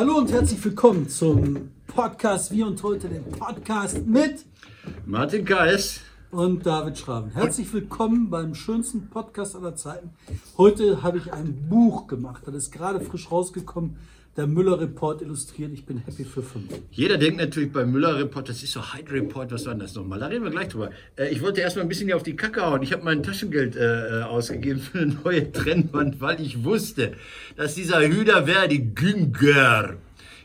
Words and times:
Hallo 0.00 0.16
und 0.16 0.32
herzlich 0.32 0.64
willkommen 0.64 1.10
zum 1.10 1.72
Podcast 1.86 2.50
Wie 2.52 2.62
und 2.62 2.82
heute, 2.82 3.06
den 3.06 3.22
Podcast 3.22 4.06
mit 4.06 4.46
Martin 5.04 5.44
Kais. 5.44 6.00
und 6.30 6.64
David 6.64 6.96
Schraben. 6.96 7.30
Herzlich 7.32 7.70
willkommen 7.74 8.30
beim 8.30 8.54
schönsten 8.54 9.10
Podcast 9.10 9.54
aller 9.56 9.76
Zeiten. 9.76 10.08
Heute 10.56 11.02
habe 11.02 11.18
ich 11.18 11.30
ein 11.34 11.68
Buch 11.68 12.06
gemacht, 12.06 12.44
das 12.46 12.54
ist 12.54 12.70
gerade 12.70 13.02
frisch 13.02 13.30
rausgekommen. 13.30 13.98
Der 14.36 14.46
Müller 14.46 14.80
Report 14.80 15.22
illustriert. 15.22 15.72
Ich 15.74 15.84
bin 15.84 15.98
happy 15.98 16.24
für 16.24 16.42
fünf. 16.42 16.66
Jeder 16.92 17.18
denkt 17.18 17.40
natürlich 17.40 17.72
beim 17.72 17.90
Müller 17.90 18.16
Report, 18.16 18.48
das 18.48 18.62
ist 18.62 18.72
so 18.72 18.94
Hyde 18.94 19.10
Report, 19.12 19.50
was 19.50 19.66
war 19.66 19.74
denn 19.74 19.80
das 19.80 19.94
nochmal? 19.96 20.20
Da 20.20 20.26
reden 20.26 20.44
wir 20.44 20.52
gleich 20.52 20.68
drüber. 20.68 20.90
Äh, 21.16 21.30
ich 21.30 21.42
wollte 21.42 21.60
erstmal 21.60 21.84
ein 21.84 21.88
bisschen 21.88 22.06
hier 22.06 22.16
auf 22.16 22.22
die 22.22 22.36
Kacke 22.36 22.64
hauen. 22.64 22.82
Ich 22.82 22.92
habe 22.92 23.02
mein 23.02 23.24
Taschengeld 23.24 23.74
äh, 23.74 24.20
äh, 24.20 24.22
ausgegeben 24.22 24.80
für 24.80 25.00
eine 25.00 25.14
neue 25.24 25.50
Trennwand, 25.50 26.20
weil 26.20 26.40
ich 26.40 26.62
wusste, 26.62 27.14
dass 27.56 27.74
dieser 27.74 28.00
Hüder 28.06 28.46
Verdi 28.46 28.78
Günger 28.94 29.96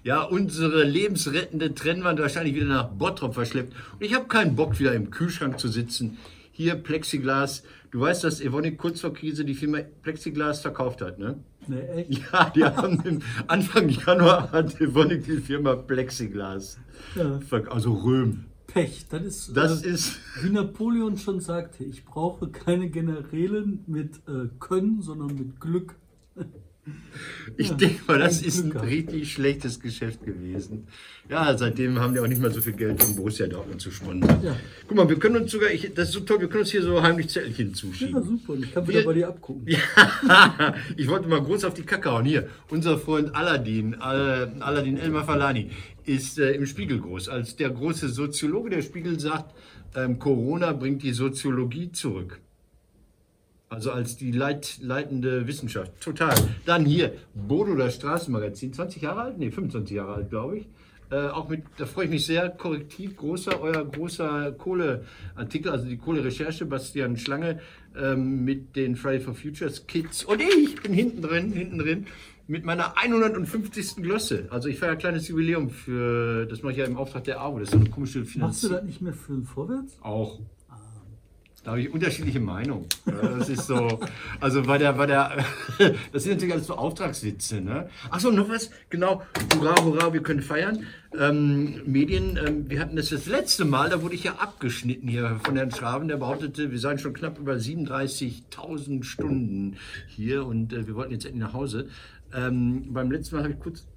ja, 0.04 0.22
unsere 0.22 0.84
lebensrettende 0.84 1.74
Trennwand 1.74 2.20
wahrscheinlich 2.20 2.54
wieder 2.54 2.66
nach 2.66 2.90
Bottrop 2.90 3.34
verschleppt. 3.34 3.74
Und 3.94 4.04
ich 4.04 4.14
habe 4.14 4.28
keinen 4.28 4.56
Bock, 4.56 4.80
wieder 4.80 4.94
im 4.94 5.10
Kühlschrank 5.10 5.60
zu 5.60 5.68
sitzen. 5.68 6.18
Hier 6.52 6.76
Plexiglas. 6.76 7.64
Du 7.92 8.02
weißt, 8.02 8.24
dass 8.24 8.40
Evonik 8.40 8.78
kurz 8.78 9.02
vor 9.02 9.14
Krise 9.14 9.46
die 9.46 9.56
Firma 9.56 9.80
Plexiglas 10.04 10.62
verkauft 10.62 11.02
hat, 11.02 11.18
ne? 11.18 11.40
Nee, 11.68 11.80
echt? 11.80 12.22
Ja, 12.32 12.50
die 12.50 12.64
haben 12.64 13.02
im 13.04 13.22
Anfang 13.48 13.90
Januar 13.90 14.52
hat 14.52 14.80
Evonik 14.80 15.26
die 15.26 15.38
Firma 15.38 15.76
Plexiglas. 15.76 16.78
Ja. 17.16 17.40
Also 17.70 17.94
Röhm. 17.94 18.46
Pech. 18.68 19.06
Das 19.10 19.24
ist, 19.24 19.56
Das 19.58 19.84
äh, 19.84 19.90
ist. 19.90 20.20
wie 20.42 20.50
Napoleon 20.50 21.18
schon 21.18 21.40
sagte, 21.40 21.84
ich 21.84 22.04
brauche 22.06 22.48
keine 22.50 22.90
Generälen 22.90 23.84
mit 23.88 24.18
äh, 24.28 24.50
Können, 24.60 25.02
sondern 25.02 25.36
mit 25.36 25.60
Glück. 25.60 25.96
Ich 27.58 27.70
Ja, 27.70 27.76
denke 27.76 28.02
mal, 28.08 28.20
das 28.20 28.42
ist 28.42 28.64
ein 28.64 28.72
richtig 28.72 29.32
schlechtes 29.34 29.80
Geschäft 29.80 30.24
gewesen. 30.26 30.88
Ja, 31.30 31.58
seitdem 31.58 32.00
haben 32.00 32.14
die 32.14 32.20
auch 32.20 32.28
nicht 32.28 32.42
mehr 32.42 32.52
so 32.52 32.62
viel 32.62 32.74
Geld, 32.74 33.04
um 33.04 33.16
Borussia 33.16 33.48
Dortmund 33.48 33.82
zu 33.82 33.90
sponsern. 33.92 34.42
Ja. 34.44 34.56
Guck 34.88 34.98
mal, 34.98 35.10
wir 35.10 35.18
können 35.18 35.38
uns 35.38 35.52
sogar, 35.52 35.72
ich, 35.72 35.92
das 35.96 36.10
ist 36.10 36.14
so 36.14 36.20
toll, 36.22 36.42
wir 36.42 36.48
können 36.48 36.62
uns 36.62 36.72
hier 36.72 36.84
so 36.84 37.02
heimlich 37.02 37.30
Zettelchen 37.30 37.70
Ja, 37.70 37.74
zuschieben. 37.74 38.24
super. 38.24 38.54
Und 38.54 38.64
ich 38.66 38.74
kann 38.74 38.88
wieder 38.88 39.00
Wir- 39.00 39.06
bei 39.06 39.14
dir 39.14 39.28
abgucken. 39.30 39.64
Ja, 39.68 39.80
ich 40.98 41.08
wollte 41.08 41.28
mal 41.28 41.42
groß 41.42 41.64
auf 41.66 41.74
die 41.74 41.84
Kacke 41.84 42.12
hauen. 42.12 42.26
Hier, 42.26 42.50
unser 42.70 42.98
Freund 43.00 43.34
Aladdin, 43.36 43.96
Al- 43.96 44.54
Aladdin 44.60 44.98
El 44.98 45.10
Mafalani, 45.12 45.72
ist 46.06 46.38
äh, 46.38 46.52
im 46.52 46.66
Spiegel 46.68 47.00
groß. 47.00 47.30
Als 47.30 47.56
der 47.56 47.70
große 47.72 48.10
Soziologe 48.10 48.70
der 48.70 48.82
Spiegel 48.84 49.20
sagt, 49.20 49.56
ähm, 49.96 50.20
Corona 50.20 50.74
bringt 50.74 51.02
die 51.04 51.14
Soziologie 51.14 51.92
zurück. 51.92 52.40
Also 53.70 53.92
als 53.92 54.16
die 54.16 54.32
leit, 54.32 54.78
leitende 54.82 55.48
Wissenschaft. 55.48 55.92
Total. 56.00 56.36
Dann 56.66 56.86
hier, 56.86 57.14
Bodo, 57.34 57.76
das 57.76 57.96
Straßenmagazin, 57.96 58.74
20 58.74 59.02
Jahre 59.02 59.22
alt? 59.22 59.38
Nee, 59.38 59.52
25 59.52 59.96
Jahre 59.96 60.14
alt, 60.14 60.30
glaube 60.30 60.60
ich. 60.60 60.68
Äh, 61.12 61.28
auch 61.28 61.50
mit, 61.50 61.64
da 61.78 61.86
freue 61.86 62.06
ich 62.06 62.12
mich 62.12 62.26
sehr, 62.26 62.50
korrektiv, 62.50 63.16
großer, 63.16 63.62
euer 63.62 63.86
großer 63.86 64.52
Kohleartikel, 64.54 65.72
also 65.72 65.86
die 65.86 65.98
Kohlerecherche, 65.98 66.66
Bastian 66.66 67.18
Schlange 67.18 67.60
ähm, 67.96 68.44
mit 68.44 68.76
den 68.76 68.96
Friday 68.96 69.20
for 69.20 69.36
Futures 69.36 69.86
Kids. 69.86 70.24
Und 70.24 70.42
ich 70.42 70.82
bin 70.82 70.94
hinten 70.94 71.22
drin, 71.22 71.52
hinten 71.52 71.78
drin, 71.78 72.08
mit 72.48 72.66
meiner 72.66 72.98
150. 72.98 73.98
Glosse. 73.98 74.48
Also 74.50 74.68
ich 74.68 74.80
feiere 74.80 74.94
ein 74.94 74.98
kleines 74.98 75.28
Jubiläum 75.28 75.70
für, 75.70 76.46
das 76.48 76.64
mache 76.64 76.74
ich 76.74 76.80
ja 76.80 76.86
im 76.86 76.98
Auftrag 76.98 77.24
der 77.24 77.40
AWO, 77.40 77.60
das 77.60 77.70
ist 77.70 77.74
so 77.74 77.80
eine 77.80 77.90
komische 77.90 78.20
Machst 78.20 78.30
du 78.30 78.40
Finanzierung. 78.40 78.76
das 78.78 78.86
nicht 78.86 79.02
mehr 79.02 79.14
für 79.14 79.34
den 79.34 79.44
Vorwärts? 79.44 79.98
Auch. 80.02 80.40
Da 81.66 81.72
habe 81.72 81.82
ich 81.82 81.92
unterschiedliche 81.92 82.40
Meinungen. 82.40 82.86
Das 83.06 83.50
ist 83.50 83.66
so, 83.66 84.00
also 84.40 84.62
bei 84.62 84.78
der, 84.78 84.94
bei 84.94 85.08
der, 85.08 85.44
das 86.14 86.24
sind 86.24 86.34
natürlich 86.34 86.54
alles 86.54 86.68
so 86.68 86.76
Auftragssitze. 86.76 87.60
Ne? 87.60 87.90
Achso, 88.12 88.30
noch 88.30 88.48
was, 88.48 88.70
genau, 88.92 89.24
hurra, 89.56 89.84
hurra, 89.84 90.14
wir 90.14 90.22
können 90.22 90.44
feiern. 90.44 90.86
Ähm, 91.20 91.82
Medien, 91.88 92.38
ähm, 92.38 92.70
wir 92.70 92.80
hatten 92.80 92.96
das 92.96 93.10
das 93.10 93.26
letzte 93.26 93.66
Mal, 93.66 93.90
da 93.90 94.04
wurde 94.04 94.14
ich 94.14 94.26
ja 94.26 94.36
abgeschnitten 94.36 95.08
hier 95.08 95.40
von 95.44 95.56
Herrn 95.56 95.72
Schraben, 95.72 96.08
der 96.08 96.18
behauptete, 96.18 96.72
wir 96.72 96.78
seien 96.78 97.00
schon 97.00 97.14
knapp 97.14 97.40
über 97.40 97.54
37.000 97.54 99.04
Stunden 99.04 99.78
hier 100.08 100.46
und 100.46 100.72
äh, 100.72 100.86
wir 100.86 100.94
wollten 100.94 101.14
jetzt 101.14 101.26
endlich 101.26 101.44
nach 101.44 101.54
Hause. 101.54 101.88
Ähm, 102.32 102.94
beim 102.94 103.10
letzten 103.10 103.38
Mal 103.38 103.44
habe 103.44 103.54
ich 103.54 103.60
kurz 103.60 103.88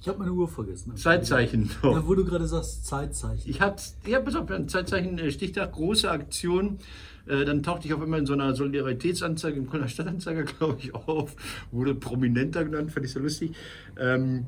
Ich 0.00 0.08
habe 0.08 0.18
meine 0.18 0.32
Uhr 0.32 0.48
vergessen. 0.48 0.96
Zeitzeichen. 0.96 1.70
noch. 1.82 1.92
Ja, 1.94 2.06
wo 2.06 2.14
du 2.14 2.24
gerade 2.24 2.46
sagst, 2.46 2.86
Zeitzeichen. 2.86 3.50
Ich 3.50 3.60
hatte, 3.60 3.82
ja, 4.06 4.20
pass 4.20 4.34
auf, 4.34 4.50
ein 4.50 4.68
Zeitzeichen, 4.68 5.18
äh, 5.18 5.30
Stichtag, 5.30 5.72
große 5.72 6.10
Aktion. 6.10 6.78
Äh, 7.26 7.44
Dann 7.44 7.62
tauchte 7.62 7.86
ich 7.86 7.92
auf 7.92 8.00
einmal 8.00 8.20
in 8.20 8.26
so 8.26 8.32
einer 8.32 8.54
Solidaritätsanzeige 8.54 9.58
im 9.58 9.68
Kölner 9.68 9.88
Stadtanzeiger, 9.88 10.42
glaube 10.58 10.78
ich, 10.78 10.94
auf. 10.94 11.36
Wurde 11.70 11.94
prominenter 11.94 12.64
genannt, 12.64 12.92
fand 12.92 13.04
ich 13.04 13.12
so 13.12 13.20
lustig. 13.20 13.52
Ähm, 13.98 14.46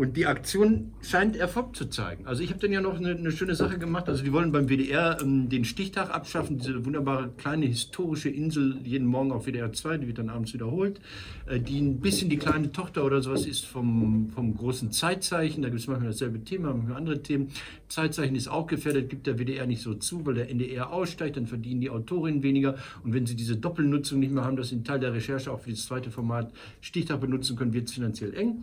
und 0.00 0.16
die 0.16 0.24
Aktion 0.24 0.94
scheint 1.02 1.36
Erfolg 1.36 1.76
zu 1.76 1.84
zeigen. 1.84 2.24
Also 2.26 2.42
ich 2.42 2.48
habe 2.48 2.58
dann 2.58 2.72
ja 2.72 2.80
noch 2.80 2.96
eine, 2.96 3.10
eine 3.10 3.32
schöne 3.32 3.54
Sache 3.54 3.78
gemacht. 3.78 4.08
Also 4.08 4.24
die 4.24 4.32
wollen 4.32 4.50
beim 4.50 4.66
WDR 4.66 5.18
ähm, 5.20 5.50
den 5.50 5.66
Stichtag 5.66 6.08
abschaffen, 6.08 6.56
diese 6.56 6.86
wunderbare 6.86 7.28
kleine 7.36 7.66
historische 7.66 8.30
Insel 8.30 8.78
jeden 8.82 9.06
Morgen 9.06 9.30
auf 9.30 9.44
WDR 9.44 9.70
2, 9.70 9.98
die 9.98 10.06
wird 10.06 10.16
dann 10.16 10.30
abends 10.30 10.54
wiederholt, 10.54 11.02
äh, 11.44 11.60
die 11.60 11.78
ein 11.78 12.00
bisschen 12.00 12.30
die 12.30 12.38
kleine 12.38 12.72
Tochter 12.72 13.04
oder 13.04 13.20
sowas 13.20 13.44
ist 13.44 13.66
vom, 13.66 14.30
vom 14.34 14.56
großen 14.56 14.90
Zeitzeichen. 14.90 15.62
Da 15.62 15.68
gibt 15.68 15.82
es 15.82 15.86
manchmal 15.86 16.12
dasselbe 16.12 16.42
Thema, 16.44 16.72
manchmal 16.72 16.96
andere 16.96 17.22
Themen. 17.22 17.48
Zeitzeichen 17.88 18.36
ist 18.36 18.48
auch 18.48 18.68
gefährdet, 18.68 19.10
gibt 19.10 19.26
der 19.26 19.38
WDR 19.38 19.66
nicht 19.66 19.82
so 19.82 19.92
zu, 19.92 20.24
weil 20.24 20.32
der 20.32 20.48
NDR 20.48 20.94
aussteigt, 20.94 21.36
dann 21.36 21.46
verdienen 21.46 21.82
die 21.82 21.90
Autorinnen 21.90 22.42
weniger. 22.42 22.76
Und 23.04 23.12
wenn 23.12 23.26
sie 23.26 23.36
diese 23.36 23.56
Doppelnutzung 23.56 24.18
nicht 24.18 24.32
mehr 24.32 24.46
haben, 24.46 24.56
dass 24.56 24.70
sie 24.70 24.76
einen 24.76 24.84
Teil 24.84 25.00
der 25.00 25.12
Recherche 25.12 25.52
auch 25.52 25.60
für 25.60 25.72
das 25.72 25.84
zweite 25.84 26.10
Format 26.10 26.54
Stichtag 26.80 27.20
benutzen 27.20 27.54
können, 27.54 27.74
wird 27.74 27.88
es 27.88 27.92
finanziell 27.92 28.32
eng. 28.32 28.62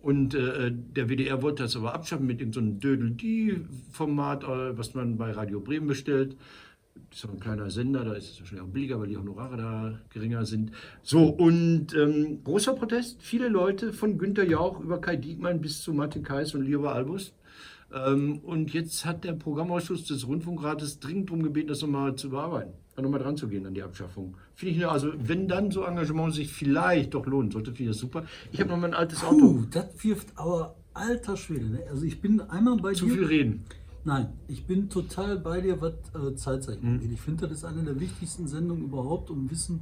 Und 0.00 0.34
äh, 0.34 0.70
der 0.72 1.08
WDR 1.08 1.42
wollte 1.42 1.64
das 1.64 1.76
aber 1.76 1.94
abschaffen 1.94 2.26
mit 2.26 2.54
so 2.54 2.60
Dödel-Die-Format, 2.60 4.44
äh, 4.44 4.78
was 4.78 4.94
man 4.94 5.16
bei 5.16 5.32
Radio 5.32 5.60
Bremen 5.60 5.88
bestellt. 5.88 6.36
Das 7.10 7.18
ist 7.18 7.24
auch 7.24 7.32
ein 7.32 7.40
kleiner 7.40 7.70
Sender, 7.70 8.04
da 8.04 8.12
ist 8.12 8.30
es 8.30 8.40
wahrscheinlich 8.40 8.68
auch 8.68 8.72
billiger, 8.72 9.00
weil 9.00 9.08
die 9.08 9.16
Honorare 9.16 9.56
da 9.56 9.98
geringer 10.10 10.44
sind. 10.44 10.72
So, 11.02 11.26
und 11.28 11.94
ähm, 11.94 12.42
großer 12.44 12.74
Protest. 12.74 13.22
Viele 13.22 13.48
Leute, 13.48 13.92
von 13.92 14.18
Günter 14.18 14.44
Jauch 14.44 14.80
über 14.80 15.00
Kai 15.00 15.16
Diekmann 15.16 15.60
bis 15.60 15.82
zu 15.82 15.92
Martin 15.92 16.22
Kais 16.22 16.54
und 16.54 16.62
Lioba 16.62 16.92
Albus. 16.92 17.34
Ähm, 17.92 18.40
und 18.40 18.72
jetzt 18.72 19.04
hat 19.04 19.24
der 19.24 19.32
Programmausschuss 19.32 20.04
des 20.04 20.26
Rundfunkrates 20.26 21.00
dringend 21.00 21.30
darum 21.30 21.42
gebeten, 21.42 21.68
das 21.68 21.82
nochmal 21.82 22.14
zu 22.16 22.30
bearbeiten. 22.30 22.74
Nochmal 23.02 23.20
dran 23.20 23.36
zu 23.36 23.48
gehen 23.48 23.64
an 23.66 23.74
die 23.74 23.82
Abschaffung. 23.82 24.36
Finde 24.54 24.72
ich, 24.72 24.78
ne, 24.78 24.88
also 24.88 25.12
wenn 25.18 25.48
dann 25.48 25.70
so 25.70 25.84
Engagement 25.84 26.34
sich 26.34 26.52
vielleicht 26.52 27.14
doch 27.14 27.26
lohnen 27.26 27.50
sollte, 27.50 27.72
finde 27.72 27.90
ich 27.90 27.96
das 27.96 28.00
super. 28.00 28.24
Ich 28.52 28.60
habe 28.60 28.70
noch 28.70 28.78
mein 28.78 28.94
altes 28.94 29.22
Auto. 29.24 29.38
Puh, 29.38 29.64
das 29.70 29.86
wirft 30.02 30.28
aber 30.36 30.74
alter 30.94 31.36
Schwede. 31.36 31.66
Ne? 31.66 31.80
Also 31.90 32.04
ich 32.04 32.20
bin 32.20 32.40
einmal 32.40 32.76
bei 32.78 32.92
Zu 32.94 33.06
dir. 33.06 33.14
viel 33.14 33.24
reden. 33.24 33.64
Nein, 34.04 34.32
ich 34.48 34.66
bin 34.66 34.88
total 34.88 35.38
bei 35.38 35.60
dir, 35.60 35.80
was 35.80 35.92
äh, 36.14 36.34
Zeitzeichen 36.34 36.82
Mhm. 36.88 36.94
angeht. 36.94 37.12
Ich 37.12 37.20
finde, 37.20 37.46
das 37.46 37.58
ist 37.58 37.64
eine 37.64 37.82
der 37.82 38.00
wichtigsten 38.00 38.46
Sendungen 38.48 38.84
überhaupt, 38.84 39.30
um 39.30 39.50
Wissen 39.50 39.80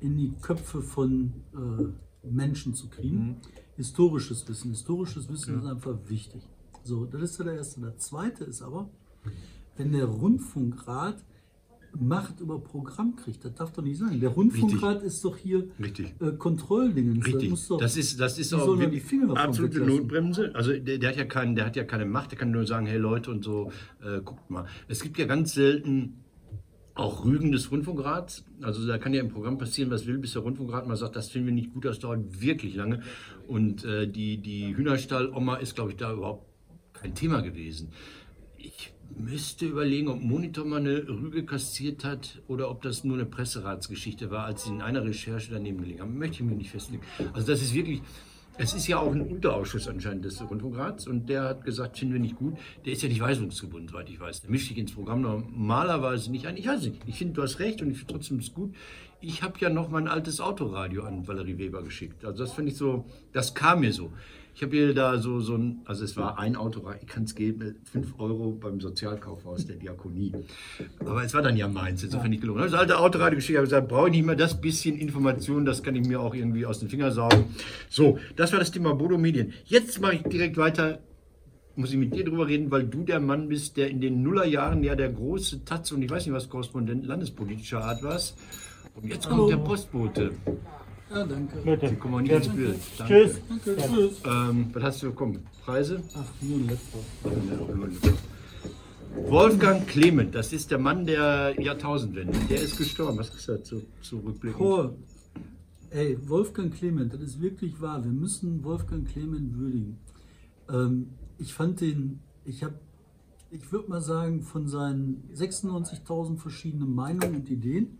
in 0.00 0.16
die 0.16 0.32
Köpfe 0.40 0.80
von 0.82 1.32
äh, 1.54 2.26
Menschen 2.28 2.74
zu 2.74 2.88
kriegen. 2.88 3.16
Mhm. 3.26 3.36
Historisches 3.76 4.48
Wissen. 4.48 4.70
Historisches 4.70 5.28
Wissen 5.28 5.58
ist 5.58 5.66
einfach 5.66 5.96
wichtig. 6.08 6.42
So, 6.84 7.04
das 7.06 7.22
ist 7.22 7.38
ja 7.38 7.44
der 7.44 7.54
erste. 7.54 7.80
Der 7.80 7.96
zweite 7.98 8.44
ist 8.44 8.62
aber, 8.62 8.88
wenn 9.76 9.92
der 9.92 10.04
Rundfunkrat 10.04 11.16
Macht 12.00 12.40
über 12.40 12.58
Programm 12.58 13.16
kriegt, 13.16 13.44
das 13.44 13.54
darf 13.54 13.72
doch 13.72 13.82
nicht 13.82 13.98
sein. 13.98 14.20
Der 14.20 14.30
Rundfunkrat 14.30 15.02
ist 15.02 15.24
doch 15.24 15.36
hier 15.36 15.68
Richtig. 15.80 16.14
äh, 16.20 16.32
Kontrolldingen. 16.32 17.22
Richtig. 17.22 17.50
muss 17.50 17.68
doch, 17.68 17.78
Das 17.78 17.96
ist, 17.96 18.18
das 18.18 18.38
ist 18.38 18.52
auch 18.52 18.76
die 18.76 19.00
Finger 19.00 19.36
absolute. 19.36 19.80
Notbremse. 19.80 20.54
Also 20.54 20.72
der, 20.72 20.98
der, 20.98 21.10
hat 21.10 21.16
ja 21.16 21.24
keinen, 21.24 21.54
der 21.54 21.66
hat 21.66 21.76
ja 21.76 21.84
keine 21.84 22.06
Macht, 22.06 22.32
der 22.32 22.38
kann 22.38 22.50
nur 22.50 22.66
sagen, 22.66 22.86
hey 22.86 22.98
Leute 22.98 23.30
und 23.30 23.44
so, 23.44 23.70
äh, 24.02 24.20
guckt 24.20 24.50
mal. 24.50 24.66
Es 24.88 25.02
gibt 25.02 25.18
ja 25.18 25.26
ganz 25.26 25.54
selten 25.54 26.24
auch 26.94 27.24
Rügen 27.24 27.52
des 27.52 27.70
Rundfunkrats. 27.70 28.44
Also 28.62 28.86
da 28.86 28.98
kann 28.98 29.12
ja 29.12 29.20
im 29.20 29.28
Programm 29.28 29.58
passieren, 29.58 29.90
was 29.90 30.06
will, 30.06 30.18
bis 30.18 30.32
der 30.32 30.42
Rundfunkrat 30.42 30.86
mal 30.86 30.96
sagt, 30.96 31.16
das 31.16 31.28
finden 31.28 31.48
wir 31.48 31.54
nicht 31.54 31.72
gut, 31.74 31.84
das 31.84 31.98
dauert 31.98 32.40
wirklich 32.40 32.76
lange. 32.76 33.02
Und 33.46 33.84
äh, 33.84 34.06
die, 34.06 34.38
die 34.38 34.76
Hühnerstall-Oma 34.76 35.56
ist, 35.56 35.74
glaube 35.74 35.90
ich, 35.90 35.96
da 35.96 36.12
überhaupt 36.12 36.46
kein 36.92 37.14
Thema 37.14 37.40
gewesen. 37.40 37.90
Ich 38.56 38.93
müsste 39.16 39.66
überlegen, 39.66 40.08
ob 40.08 40.20
Monitor 40.20 40.64
mal 40.64 40.80
eine 40.80 41.08
Rüge 41.08 41.44
kassiert 41.44 42.04
hat 42.04 42.42
oder 42.48 42.70
ob 42.70 42.82
das 42.82 43.04
nur 43.04 43.16
eine 43.16 43.26
Presseratsgeschichte 43.26 44.30
war, 44.30 44.44
als 44.44 44.64
sie 44.64 44.70
in 44.70 44.82
einer 44.82 45.04
Recherche 45.04 45.50
daneben 45.52 45.78
gelegen 45.78 46.00
haben. 46.00 46.18
Möchte 46.18 46.42
ich 46.42 46.48
mir 46.48 46.56
nicht 46.56 46.70
festlegen. 46.70 47.02
Also 47.32 47.46
das 47.46 47.62
ist 47.62 47.74
wirklich, 47.74 48.02
es 48.56 48.74
ist 48.74 48.86
ja 48.86 48.98
auch 48.98 49.12
ein 49.12 49.20
Unterausschuss 49.20 49.88
anscheinend 49.88 50.24
des 50.24 50.40
Rundfunkrats 50.40 51.06
und 51.06 51.28
der 51.28 51.42
hat 51.42 51.64
gesagt, 51.64 51.98
finden 51.98 52.14
wir 52.14 52.20
nicht 52.20 52.36
gut. 52.36 52.54
Der 52.84 52.92
ist 52.92 53.02
ja 53.02 53.08
nicht 53.08 53.20
weisungsgebunden, 53.20 53.88
soweit 53.88 54.08
ich 54.08 54.20
weiß. 54.20 54.42
Der 54.42 54.50
mischt 54.50 54.68
sich 54.68 54.78
ins 54.78 54.92
Programm 54.92 55.22
normalerweise 55.22 56.30
nicht 56.30 56.46
ein. 56.46 56.56
Ich 56.56 56.68
weiß 56.68 56.82
nicht. 56.82 57.00
Ich 57.06 57.18
finde, 57.18 57.34
du 57.34 57.42
hast 57.42 57.58
recht 57.58 57.82
und 57.82 57.90
ich 57.90 57.98
finde 57.98 58.14
trotzdem 58.14 58.38
es 58.38 58.52
gut. 58.52 58.74
ich 59.20 59.42
habe 59.42 59.54
ja 59.58 59.70
noch 59.70 59.88
mein 59.88 60.06
altes 60.06 60.40
Autoradio 60.40 61.04
an 61.04 61.26
Valerie 61.26 61.58
Weber 61.58 61.82
geschickt. 61.82 62.24
Also 62.24 62.44
das 62.44 62.52
finde 62.52 62.70
ich 62.72 62.76
so, 62.76 63.06
das 63.32 63.54
kam 63.54 63.80
mir 63.80 63.92
so. 63.92 64.12
Ich 64.54 64.62
habe 64.62 64.76
ihr 64.76 64.94
da 64.94 65.18
so, 65.18 65.40
so 65.40 65.56
ein, 65.56 65.80
also 65.84 66.04
es 66.04 66.16
war 66.16 66.38
ein 66.38 66.54
Autoradio, 66.54 67.00
ich 67.02 67.08
kann 67.08 67.24
es 67.24 67.34
geben, 67.34 67.74
5 67.90 68.18
Euro 68.18 68.52
beim 68.52 68.80
Sozialkaufhaus 68.80 69.66
der 69.66 69.76
Diakonie. 69.76 70.32
Aber 71.00 71.24
es 71.24 71.34
war 71.34 71.42
dann 71.42 71.56
ja 71.56 71.66
meins, 71.66 72.04
insofern 72.04 72.30
nicht 72.30 72.40
gelungen. 72.40 72.62
Das 72.62 72.74
alte 72.74 72.98
Autoradio 72.98 73.36
geschickt, 73.36 73.58
habe 73.58 73.66
gesagt, 73.66 73.88
brauche 73.88 74.06
ich 74.08 74.12
nicht 74.12 74.26
mehr 74.26 74.36
das 74.36 74.60
bisschen 74.60 74.96
Information, 74.96 75.64
das 75.64 75.82
kann 75.82 75.96
ich 75.96 76.06
mir 76.06 76.20
auch 76.20 76.34
irgendwie 76.34 76.66
aus 76.66 76.78
den 76.78 76.88
Fingern 76.88 77.10
saugen. 77.10 77.46
So, 77.90 78.18
das 78.36 78.52
war 78.52 78.60
das 78.60 78.70
Thema 78.70 78.94
Bodo 78.94 79.18
Medien. 79.18 79.52
Jetzt 79.64 80.00
mache 80.00 80.14
ich 80.16 80.22
direkt 80.22 80.56
weiter 80.56 81.00
muss 81.76 81.90
ich 81.90 81.96
mit 81.96 82.14
dir 82.14 82.24
drüber 82.24 82.46
reden, 82.46 82.70
weil 82.70 82.84
du 82.84 83.02
der 83.02 83.18
Mann 83.18 83.48
bist, 83.48 83.76
der 83.76 83.90
in 83.90 84.00
den 84.00 84.22
Nullerjahren 84.22 84.84
ja 84.84 84.94
der 84.94 85.10
große 85.10 85.64
Taz 85.64 85.90
und 85.90 86.02
ich 86.02 86.10
weiß 86.10 86.26
nicht 86.26 86.34
was 86.34 86.48
Korrespondent 86.48 87.04
landespolitischer 87.04 87.82
Art 87.82 88.02
warst. 88.02 88.38
Und 88.94 89.06
jetzt 89.06 89.28
kommt 89.28 89.40
Hallo. 89.40 89.48
der 89.48 89.56
Postbote. 89.56 90.30
Ja, 91.14 91.24
danke. 91.24 91.56
Bitte. 91.64 91.88
Sie 91.88 91.96
kommen 91.96 92.14
auch 92.14 92.20
nicht 92.20 92.32
ins 92.32 92.48
Bild. 92.48 92.76
Danke. 92.98 93.14
Tschüss. 93.14 93.40
Danke, 93.48 93.76
tschüss. 93.76 94.22
Ähm, 94.24 94.70
was 94.72 94.82
hast 94.82 95.02
du 95.02 95.10
bekommen? 95.10 95.46
Preise? 95.64 96.02
Ach, 96.14 96.24
nur 96.40 96.58
ein 96.58 96.68
letzter. 96.68 98.12
Wolfgang 99.28 99.86
Clement, 99.86 100.34
das 100.34 100.52
ist 100.52 100.72
der 100.72 100.78
Mann 100.78 101.06
der 101.06 101.54
Jahrtausendwende. 101.60 102.36
Der 102.50 102.60
ist 102.60 102.76
gestorben. 102.76 103.16
Was 103.18 103.32
ist 103.32 103.48
dazu 103.48 103.82
zurückblickend? 104.02 104.58
Paul, 104.58 104.96
ey, 105.90 106.18
Wolfgang 106.28 106.74
Clement, 106.74 107.14
das 107.14 107.20
ist 107.20 107.40
wirklich 107.40 107.80
wahr. 107.80 108.02
Wir 108.04 108.10
müssen 108.10 108.64
Wolfgang 108.64 109.06
Clement 109.06 109.56
würdigen. 109.56 109.98
Ähm, 110.68 111.10
ich 111.38 111.54
fand 111.54 111.80
den, 111.80 112.18
ich 112.44 112.64
habe, 112.64 112.74
ich 113.52 113.70
würde 113.70 113.88
mal 113.88 114.02
sagen, 114.02 114.42
von 114.42 114.66
seinen 114.66 115.22
96.000 115.32 116.38
verschiedenen 116.38 116.92
Meinungen 116.92 117.36
und 117.36 117.48
Ideen 117.48 117.98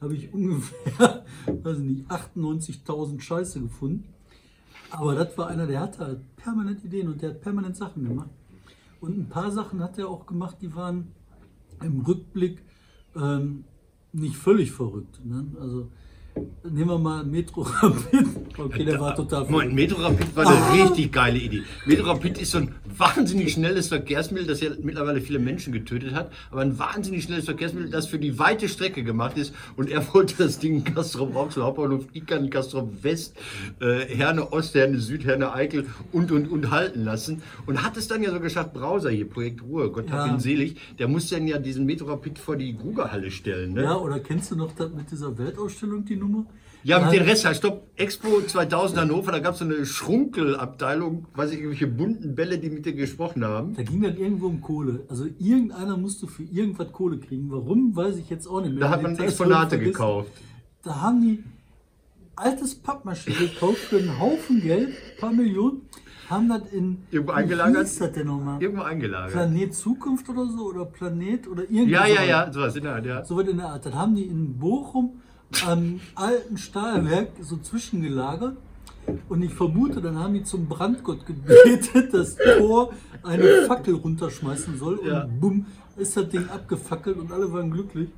habe 0.00 0.14
ich 0.14 0.32
ungefähr, 0.32 1.24
weiß 1.46 1.78
nicht, 1.78 2.06
98.000 2.10 3.20
Scheiße 3.20 3.60
gefunden. 3.60 4.04
Aber 4.90 5.14
das 5.14 5.36
war 5.36 5.48
einer, 5.48 5.66
der 5.66 5.80
hatte 5.80 5.98
halt 5.98 6.36
permanent 6.36 6.84
Ideen 6.84 7.08
und 7.08 7.20
der 7.20 7.30
hat 7.30 7.40
permanent 7.40 7.76
Sachen 7.76 8.04
gemacht. 8.04 8.30
Und 9.00 9.18
ein 9.18 9.28
paar 9.28 9.50
Sachen 9.50 9.82
hat 9.82 9.98
er 9.98 10.08
auch 10.08 10.26
gemacht, 10.26 10.56
die 10.60 10.74
waren 10.74 11.12
im 11.82 12.00
Rückblick 12.00 12.62
ähm, 13.14 13.64
nicht 14.12 14.36
völlig 14.36 14.72
verrückt. 14.72 15.24
Ne? 15.24 15.46
Also 15.60 15.90
nehmen 16.64 16.88
wir 16.90 16.98
mal 16.98 17.24
Metro 17.24 17.62
Rapid. 17.62 18.26
Okay, 18.58 18.84
der 18.84 19.00
war 19.00 19.14
total 19.14 19.44
Moment, 19.48 19.74
Metro 19.74 20.00
Rapid 20.02 20.34
war 20.36 20.46
eine 20.46 20.84
richtig 20.84 21.12
geile 21.12 21.38
Idee. 21.38 21.62
Metro 21.86 22.06
Rapid 22.06 22.38
ist 22.40 22.50
so 22.52 22.58
ein 22.58 22.74
wahnsinnig 22.96 23.52
schnelles 23.52 23.88
Verkehrsmittel, 23.88 24.48
das 24.48 24.60
ja 24.60 24.70
mittlerweile 24.82 25.20
viele 25.20 25.38
Menschen 25.38 25.72
getötet 25.72 26.12
hat, 26.14 26.32
aber 26.50 26.62
ein 26.62 26.78
wahnsinnig 26.78 27.22
schnelles 27.24 27.44
Verkehrsmittel, 27.44 27.90
das 27.90 28.06
für 28.08 28.18
die 28.18 28.38
weite 28.38 28.68
Strecke 28.68 29.04
gemacht 29.04 29.38
ist. 29.38 29.54
Und 29.76 29.88
er 29.90 30.02
wollte 30.12 30.34
das 30.38 30.58
Ding 30.58 30.82
Castrop 30.84 31.34
Rauxel 31.34 31.62
Hauptbahnhof, 31.62 32.06
Ikern, 32.14 32.50
Castrop 32.50 33.04
West, 33.04 33.36
äh, 33.80 34.00
Herne 34.14 34.52
Ost, 34.52 34.74
Herne 34.74 34.98
Süd, 34.98 35.24
Herne 35.24 35.52
Eickel 35.54 35.86
und 36.12 36.32
und 36.32 36.48
und 36.50 36.70
halten 36.70 37.04
lassen. 37.04 37.42
Und 37.66 37.82
hat 37.84 37.96
es 37.96 38.08
dann 38.08 38.22
ja 38.22 38.30
so 38.32 38.40
geschafft, 38.40 38.72
Browser 38.74 39.10
hier, 39.10 39.28
Projekt 39.28 39.62
Ruhe, 39.62 39.90
Gott 39.90 40.10
hab 40.10 40.26
Ja. 40.26 40.34
ihn 40.34 40.40
selig, 40.40 40.76
der 40.98 41.06
musste 41.08 41.36
dann 41.36 41.46
ja 41.46 41.58
diesen 41.58 41.86
Metro 41.86 42.06
Rapid 42.06 42.38
vor 42.38 42.56
die 42.56 42.76
Grugerhalle 42.76 43.30
stellen. 43.30 43.74
Ne? 43.74 43.84
Ja, 43.84 43.96
oder 43.96 44.18
kennst 44.18 44.50
du 44.50 44.56
noch 44.56 44.72
das 44.74 44.90
mit 44.92 45.10
dieser 45.10 45.36
Weltausstellung 45.38 46.04
die 46.04 46.16
Nummer? 46.28 46.46
Ja, 46.84 47.00
mit 47.00 47.12
den 47.12 47.22
Rest, 47.24 47.44
halt, 47.44 47.56
stopp, 47.56 47.88
Expo 47.96 48.40
2000 48.40 49.00
Hannover, 49.00 49.32
da 49.32 49.40
gab 49.40 49.54
es 49.54 49.58
so 49.58 49.64
eine 49.64 49.84
Schrunkelabteilung, 49.84 51.26
weiß 51.34 51.50
ich, 51.50 51.58
irgendwelche 51.58 51.88
bunten 51.88 52.34
Bälle, 52.34 52.58
die 52.58 52.70
mit 52.70 52.86
dir 52.86 52.94
gesprochen 52.94 53.44
haben. 53.44 53.74
Da 53.74 53.82
ging 53.82 54.00
dann 54.00 54.16
irgendwo 54.16 54.46
um 54.46 54.60
Kohle. 54.60 55.04
Also 55.08 55.26
irgendeiner 55.38 55.96
musste 55.96 56.28
für 56.28 56.44
irgendwas 56.44 56.92
Kohle 56.92 57.18
kriegen. 57.18 57.50
Warum, 57.50 57.96
weiß 57.96 58.16
ich 58.16 58.30
jetzt 58.30 58.46
auch 58.46 58.60
nicht 58.60 58.72
mehr. 58.72 58.80
Da 58.80 58.90
hat 58.90 59.02
man 59.02 59.18
Exponate 59.18 59.78
gekauft. 59.78 60.30
Da 60.84 61.00
haben 61.00 61.20
die 61.20 61.42
altes 62.36 62.74
Pappmaschine 62.76 63.36
gekauft 63.36 63.78
für 63.78 63.98
einen 63.98 64.18
Haufen 64.20 64.60
Geld, 64.60 64.94
paar 65.18 65.32
Millionen, 65.32 65.82
haben 66.30 66.48
das 66.48 66.62
in... 66.72 66.98
Irgendwo 67.10 67.32
eingelagert? 67.32 67.86
hieß 67.86 67.98
das 67.98 68.12
denn 68.12 68.26
nochmal? 68.26 68.62
Irgendwo 68.62 68.82
eingelagert. 68.82 69.32
Planet 69.32 69.74
Zukunft 69.74 70.28
oder 70.28 70.46
so? 70.46 70.66
Oder 70.66 70.84
Planet 70.84 71.48
oder 71.48 71.62
irgendwie 71.64 71.90
Ja, 71.90 72.06
ja, 72.06 72.22
ja, 72.22 72.52
sowas 72.52 72.76
in 72.76 72.84
der 72.84 72.94
Art, 72.94 73.06
ja. 73.06 73.24
So 73.24 73.36
was 73.36 73.48
in 73.48 73.56
der 73.56 73.66
Art. 73.66 73.86
Dann 73.86 73.94
haben 73.94 74.14
die 74.14 74.24
in 74.24 74.58
Bochum 74.58 75.20
am 75.66 76.00
alten 76.14 76.56
Stahlwerk 76.58 77.28
so 77.40 77.56
zwischengelagert. 77.56 78.56
Und 79.30 79.40
ich 79.42 79.54
vermute, 79.54 80.02
dann 80.02 80.18
haben 80.18 80.34
die 80.34 80.44
zum 80.44 80.66
Brandgott 80.66 81.24
gebetet, 81.24 82.12
dass 82.12 82.36
Thor 82.58 82.92
eine 83.22 83.62
Fackel 83.66 83.94
runterschmeißen 83.94 84.76
soll. 84.78 84.96
Und 84.96 85.06
Ja. 85.06 85.26
bumm, 85.40 85.64
ist 85.96 86.16
das 86.16 86.28
Ding 86.28 86.46
abgefackelt 86.48 87.16
und 87.18 87.32
alle 87.32 87.50
waren 87.52 87.70
glücklich. 87.70 88.08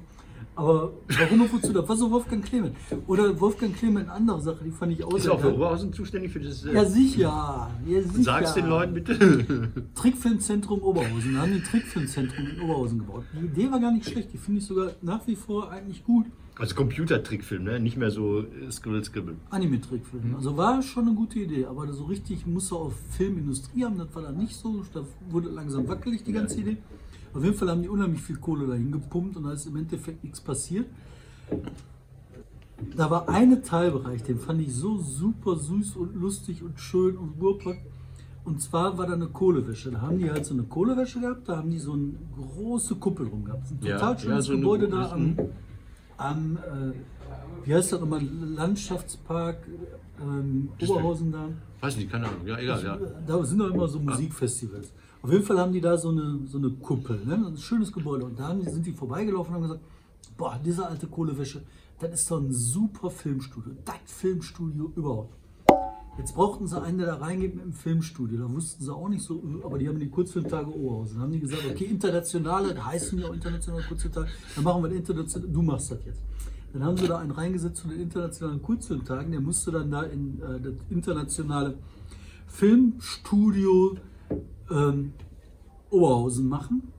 Aber 0.57 0.91
warum 1.19 1.43
und 1.43 1.53
wozu? 1.55 1.73
Das 1.73 1.89
war 1.89 1.97
so 1.97 2.11
Wolfgang 2.11 2.45
Clement. 2.45 2.77
Oder 3.07 3.41
Wolfgang 3.41 3.75
Clement, 3.75 4.09
eine 4.09 4.13
andere 4.17 4.41
Sache, 4.43 4.59
die 4.65 4.71
fand 4.73 4.93
ich 4.93 5.03
auch 5.05 5.15
Ist 5.15 5.29
auch 5.29 5.41
für. 5.41 5.55
Oberhausen 5.55 5.93
zuständig 5.93 6.33
für 6.33 6.41
das. 6.41 6.65
äh, 6.65 6.75
Ja, 6.75 6.85
sicher. 6.85 7.71
Ja, 7.87 8.03
sicher. 8.03 8.23
Sag's 8.25 8.55
den 8.55 8.67
Leuten 8.67 8.93
bitte. 8.93 9.15
Trickfilmzentrum 9.95 10.83
Oberhausen. 10.83 11.35
Da 11.35 11.43
haben 11.43 11.53
die 11.53 11.59
ein 11.59 11.65
Trickfilmzentrum 11.65 12.47
in 12.49 12.61
Oberhausen 12.63 12.99
gebaut. 12.99 13.25
Die 13.33 13.47
Idee 13.47 13.71
war 13.71 13.79
gar 13.81 13.93
nicht 13.93 14.11
schlecht. 14.11 14.33
Die 14.33 14.39
finde 14.39 14.59
ich 14.61 14.67
sogar 14.67 14.91
nach 15.03 15.25
wie 15.29 15.37
vor 15.37 15.71
eigentlich 15.71 16.03
gut. 16.05 16.27
Also 16.61 16.75
Computertrickfilm, 16.75 17.65
ne? 17.65 17.81
Nicht 17.81 17.97
mehr 17.97 18.11
so 18.11 18.41
äh, 18.41 18.71
Scribble 18.71 19.03
Scribble. 19.03 19.37
Anime-Trickfilm. 19.49 20.35
Also 20.37 20.57
war 20.59 20.83
schon 20.83 21.07
eine 21.07 21.17
gute 21.17 21.39
Idee, 21.39 21.65
aber 21.65 21.91
so 21.93 22.05
richtig 22.05 22.47
musste 22.47 22.75
auf 22.75 22.93
Filmindustrie 23.17 23.85
haben, 23.85 23.97
das 23.97 24.15
war 24.15 24.23
dann 24.23 24.37
nicht 24.37 24.55
so. 24.55 24.85
Da 24.93 25.01
wurde 25.31 25.49
langsam 25.49 25.89
wackelig 25.89 26.23
die 26.23 26.33
ganze 26.33 26.61
Idee. 26.61 26.77
Auf 27.33 27.43
jeden 27.43 27.57
Fall 27.57 27.71
haben 27.71 27.83
die 27.83 27.89
unheimlich 27.89 28.21
viel 28.21 28.37
Kohle 28.37 28.67
dahin 28.67 28.93
gepumpt 28.93 29.37
und 29.37 29.45
da 29.45 29.53
ist 29.53 29.67
im 29.67 29.77
Endeffekt 29.77 30.23
nichts 30.23 30.41
passiert. 30.41 30.87
Da 32.97 33.11
war 33.11 33.29
eine 33.29 33.63
Teilbereich, 33.63 34.23
den 34.23 34.39
fand 34.39 34.61
ich 34.61 34.75
so 34.75 34.99
super 34.99 35.57
süß 35.57 35.97
und 35.97 36.15
lustig 36.15 36.63
und 36.63 36.79
schön 36.79 37.17
und 37.17 37.39
gurpert. 37.39 37.79
Und 38.45 38.61
zwar 38.61 38.99
war 38.99 39.07
da 39.07 39.15
eine 39.15 39.29
Kohlewäsche. 39.29 39.91
Da 39.91 40.01
haben 40.01 40.19
die 40.19 40.31
halt 40.31 40.45
so 40.45 40.55
eine 40.55 40.65
Kohlewäsche 40.65 41.21
gehabt, 41.21 41.49
da 41.49 41.59
haben 41.59 41.71
die 41.71 41.79
so 41.79 41.93
eine 41.93 42.13
große 42.37 42.97
Kuppel 42.97 43.29
rum 43.29 43.45
gehabt. 43.45 43.71
Ein 43.71 43.87
Ja, 43.87 43.95
total 43.97 44.13
ja, 44.15 44.19
schönes 44.19 44.45
so 44.47 44.53
eine 44.53 44.61
Gebäude 44.61 44.89
da 44.89 45.13
am, 45.13 45.37
am 46.21 46.57
äh, 46.59 46.93
wie 47.65 47.75
heißt 47.75 47.93
das 47.93 48.01
nochmal, 48.01 48.23
Landschaftspark 48.23 49.59
ähm, 50.21 50.71
Oberhausen 50.81 51.33
da. 51.33 51.49
Weiß 51.81 51.97
nicht, 51.97 52.11
keine 52.11 52.27
Ahnung. 52.27 52.47
Ja, 52.47 52.59
egal, 52.59 52.85
ja. 52.85 52.99
Da 53.27 53.43
sind 53.45 53.59
doch 53.59 53.71
immer 53.71 53.89
so 53.89 53.99
Musikfestivals. 53.99 54.93
Auf 55.23 55.31
jeden 55.31 55.45
Fall 55.45 55.59
haben 55.59 55.73
die 55.73 55.81
da 55.81 55.97
so 55.97 56.11
eine, 56.11 56.41
so 56.47 56.59
eine 56.59 56.71
Kuppel, 56.71 57.25
ne? 57.25 57.35
ein 57.35 57.57
schönes 57.57 57.93
Gebäude. 57.93 58.25
Und 58.25 58.39
da 58.39 58.57
sind 58.65 58.87
die 58.87 58.93
vorbeigelaufen 58.93 59.55
und 59.55 59.63
haben 59.63 59.69
gesagt, 59.69 59.85
boah, 60.37 60.59
diese 60.65 60.87
alte 60.87 61.07
Kohlewäsche, 61.07 61.63
das 61.99 62.13
ist 62.13 62.31
doch 62.31 62.41
ein 62.41 62.53
super 62.53 63.11
Filmstudio. 63.11 63.73
Das 63.85 63.97
Filmstudio 64.07 64.93
überhaupt. 64.97 65.35
Jetzt 66.21 66.35
brauchten 66.35 66.67
sie 66.67 66.79
einen, 66.79 66.99
der 66.99 67.07
da 67.07 67.15
reingeht 67.15 67.55
mit 67.55 67.65
dem 67.65 67.73
Filmstudio. 67.73 68.41
Da 68.41 68.53
wussten 68.53 68.85
sie 68.85 68.95
auch 68.95 69.09
nicht 69.09 69.25
so, 69.25 69.43
aber 69.65 69.79
die 69.79 69.89
haben 69.89 69.99
die 69.99 70.11
Kurzfilmtage 70.11 70.69
Oberhausen. 70.69 71.15
Dann 71.15 71.23
haben 71.23 71.33
die 71.33 71.41
gesagt, 71.41 71.63
okay, 71.71 71.85
internationale, 71.85 72.75
da 72.75 72.85
heißen 72.85 73.19
ja 73.19 73.29
auch 73.29 73.33
internationale 73.33 73.85
Kurzfilmtage, 73.85 74.29
dann 74.55 74.65
machen 74.65 74.83
wir 74.83 74.91
den 74.91 74.99
internationalen, 74.99 75.55
du 75.55 75.63
machst 75.63 75.91
das 75.91 76.05
jetzt. 76.05 76.21
Dann 76.75 76.85
haben 76.85 76.99
sie 76.99 77.09
da 77.09 77.21
einen 77.21 77.31
reingesetzt 77.31 77.79
zu 77.79 77.89
den 77.89 78.01
internationalen 78.03 78.61
Kurzfilmtagen, 78.61 79.33
der 79.33 79.41
musste 79.41 79.71
dann 79.71 79.91
da 79.91 80.03
in 80.03 80.43
äh, 80.43 80.61
das 80.61 80.75
internationale 80.91 81.79
Filmstudio 82.49 83.97
ähm, 84.71 85.15
Oberhausen 85.89 86.47
machen. 86.51 86.93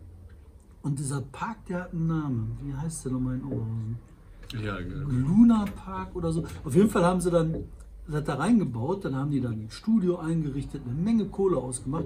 Und 0.81 0.97
dieser 0.97 1.21
Park, 1.21 1.63
der 1.67 1.83
hat 1.83 1.93
einen 1.93 2.07
Namen. 2.07 2.57
Wie 2.63 2.73
heißt 2.73 3.05
der 3.05 3.11
nochmal 3.11 3.35
in 3.35 3.43
Oberhausen? 3.43 3.97
ja 4.59 4.81
genau. 4.81 5.07
Luna 5.07 5.65
Park 5.75 6.15
oder 6.15 6.31
so. 6.31 6.43
Auf 6.63 6.73
jeden 6.73 6.89
Fall 6.89 7.05
haben 7.05 7.21
sie 7.21 7.29
dann 7.29 7.65
das 8.08 8.24
da 8.24 8.36
reingebaut, 8.36 9.05
dann 9.05 9.15
haben 9.15 9.31
die 9.31 9.41
dann 9.41 9.53
ein 9.53 9.70
Studio 9.70 10.17
eingerichtet, 10.17 10.81
eine 10.86 10.93
Menge 10.93 11.25
Kohle 11.25 11.58
ausgemacht, 11.58 12.05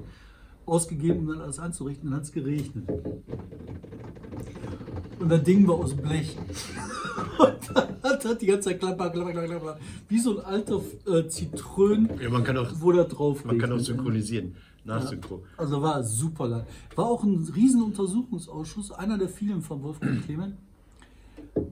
ausgegeben, 0.66 1.20
um 1.20 1.28
dann 1.28 1.42
alles 1.42 1.60
anzurichten, 1.60 2.10
dann 2.10 2.18
hat 2.20 2.26
es 2.26 2.32
geregnet. 2.32 2.88
Und 5.20 5.30
das 5.30 5.44
Ding 5.44 5.68
war 5.68 5.76
aus 5.76 5.94
Blech. 5.96 6.38
Und 7.40 7.56
dann 7.74 7.88
hat 8.04 8.26
das 8.26 8.38
die 8.38 8.46
ganze 8.46 8.70
Zeit 8.70 8.80
klapper, 8.80 9.10
klapper, 9.10 9.32
klapper, 9.32 9.48
klapper, 9.48 9.78
wie 10.10 10.20
so 10.20 10.38
ein 10.40 10.46
alter 10.46 10.82
äh, 11.08 11.28
Zitrön, 11.28 12.10
Ja, 12.22 12.30
man 12.30 12.44
kann 12.44 12.58
auch, 12.58 12.70
wo 12.80 12.92
da 12.92 13.04
drauf 13.04 13.46
man 13.46 13.58
kann 13.58 13.70
auch 13.72 13.78
regnet. 13.78 13.86
synchronisieren. 13.86 14.56
Nachsynchro. 14.84 15.44
Also 15.58 15.82
war 15.82 16.04
super 16.04 16.48
geil. 16.48 16.66
War 16.96 17.06
auch 17.06 17.24
ein 17.24 17.48
riesen 17.56 17.82
Untersuchungsausschuss, 17.82 18.92
einer 18.92 19.18
der 19.18 19.30
vielen 19.30 19.62
von 19.64 19.82
Wolfgang 19.82 20.24
Clement. 20.24 20.56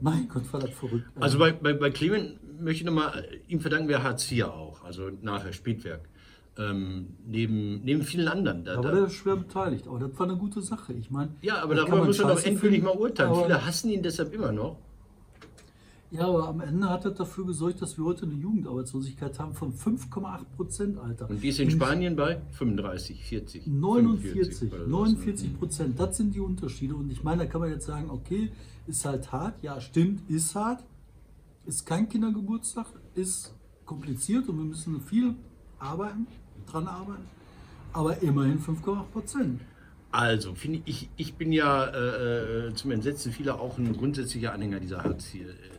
Mein 0.02 0.28
Gott, 0.30 0.52
war 0.52 0.60
das 0.60 0.72
verrückt. 0.72 1.06
Also 1.20 1.40
bei, 1.40 1.52
bei, 1.52 1.74
bei 1.74 1.90
Clement 1.90 2.40
möchte 2.62 2.82
ich 2.82 2.86
nochmal, 2.86 3.26
ihm 3.48 3.60
verdanken 3.60 3.88
wir 3.88 4.04
Hartz 4.04 4.32
IV 4.32 4.46
auch, 4.46 4.84
also 4.84 5.10
nachher 5.22 5.54
Spätwerk. 5.54 6.08
Ähm, 6.58 7.08
neben, 7.26 7.82
neben 7.84 8.04
vielen 8.04 8.28
anderen. 8.28 8.64
Da, 8.64 8.76
Da 8.76 8.84
war 8.84 8.92
der 8.92 9.10
schwer 9.10 9.36
beteiligt, 9.38 9.88
aber 9.88 10.00
das 10.00 10.20
war 10.20 10.28
eine 10.28 10.38
gute 10.38 10.62
Sache. 10.62 10.94
Ich 10.94 11.10
meine, 11.10 11.32
ja, 11.42 11.64
aber 11.64 11.74
darüber 11.74 12.06
muss 12.06 12.20
man 12.20 12.28
doch 12.28 12.44
endgültig 12.44 12.84
mal 12.84 12.96
urteilen. 12.96 13.34
Viele 13.34 13.66
hassen 13.66 13.90
ihn 13.90 14.04
deshalb 14.04 14.34
immer 14.34 14.52
noch. 14.52 14.78
Ja, 16.14 16.28
aber 16.28 16.48
am 16.48 16.62
Ende 16.62 16.88
hat 16.88 17.06
das 17.06 17.16
dafür 17.16 17.48
gesorgt, 17.48 17.82
dass 17.82 17.98
wir 17.98 18.06
heute 18.06 18.28
eine 18.28 18.36
Jugendarbeitslosigkeit 18.36 19.40
haben 19.40 19.56
von 19.56 19.74
5,8 19.74 20.46
Prozent, 20.56 21.00
Alter. 21.00 21.28
Und 21.28 21.42
die 21.42 21.48
ist 21.48 21.60
in 21.60 21.72
Spanien 21.72 22.16
bei 22.16 22.40
35, 22.52 23.26
40. 23.26 23.66
49, 23.66 24.32
45 24.32 24.74
oder 24.74 24.78
sowas, 24.78 24.88
ne? 24.88 24.94
49 24.94 25.58
Prozent, 25.58 26.00
das 26.00 26.18
sind 26.18 26.36
die 26.36 26.40
Unterschiede. 26.40 26.96
Und 26.96 27.10
ich 27.12 27.24
meine, 27.24 27.46
da 27.46 27.46
kann 27.48 27.62
man 27.62 27.72
jetzt 27.72 27.88
sagen, 27.88 28.12
okay, 28.12 28.52
ist 28.86 29.04
halt 29.06 29.32
hart. 29.32 29.64
Ja, 29.64 29.82
stimmt, 29.82 30.30
ist 30.30 30.54
hart. 30.54 30.84
ist 31.66 31.84
kein 31.88 32.08
Kindergeburtstag, 32.08 32.86
ist 33.16 33.56
kompliziert 33.86 34.48
und 34.50 34.58
wir 34.58 34.66
müssen 34.66 35.02
viel 35.02 35.34
arbeiten, 35.80 36.28
dran 36.68 36.86
arbeiten, 36.86 37.26
aber 37.92 38.22
immerhin 38.22 38.60
5,8 38.60 39.04
Prozent. 39.12 39.62
Also, 40.12 40.54
finde 40.54 40.84
ich, 40.86 41.10
ich 41.18 41.34
bin 41.34 41.52
ja 41.52 41.86
äh, 41.86 42.68
äh, 42.68 42.74
zum 42.76 42.92
Entsetzen 42.92 43.32
vieler 43.32 43.60
auch 43.60 43.80
ein 43.80 43.94
grundsätzlicher 43.94 44.54
Anhänger 44.54 44.80
dieser 44.80 45.04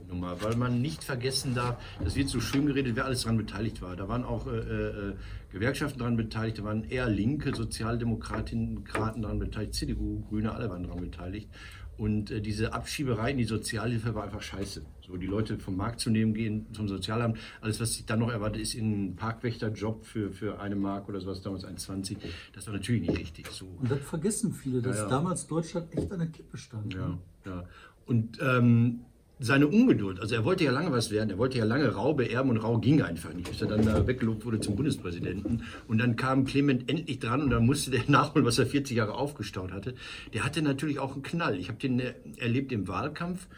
Hartz-IV-Nummer, 0.05 0.43
weil 0.43 0.57
man 0.57 0.81
nicht 0.81 1.05
vergessen 1.05 1.55
darf, 1.55 1.77
das 2.03 2.17
wird 2.17 2.29
so 2.29 2.41
schön 2.41 2.67
geredet, 2.67 2.97
wer 2.97 3.05
alles 3.05 3.23
daran 3.23 3.37
beteiligt 3.37 3.83
war. 3.83 3.97
Da 3.97 4.09
waren 4.09 4.25
auch 4.25 4.47
äh, 4.47 4.59
äh, 4.59 5.15
Gewerkschaften 5.53 5.99
daran 5.99 6.17
beteiligt, 6.17 6.59
da 6.59 6.65
waren 6.65 6.85
eher 6.85 7.09
linke 7.09 7.55
Sozialdemokratinnen 7.55 8.85
daran 8.95 9.39
beteiligt, 9.39 9.75
CDU, 9.75 10.23
Grüne, 10.29 10.53
alle 10.53 10.69
waren 10.71 10.83
daran 10.85 11.01
beteiligt. 11.01 11.49
Und 11.97 12.33
äh, 12.33 12.41
diese 12.41 12.73
Abschieberei 12.73 13.31
in 13.31 13.39
die 13.39 13.45
Sozialhilfe 13.45 14.17
war 14.17 14.25
einfach 14.25 14.43
scheiße. 14.43 14.83
So 15.07 15.17
die 15.17 15.27
Leute 15.27 15.59
vom 15.59 15.77
Markt 15.77 16.01
zu 16.01 16.11
nehmen, 16.11 16.35
gehen 16.35 16.67
zum 16.73 16.89
Sozialamt. 16.89 17.39
Alles, 17.61 17.79
was 17.79 17.95
sich 17.95 18.05
dann 18.05 18.19
noch 18.19 18.33
erwartet, 18.33 18.63
ist 18.63 18.75
in 18.75 19.11
ein 19.11 19.17
Parkwächterjob 19.17 20.05
für, 20.05 20.33
für 20.33 20.59
eine 20.61 20.75
Mark 20.75 21.09
oder 21.09 21.21
sowas, 21.21 21.41
damals 21.43 21.65
1,20. 21.65 22.17
Das 22.53 22.67
war 22.67 22.75
natürlich 22.75 23.03
nicht 23.03 23.17
richtig. 23.17 23.47
So. 23.53 23.67
Und 23.67 23.93
das 23.93 24.01
vergessen 24.01 24.53
viele, 24.53 24.83
dass 24.83 24.97
Ja, 24.97 25.03
ja. 25.05 25.09
damals 25.09 25.47
Deutschland 25.47 25.97
echt 25.97 26.11
an 26.11 26.19
der 26.19 26.29
Kippe 26.29 26.59
stand. 26.59 26.95
Ja, 26.95 27.17
ja. 27.47 27.65
Und 28.07 28.41
ähm, 28.43 29.01
seine 29.41 29.67
Ungeduld, 29.67 30.21
also 30.21 30.35
er 30.35 30.45
wollte 30.45 30.65
ja 30.65 30.71
lange 30.71 30.93
was 30.93 31.11
werden, 31.11 31.31
er 31.31 31.39
wollte 31.39 31.59
ja 31.59 31.65
lange 31.65 31.89
Rau 31.93 32.15
beerben 32.15 32.51
und 32.51 32.59
Rau 32.59 32.79
ging 32.79 33.03
einfach 33.03 33.33
nicht, 33.33 33.51
bis 33.51 33.61
er 33.61 33.69
dann 33.69 33.85
da 33.85 34.07
weggelobt 34.07 34.45
wurde 34.45 34.61
zum 34.61 34.77
Bundespräsidenten. 34.77 35.65
Und 35.89 35.99
dann 35.99 36.15
kam 36.15 36.45
Clement 36.45 36.89
endlich 36.89 37.19
dran 37.19 37.43
und 37.43 37.51
dann 37.51 37.67
musste 37.67 37.91
der 37.91 38.03
nachholen, 38.09 38.47
was 38.47 38.59
er 38.59 38.67
40 38.67 38.97
Jahre 38.97 39.15
aufgestaut 39.15 39.73
hatte. 39.73 39.95
Der 40.33 40.45
hatte 40.45 40.63
natürlich 40.63 41.01
auch 41.01 41.15
einen 41.15 41.23
Knall. 41.23 41.59
Ich 41.59 41.69
habe 41.69 41.79
den 41.79 41.99
äh, 41.99 42.15
erlebt 42.39 42.71
im 42.71 42.87
Wahlkampf, 42.87 43.49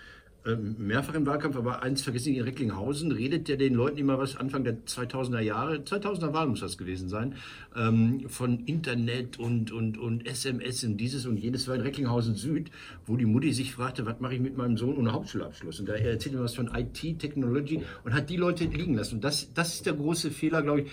mehrfach 0.55 1.15
im 1.15 1.27
Wahlkampf, 1.27 1.57
aber 1.57 1.83
eins 1.83 2.03
vergessen 2.03 2.35
in 2.35 2.43
Recklinghausen, 2.43 3.11
redet 3.11 3.49
der 3.49 3.57
den 3.57 3.75
Leuten 3.75 3.99
immer 3.99 4.19
was 4.19 4.37
Anfang 4.37 4.65
der 4.65 4.85
2000er 4.87 5.41
Jahre, 5.41 5.79
2000er 5.79 6.33
Wahl 6.33 6.47
muss 6.47 6.61
das 6.61 6.79
gewesen 6.79 7.09
sein, 7.09 7.35
ähm, 7.75 8.29
von 8.29 8.61
Internet 8.67 9.39
und, 9.39 9.73
und, 9.73 9.99
und 9.99 10.27
SMS 10.27 10.85
und 10.85 10.99
dieses 10.99 11.27
und 11.27 11.37
jenes 11.37 11.67
war 11.67 11.75
in 11.75 11.81
Recklinghausen 11.81 12.37
Süd, 12.37 12.71
wo 13.07 13.17
die 13.17 13.27
Mutti 13.27 13.53
sich 13.53 13.73
fragte, 13.73 14.07
was 14.07 14.21
mache 14.21 14.35
ich 14.35 14.41
mit 14.41 14.57
meinem 14.57 14.77
Sohn 14.77 14.97
ohne 14.97 15.13
Hauptschulabschluss? 15.13 15.81
Und 15.81 15.89
da 15.89 15.95
er 15.95 16.13
erzählt 16.13 16.35
mir 16.35 16.43
was 16.43 16.55
von 16.55 16.71
IT, 16.75 17.19
Technology 17.19 17.83
und 18.05 18.15
hat 18.15 18.31
die 18.31 18.37
Leute 18.37 18.65
liegen 18.65 18.95
lassen. 18.95 19.17
Und 19.17 19.25
das, 19.25 19.53
das 19.53 19.75
ist 19.75 19.87
der 19.87 19.95
große 19.95 20.31
Fehler, 20.31 20.63
glaube 20.63 20.83
ich, 20.83 20.91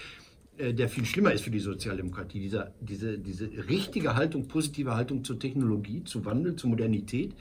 der 0.59 0.87
viel 0.87 1.05
schlimmer 1.05 1.31
ist 1.31 1.43
für 1.43 1.49
die 1.49 1.59
Sozialdemokratie, 1.59 2.39
dieser, 2.39 2.71
diese, 2.79 3.17
diese 3.17 3.49
richtige 3.69 4.15
Haltung, 4.15 4.47
positive 4.47 4.95
Haltung 4.95 5.23
zur 5.23 5.39
Technologie, 5.39 6.03
zu 6.03 6.25
Wandel, 6.25 6.55
zur 6.55 6.69
Modernität, 6.69 7.33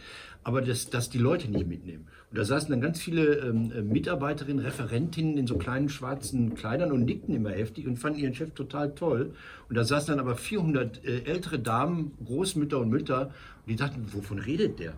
aber 0.45 0.63
das, 0.63 0.89
das 0.89 1.11
die 1.11 1.19
Leute 1.19 1.51
nicht 1.51 1.67
mitnehmen. 1.67 2.07
Und 2.31 2.39
da 2.39 2.45
saßen 2.45 2.71
dann 2.71 2.81
ganz 2.81 3.01
viele 3.01 3.35
ähm, 3.41 3.71
äh, 3.73 3.83
Mitarbeiterinnen, 3.83 4.65
Referentinnen 4.65 5.37
in 5.37 5.47
so 5.47 5.59
kleinen 5.59 5.91
schwarzen 5.91 6.55
Kleidern 6.55 6.91
und 6.91 7.05
nickten 7.05 7.35
immer 7.35 7.51
heftig 7.51 7.87
und 7.87 7.97
fanden 7.97 8.21
ihren 8.21 8.35
Chef 8.35 8.53
total 8.53 8.95
toll. 8.95 9.35
Und 9.69 9.77
da 9.77 9.85
saßen 9.85 10.09
dann 10.09 10.21
aber 10.21 10.37
400 10.37 11.05
äh, 11.05 11.25
ältere 11.25 11.59
Damen, 11.59 12.13
Großmütter 12.25 12.79
und 12.79 12.89
Mütter, 12.89 13.27
und 13.27 13.71
die 13.71 13.77
dachten, 13.77 14.07
wovon 14.13 14.39
redet 14.39 14.79
der? 14.79 14.95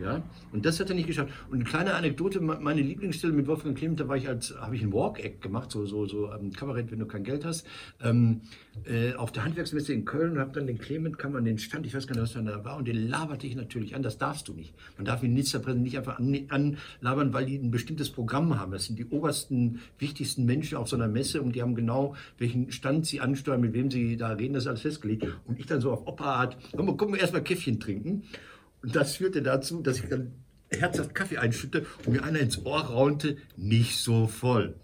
Ja, 0.00 0.22
und 0.52 0.66
das 0.66 0.80
hat 0.80 0.88
er 0.88 0.96
nicht 0.96 1.06
geschafft. 1.06 1.32
Und 1.48 1.54
eine 1.56 1.64
kleine 1.64 1.94
Anekdote, 1.94 2.40
me- 2.40 2.58
meine 2.60 2.82
Lieblingsstelle 2.82 3.32
mit 3.32 3.46
Wolfgang 3.46 3.78
Clement, 3.78 4.00
da 4.00 4.08
war 4.08 4.16
ich 4.16 4.28
als, 4.28 4.52
habe 4.60 4.74
ich 4.74 4.82
ein 4.82 4.92
Walk-Act 4.92 5.40
gemacht, 5.40 5.70
so, 5.70 5.86
so, 5.86 6.04
so 6.06 6.32
ähm, 6.32 6.52
Kabarett, 6.52 6.90
wenn 6.90 6.98
du 6.98 7.06
kein 7.06 7.22
Geld 7.22 7.44
hast, 7.44 7.64
ähm, 8.02 8.40
äh, 8.86 9.14
auf 9.14 9.30
der 9.30 9.44
Handwerksmesse 9.44 9.92
in 9.92 10.04
Köln 10.04 10.32
und 10.32 10.38
habe 10.40 10.50
dann 10.50 10.66
den 10.66 10.78
Clement, 10.78 11.16
kam 11.16 11.36
an 11.36 11.44
den 11.44 11.58
Stand, 11.58 11.86
ich 11.86 11.94
weiß 11.94 12.08
gar 12.08 12.14
nicht, 12.20 12.22
was 12.22 12.32
da 12.44 12.64
war, 12.64 12.76
und 12.76 12.88
den 12.88 13.08
laberte 13.08 13.46
ich 13.46 13.54
natürlich 13.54 13.94
an, 13.94 14.02
das 14.02 14.18
darfst 14.18 14.48
du 14.48 14.52
nicht. 14.52 14.74
Man 14.96 15.04
darf 15.04 15.22
Ministerpräsidenten 15.22 15.84
nicht 15.84 15.96
einfach 15.96 16.18
an, 16.18 16.76
anlabern, 17.00 17.32
weil 17.32 17.46
die 17.46 17.56
ein 17.56 17.70
bestimmtes 17.70 18.10
Programm 18.10 18.58
haben. 18.58 18.72
Das 18.72 18.86
sind 18.86 18.98
die 18.98 19.06
obersten, 19.06 19.78
wichtigsten 20.00 20.44
Menschen 20.44 20.76
auf 20.76 20.88
so 20.88 20.96
einer 20.96 21.06
Messe 21.08 21.40
und 21.40 21.54
die 21.54 21.62
haben 21.62 21.76
genau, 21.76 22.16
welchen 22.38 22.72
Stand 22.72 23.06
sie 23.06 23.20
ansteuern, 23.20 23.60
mit 23.60 23.74
wem 23.74 23.92
sie 23.92 24.16
da 24.16 24.30
reden, 24.30 24.54
das 24.54 24.64
ist 24.64 24.68
alles 24.68 24.80
festgelegt. 24.82 25.24
Und 25.46 25.60
ich 25.60 25.66
dann 25.66 25.80
so 25.80 25.92
auf 25.92 26.04
Opa-Art, 26.08 26.56
komm, 26.76 26.96
komm 26.96 27.12
mal 27.12 27.18
erstmal 27.20 27.44
Käffchen 27.44 27.78
trinken. 27.78 28.24
Und 28.84 28.94
das 28.94 29.16
führte 29.16 29.40
dazu, 29.40 29.80
dass 29.80 29.98
ich 29.98 30.10
dann 30.10 30.32
herzhaft 30.68 31.14
Kaffee 31.14 31.38
einschütte 31.38 31.86
und 32.04 32.12
mir 32.12 32.22
einer 32.22 32.40
ins 32.40 32.66
Ohr 32.66 32.82
raunte, 32.82 33.38
nicht 33.56 33.96
so 33.96 34.26
voll. 34.26 34.74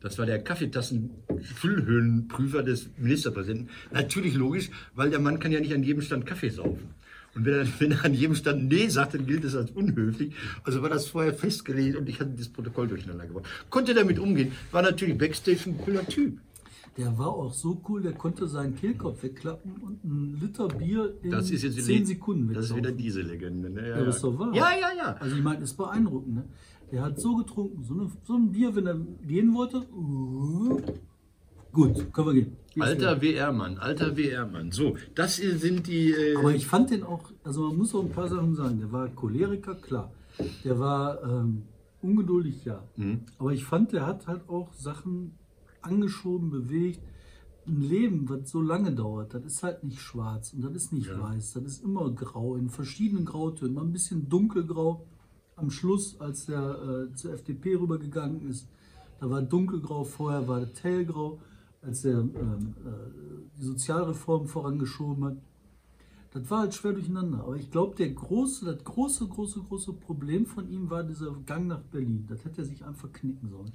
Das 0.00 0.16
war 0.16 0.24
der 0.24 0.42
Kaffeetassen-Füllhöhenprüfer 0.42 2.62
des 2.62 2.88
Ministerpräsidenten. 2.96 3.68
Natürlich 3.90 4.32
logisch, 4.32 4.70
weil 4.94 5.10
der 5.10 5.20
Mann 5.20 5.40
kann 5.40 5.52
ja 5.52 5.60
nicht 5.60 5.74
an 5.74 5.82
jedem 5.82 6.00
Stand 6.00 6.24
Kaffee 6.24 6.48
saufen. 6.48 6.94
Und 7.34 7.44
wenn 7.44 7.52
er, 7.52 7.66
wenn 7.80 7.92
er 7.92 8.02
an 8.02 8.14
jedem 8.14 8.34
Stand 8.34 8.68
Nee 8.68 8.88
sagt, 8.88 9.12
dann 9.12 9.26
gilt 9.26 9.44
das 9.44 9.56
als 9.56 9.72
unhöflich. 9.72 10.32
Also 10.64 10.80
war 10.80 10.88
das 10.88 11.06
vorher 11.06 11.34
festgelegt 11.34 11.98
und 11.98 12.08
ich 12.08 12.18
hatte 12.18 12.30
das 12.30 12.48
Protokoll 12.48 12.88
durcheinander 12.88 13.26
gebracht. 13.26 13.44
Konnte 13.68 13.92
damit 13.92 14.18
umgehen. 14.18 14.52
War 14.70 14.80
natürlich 14.80 15.18
Backstage 15.18 15.64
ein 15.66 15.76
cooler 15.76 16.06
Typ. 16.06 16.38
Der 16.96 17.16
war 17.16 17.28
auch 17.28 17.52
so 17.54 17.80
cool, 17.88 18.02
der 18.02 18.12
konnte 18.12 18.46
seinen 18.46 18.74
Kehlkopf 18.76 19.22
wegklappen 19.22 19.76
und 19.80 20.04
ein 20.04 20.38
Liter 20.40 20.68
Bier 20.68 21.14
in 21.22 21.30
Das 21.30 21.50
ist 21.50 21.62
jetzt 21.62 21.76
wieder, 21.76 21.86
10 21.86 22.06
Sekunden 22.06 22.52
Das 22.52 22.66
ist 22.66 22.76
wieder 22.76 22.92
diese 22.92 23.22
Legende. 23.22 23.70
Ne? 23.70 23.88
Ja, 23.88 24.04
das 24.04 24.16
ist 24.16 24.24
doch 24.24 24.38
wahr. 24.38 24.54
Ja, 24.54 24.70
ja, 24.78 24.88
ja. 24.96 25.16
Also 25.18 25.36
ich 25.36 25.42
meine, 25.42 25.60
das 25.60 25.70
ist 25.70 25.76
beeindruckend. 25.76 26.34
Ne? 26.34 26.44
Der 26.90 27.02
hat 27.02 27.18
so 27.18 27.36
getrunken, 27.36 27.82
so, 27.82 27.94
eine, 27.94 28.10
so 28.24 28.34
ein 28.34 28.52
Bier, 28.52 28.74
wenn 28.76 28.86
er 28.86 28.96
gehen 29.26 29.54
wollte. 29.54 29.86
uh, 29.96 30.78
Gut, 31.72 32.12
können 32.12 32.26
wir 32.26 32.34
gehen. 32.34 32.56
Hier 32.74 32.84
Alter 32.84 33.22
WR-Mann, 33.22 33.78
alter 33.78 34.14
WR-Mann. 34.14 34.72
So, 34.72 34.96
das 35.14 35.36
sind 35.36 35.86
die. 35.86 36.10
Äh, 36.10 36.36
Aber 36.36 36.54
ich 36.54 36.66
fand 36.66 36.90
den 36.90 37.02
auch, 37.02 37.32
also 37.44 37.68
man 37.68 37.78
muss 37.78 37.94
auch 37.94 38.02
ein 38.02 38.10
paar 38.10 38.28
Sachen 38.28 38.54
sagen. 38.54 38.78
Der 38.78 38.92
war 38.92 39.08
Choleriker, 39.08 39.76
klar. 39.76 40.12
Der 40.64 40.78
war 40.78 41.22
ähm, 41.22 41.62
ungeduldig, 42.02 42.66
ja. 42.66 42.82
Mhm. 42.96 43.22
Aber 43.38 43.52
ich 43.54 43.64
fand, 43.64 43.92
der 43.92 44.06
hat 44.06 44.26
halt 44.26 44.46
auch 44.50 44.70
Sachen 44.74 45.38
angeschoben, 45.82 46.50
bewegt. 46.50 47.00
Ein 47.64 47.80
Leben, 47.80 48.28
was 48.28 48.50
so 48.50 48.60
lange 48.60 48.92
dauert, 48.92 49.34
das 49.34 49.44
ist 49.44 49.62
halt 49.62 49.84
nicht 49.84 50.00
schwarz 50.00 50.52
und 50.52 50.62
das 50.62 50.74
ist 50.74 50.92
nicht 50.92 51.06
Ja. 51.06 51.20
weiß. 51.22 51.52
Das 51.52 51.62
ist 51.64 51.84
immer 51.84 52.10
grau, 52.10 52.56
in 52.56 52.68
verschiedenen 52.70 53.24
Grautönen. 53.24 53.74
Mal 53.74 53.82
ein 53.84 53.92
bisschen 53.92 54.28
dunkelgrau. 54.28 55.06
Am 55.54 55.70
Schluss, 55.70 56.18
als 56.20 56.46
der 56.46 57.08
äh, 57.12 57.14
zur 57.14 57.34
FDP 57.34 57.76
rübergegangen 57.76 58.48
ist, 58.48 58.66
da 59.20 59.30
war 59.30 59.42
dunkelgrau, 59.42 60.02
vorher 60.02 60.48
war 60.48 60.60
das 60.60 60.82
hellgrau, 60.82 61.38
als 61.82 62.04
er 62.04 62.18
ähm, 62.20 62.74
äh, 62.84 63.50
die 63.56 63.62
Sozialreform 63.62 64.48
vorangeschoben 64.48 65.24
hat. 65.24 65.36
Das 66.32 66.50
war 66.50 66.60
halt 66.60 66.74
schwer 66.74 66.94
durcheinander. 66.94 67.44
Aber 67.44 67.54
ich 67.56 67.70
glaube, 67.70 67.94
der 67.94 68.10
große, 68.10 68.64
das 68.64 68.82
große, 68.82 69.28
große, 69.28 69.60
große 69.60 69.92
Problem 69.92 70.46
von 70.46 70.68
ihm 70.68 70.90
war 70.90 71.04
dieser 71.04 71.30
Gang 71.46 71.68
nach 71.68 71.82
Berlin. 71.82 72.24
Das 72.28 72.44
hätte 72.44 72.62
er 72.62 72.64
sich 72.64 72.84
einfach 72.84 73.12
knicken 73.12 73.50
sollen. 73.50 73.70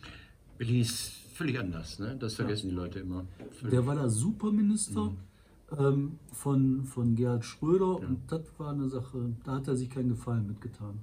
Berlin 0.57 0.81
ist 0.81 1.13
völlig 1.37 1.59
anders, 1.59 1.99
ne? 1.99 2.17
Das 2.19 2.33
vergessen 2.35 2.69
die 2.69 2.75
Leute 2.75 2.99
immer. 2.99 3.25
Völlig. 3.51 3.71
Der 3.71 3.85
war 3.85 3.95
da 3.95 4.09
Superminister 4.09 5.13
ähm, 5.77 6.19
von, 6.33 6.83
von 6.85 7.15
Gerhard 7.15 7.45
Schröder 7.45 7.97
und 7.97 8.21
das 8.27 8.41
war 8.57 8.71
eine 8.71 8.89
Sache, 8.89 9.35
da 9.43 9.55
hat 9.55 9.67
er 9.67 9.75
sich 9.75 9.89
keinen 9.89 10.09
Gefallen 10.09 10.47
mitgetan. 10.47 10.99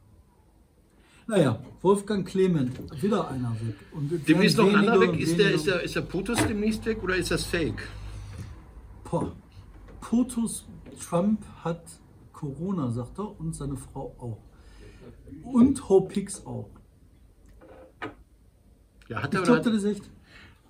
Naja, 1.26 1.58
Wolfgang 1.80 2.26
Clement, 2.26 3.02
wieder 3.02 3.28
einer 3.28 3.52
weg. 3.52 3.76
Und 3.92 4.28
Demnächst 4.28 4.58
noch 4.58 4.68
ein 4.68 4.76
anderer 4.76 5.00
weg. 5.00 5.18
Ist 5.18 5.38
der, 5.38 5.52
ist, 5.52 5.66
der, 5.66 5.82
ist 5.82 5.94
der 5.94 6.02
POTUS 6.02 6.46
demnächst 6.46 6.84
weg 6.84 7.02
oder 7.02 7.16
ist 7.16 7.30
das 7.30 7.44
Fake? 7.44 7.88
Boah. 9.04 9.32
POTUS 10.02 10.66
Trump 11.00 11.42
hat 11.62 11.82
Corona, 12.32 12.90
sagt 12.90 13.18
er, 13.18 13.40
und 13.40 13.54
seine 13.54 13.76
Frau 13.76 14.14
auch. 14.18 14.38
Und 15.44 15.88
Hope 15.88 16.12
Hicks 16.12 16.44
auch. 16.44 16.68
Ja, 19.08 19.22
hat 19.22 19.32
Ich 19.32 19.40
er 19.40 19.42
oder 19.42 19.60
glaube, 19.60 19.70
das 19.70 19.82
ist 19.82 19.84
echt. 19.84 20.10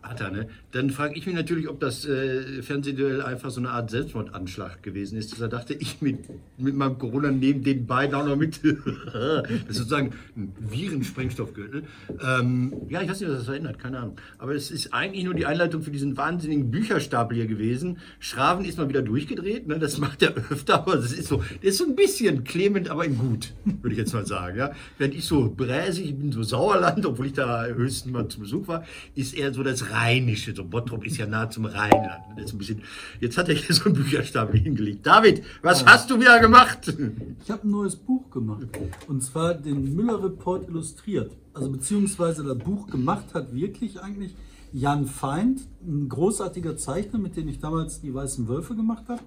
Hat 0.04 0.20
er, 0.20 0.30
ne? 0.30 0.48
Dann 0.72 0.90
frage 0.90 1.16
ich 1.16 1.26
mich 1.26 1.34
natürlich, 1.34 1.68
ob 1.68 1.80
das 1.80 2.04
äh, 2.04 2.62
Fernsehduell 2.62 3.22
einfach 3.22 3.50
so 3.50 3.60
eine 3.60 3.70
Art 3.70 3.90
Selbstmordanschlag 3.90 4.82
gewesen 4.82 5.16
ist, 5.16 5.32
dass 5.32 5.40
er 5.40 5.48
dachte, 5.48 5.74
ich 5.74 6.02
mit, 6.02 6.18
mit 6.58 6.74
meinem 6.74 6.98
Corona 6.98 7.30
neben 7.30 7.62
den 7.64 7.86
beiden 7.86 8.14
auch 8.14 8.26
noch 8.26 8.36
mit. 8.36 8.60
das 8.64 9.50
ist 9.68 9.76
sozusagen 9.76 10.12
ein 10.36 10.52
Virensprengstoffgürtel. 10.58 11.84
Ähm, 12.22 12.72
ja, 12.88 13.00
ich 13.00 13.08
weiß 13.08 13.20
nicht, 13.20 13.30
was 13.30 13.38
das 13.38 13.46
verändert, 13.46 13.78
keine 13.78 13.98
Ahnung. 13.98 14.16
Aber 14.38 14.54
es 14.54 14.70
ist 14.70 14.92
eigentlich 14.92 15.24
nur 15.24 15.34
die 15.34 15.46
Einleitung 15.46 15.82
für 15.82 15.90
diesen 15.90 16.16
wahnsinnigen 16.16 16.70
Bücherstapel 16.70 17.36
hier 17.36 17.46
gewesen. 17.46 17.98
Schraven 18.20 18.64
ist 18.64 18.76
mal 18.76 18.88
wieder 18.88 19.02
durchgedreht, 19.02 19.66
ne? 19.66 19.78
das 19.78 19.98
macht 19.98 20.22
er 20.22 20.34
öfter, 20.50 20.74
aber 20.74 20.96
das 20.96 21.12
ist 21.12 21.28
so, 21.28 21.42
der 21.62 21.70
ist 21.70 21.78
so 21.78 21.84
ein 21.84 21.96
bisschen 21.96 22.44
Clement, 22.44 22.90
aber 22.90 23.06
in 23.06 23.16
gut, 23.16 23.54
würde 23.64 23.92
ich 23.92 23.98
jetzt 23.98 24.12
mal 24.12 24.26
sagen. 24.26 24.58
Ja? 24.58 24.72
Während 24.98 25.14
ich 25.14 25.24
so 25.24 25.50
bräsig, 25.56 26.06
ich 26.06 26.16
bin 26.16 26.30
so 26.30 26.42
Sauerland, 26.42 27.06
obwohl 27.06 27.26
ich 27.26 27.32
da 27.32 27.64
höchstens 27.66 28.12
mal 28.12 28.28
zu 28.28 28.40
Besuch 28.40 28.68
war, 28.68 28.84
ist 29.14 29.34
er 29.34 29.54
so 29.54 29.62
das 29.62 29.93
Rheinische. 29.94 30.54
So 30.54 30.64
Bottrop 30.64 31.04
ist 31.04 31.16
ja 31.16 31.26
nah 31.26 31.48
zum 31.48 31.66
Rheinland. 31.66 32.38
Ist 32.38 32.52
ein 32.52 32.58
bisschen, 32.58 32.82
jetzt 33.20 33.38
hat 33.38 33.48
er 33.48 33.54
hier 33.54 33.74
so 33.74 33.84
einen 33.84 33.94
Bücherstapel 33.94 34.60
hingelegt. 34.60 35.06
David, 35.06 35.42
was 35.62 35.84
hast 35.86 36.10
du 36.10 36.20
wieder 36.20 36.40
gemacht? 36.40 36.94
Ich 37.42 37.50
habe 37.50 37.66
ein 37.66 37.70
neues 37.70 37.96
Buch 37.96 38.30
gemacht. 38.30 38.66
Und 39.06 39.22
zwar 39.22 39.54
den 39.54 39.94
Müller-Report 39.94 40.68
illustriert. 40.68 41.32
Also 41.52 41.70
beziehungsweise 41.70 42.42
das 42.42 42.58
Buch 42.58 42.88
gemacht 42.88 43.34
hat 43.34 43.54
wirklich 43.54 44.00
eigentlich 44.00 44.34
Jan 44.72 45.06
Feind, 45.06 45.60
ein 45.86 46.08
großartiger 46.08 46.76
Zeichner, 46.76 47.20
mit 47.20 47.36
dem 47.36 47.46
ich 47.48 47.60
damals 47.60 48.00
die 48.00 48.12
Weißen 48.12 48.48
Wölfe 48.48 48.74
gemacht 48.74 49.04
habe. 49.08 49.22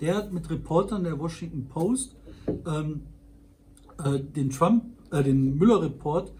Der 0.00 0.16
hat 0.16 0.32
mit 0.32 0.50
Reportern 0.50 1.04
der 1.04 1.20
Washington 1.20 1.68
Post 1.68 2.16
ähm, 2.66 3.02
äh, 4.04 4.18
den 4.18 4.50
Trump, 4.50 4.84
äh, 5.12 5.22
den 5.22 5.56
Müller-Report 5.56 6.32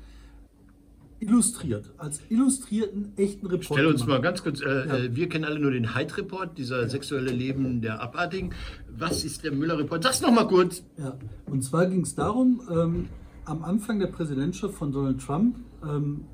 illustriert, 1.23 1.93
als 1.99 2.21
illustrierten 2.29 3.12
echten 3.17 3.47
Report. 3.47 3.64
Stell 3.79 3.87
uns 3.87 4.02
gemacht. 4.02 4.19
mal 4.19 4.23
ganz 4.23 4.43
kurz, 4.43 4.61
äh, 4.61 4.64
Ja. 4.87 4.97
äh, 4.97 5.14
wir 5.17 5.29
kennen 5.29 5.45
alle 5.45 5.59
nur 5.61 5.71
den 5.71 5.95
Hyde-Report, 5.95 6.59
dieser 6.59 6.88
sexuelle 6.88 7.31
Leben 7.31 7.81
der 7.81 8.00
Abartigen. 8.02 8.50
Was 8.99 9.25
ist 9.25 9.45
der 9.45 9.52
Müller-Report? 9.52 10.02
Sag's 10.02 10.21
noch 10.21 10.33
mal 10.33 10.47
kurz. 10.47 10.83
Ja, 10.99 11.17
und 11.47 11.62
zwar 11.62 11.87
ging 11.87 12.00
es 12.02 12.14
darum, 12.14 12.61
ähm, 12.71 13.09
am 13.45 13.62
Anfang 13.64 13.99
der 14.00 14.09
Präsidentschaft 14.09 14.75
von 14.75 14.93
Donald 14.93 15.21
Trump 15.21 15.57
ähm, 15.83 16.25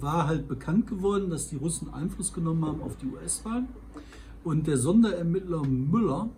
war 0.00 0.26
halt 0.26 0.48
bekannt 0.48 0.86
geworden, 0.86 1.30
dass 1.30 1.48
die 1.48 1.56
Russen 1.56 1.92
Einfluss 1.94 2.32
genommen 2.32 2.64
haben 2.64 2.82
auf 2.82 2.96
die 2.96 3.06
US-Wahlen. 3.06 3.68
Und 4.42 4.66
der 4.66 4.76
Sonderermittler 4.76 5.62
Müller, 5.64 6.28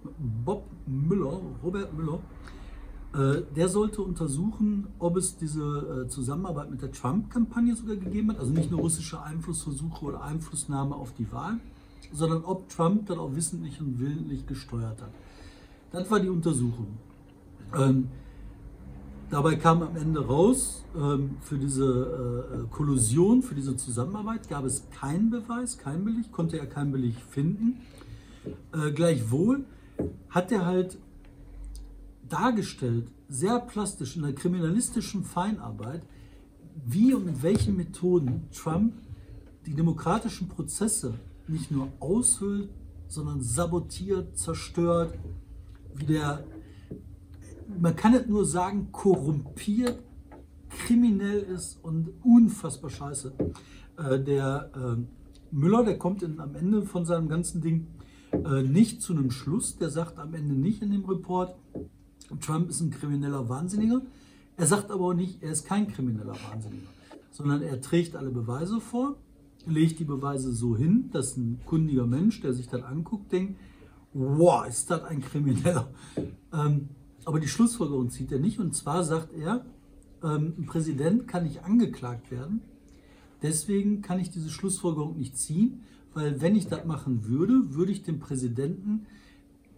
Bob 0.45 0.64
Müller, 0.87 1.40
Robert 1.62 1.93
Müller, 1.97 2.21
der 3.16 3.68
sollte 3.68 4.02
untersuchen, 4.02 4.88
ob 4.99 5.16
es 5.16 5.37
diese 5.37 6.04
äh, 6.04 6.08
Zusammenarbeit 6.08 6.70
mit 6.70 6.82
der 6.82 6.92
Trump-Kampagne 6.92 7.75
sogar 7.75 7.96
gegeben 7.96 8.30
hat. 8.30 8.38
Also 8.38 8.52
nicht 8.52 8.70
nur 8.70 8.80
russische 8.80 9.23
Einflussversuche 9.23 10.04
oder 10.04 10.23
Einflussnahme 10.23 10.94
auf 10.94 11.14
die 11.14 11.30
Wahl, 11.32 11.58
sondern 12.12 12.44
ob 12.44 12.68
Trump 12.68 13.06
dann 13.06 13.18
auch 13.18 13.35
wissentlich 13.35 13.80
und 13.80 13.99
willentlich 13.99 14.46
gesteuert 14.46 15.00
hat. 15.00 15.11
Das 15.92 16.11
war 16.11 16.20
die 16.20 16.28
Untersuchung. 16.28 16.99
Ähm, 17.75 18.08
dabei 19.30 19.56
kam 19.56 19.82
am 19.82 19.96
Ende 19.96 20.26
raus, 20.26 20.85
ähm, 20.96 21.37
für 21.40 21.58
diese 21.58 21.85
äh, 21.85 22.54
äh, 22.54 22.66
Kollusion, 22.70 23.42
für 23.42 23.54
diese 23.54 23.76
Zusammenarbeit 23.76 24.49
gab 24.49 24.64
es 24.64 24.85
keinen 24.90 25.30
Beweis, 25.30 25.78
keinen 25.78 26.04
Beleg, 26.04 26.32
konnte 26.32 26.58
er 26.58 26.66
keinen 26.66 26.92
Beleg 26.92 27.16
finden. 27.30 27.80
Äh, 28.73 28.92
gleichwohl 28.92 29.64
hat 30.28 30.52
er 30.52 30.66
halt 30.66 30.99
dargestellt, 32.28 33.11
sehr 33.28 33.59
plastisch 33.61 34.16
in 34.16 34.23
der 34.23 34.35
kriminalistischen 34.35 35.25
Feinarbeit, 35.25 36.02
wie 36.85 37.14
und 37.14 37.25
mit 37.25 37.42
welchen 37.42 37.76
Methoden 37.76 38.49
Trump 38.52 38.95
die 39.66 39.75
demokratischen 39.75 40.49
Prozesse 40.49 41.14
nicht 41.49 41.71
nur 41.71 41.88
aushöhlt, 42.00 42.71
sondern 43.09 43.40
sabotiert, 43.40 44.37
zerstört, 44.37 45.18
wie 45.95 46.06
der, 46.06 46.45
man 47.80 47.97
kann 47.97 48.14
es 48.14 48.26
nur 48.26 48.45
sagen, 48.45 48.90
korrumpiert, 48.92 49.99
kriminell 50.68 51.40
ist 51.40 51.83
und 51.83 52.11
unfassbar 52.23 52.90
scheiße. 52.90 53.33
Äh, 53.97 54.21
der 54.21 54.71
äh, 54.75 55.54
Müller, 55.54 55.85
der 55.85 55.99
kommt 55.99 56.23
in, 56.23 56.40
am 56.40 56.54
Ende 56.54 56.83
von 56.83 57.06
seinem 57.06 57.28
ganzen 57.28 57.61
Ding 57.61 57.87
äh, 58.33 58.62
nicht 58.62 59.00
zu 59.00 59.12
einem 59.12 59.30
Schluss, 59.30 59.78
der 59.78 59.90
sagt 59.90 60.18
am 60.18 60.35
Ende 60.35 60.54
nicht 60.54 60.83
in 60.83 60.90
dem 60.90 61.04
Report, 61.04 61.56
Trump 62.40 62.71
ist 62.71 62.80
ein 62.80 62.90
krimineller 62.90 63.49
Wahnsinniger. 63.49 64.02
Er 64.56 64.66
sagt 64.66 64.90
aber 64.90 65.06
auch 65.06 65.14
nicht, 65.14 65.42
er 65.42 65.52
ist 65.52 65.66
kein 65.66 65.88
krimineller 65.88 66.37
Wahnsinniger, 66.50 66.88
sondern 67.30 67.62
er 67.62 67.80
trägt 67.80 68.16
alle 68.16 68.30
Beweise 68.30 68.80
vor, 68.80 69.16
legt 69.66 69.99
die 69.99 70.04
Beweise 70.04 70.52
so 70.52 70.76
hin, 70.76 71.11
dass 71.12 71.37
ein 71.37 71.61
kundiger 71.66 72.06
Mensch, 72.06 72.40
der 72.40 72.52
sich 72.52 72.68
das 72.68 72.83
anguckt, 72.83 73.33
denkt, 73.33 73.59
wow, 74.14 74.66
ist 74.66 74.90
das 74.90 75.04
ein 75.04 75.21
Krimineller. 75.21 75.88
Ähm, 76.52 76.88
aber 77.25 77.40
die 77.40 77.49
Schlussfolgerung 77.49 78.09
zieht 78.11 78.33
er 78.33 78.38
nicht. 78.38 78.59
Und 78.59 78.75
zwar 78.75 79.04
sagt 79.04 79.35
er, 79.35 79.66
ähm, 80.23 80.54
ein 80.59 80.66
Präsident 80.66 81.28
kann 81.28 81.45
nicht 81.45 81.64
angeklagt 81.64 82.30
werden. 82.30 82.62
Deswegen 83.42 84.00
kann 84.00 84.18
ich 84.18 84.30
diese 84.30 84.49
Schlussfolgerung 84.49 85.16
nicht 85.16 85.37
ziehen, 85.37 85.83
weil 86.14 86.40
wenn 86.40 86.56
ich 86.56 86.68
das 86.68 86.87
machen 86.87 87.26
würde, 87.26 87.75
würde 87.75 87.92
ich 87.92 88.02
dem 88.02 88.21
Präsidenten 88.21 89.06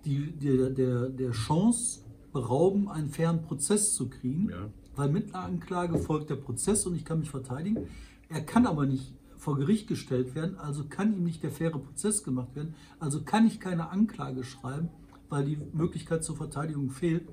die, 0.05 0.31
der, 0.31 0.71
der, 0.71 1.09
der 1.09 1.33
Chance 1.33 2.01
berauben, 2.33 2.89
einen 2.89 3.09
fairen 3.09 3.43
Prozess 3.43 3.95
zu 3.95 4.09
kriegen. 4.09 4.51
Ja. 4.51 4.71
Weil 4.97 5.11
mit 5.11 5.35
einer 5.35 5.45
Anklage 5.45 5.99
folgt 5.99 6.31
der 6.31 6.37
Prozess 6.37 6.87
und 6.87 6.95
ich 6.95 7.05
kann 7.05 7.21
mich 7.21 7.31
verteidigen. 7.31 7.87
Er 8.29 8.43
kann 8.43 8.67
aber 8.67 8.85
nicht 8.85 9.15
vor 9.37 9.57
Gericht 9.57 9.87
gestellt 9.87 10.35
werden, 10.35 10.59
also 10.59 10.85
kann 10.89 11.15
ihm 11.15 11.25
nicht 11.25 11.43
der 11.43 11.51
faire 11.51 11.79
Prozess 11.79 12.25
gemacht 12.25 12.55
werden, 12.57 12.75
also 12.99 13.23
kann 13.23 13.47
ich 13.47 13.61
keine 13.61 13.91
Anklage 13.91 14.45
schreiben, 14.45 14.91
weil 15.29 15.45
die 15.45 15.59
Möglichkeit 15.73 16.25
zur 16.25 16.37
Verteidigung 16.37 16.91
fehlt. 16.91 17.29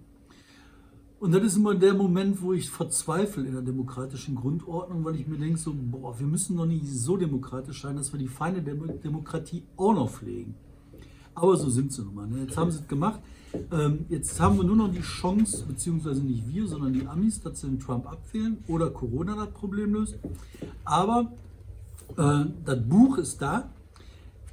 Und 1.19 1.31
das 1.31 1.43
ist 1.43 1.55
immer 1.55 1.73
der 1.73 1.93
Moment, 1.93 2.41
wo 2.41 2.53
ich 2.53 2.69
verzweifle 2.69 3.45
in 3.45 3.53
der 3.53 3.61
demokratischen 3.61 4.35
Grundordnung, 4.35 5.03
weil 5.03 5.15
ich 5.15 5.27
mir 5.27 5.37
denke, 5.37 5.57
so, 5.57 5.73
boah, 5.75 6.19
wir 6.19 6.27
müssen 6.27 6.57
doch 6.57 6.65
nicht 6.65 6.85
so 6.85 7.17
demokratisch 7.17 7.81
sein, 7.81 7.95
dass 7.95 8.11
wir 8.13 8.19
die 8.19 8.27
Feinde 8.27 8.61
der 8.61 8.75
Demokratie 8.75 9.63
auch 9.77 9.93
noch 9.93 10.11
pflegen. 10.11 10.55
Aber 11.35 11.57
so 11.57 11.69
sind 11.69 11.91
sie 11.91 12.01
nun 12.01 12.15
mal. 12.15 12.27
Ne? 12.27 12.41
Jetzt 12.43 12.57
haben 12.57 12.71
sie 12.71 12.79
es 12.79 12.87
gemacht. 12.87 13.19
Ähm, 13.71 14.05
jetzt 14.09 14.39
haben 14.39 14.57
wir 14.57 14.63
nur 14.63 14.75
noch 14.75 14.91
die 14.91 15.01
Chance, 15.01 15.65
beziehungsweise 15.67 16.21
nicht 16.21 16.47
wir, 16.47 16.67
sondern 16.67 16.93
die 16.93 17.05
Amis, 17.05 17.41
dass 17.41 17.61
sie 17.61 17.67
den 17.67 17.79
Trump 17.79 18.07
abwählen 18.07 18.57
oder 18.67 18.89
Corona 18.89 19.35
das 19.35 19.51
Problem 19.51 19.93
löst. 19.93 20.17
Aber 20.83 21.31
äh, 22.17 22.45
das 22.65 22.79
Buch 22.87 23.17
ist 23.17 23.41
da. 23.41 23.69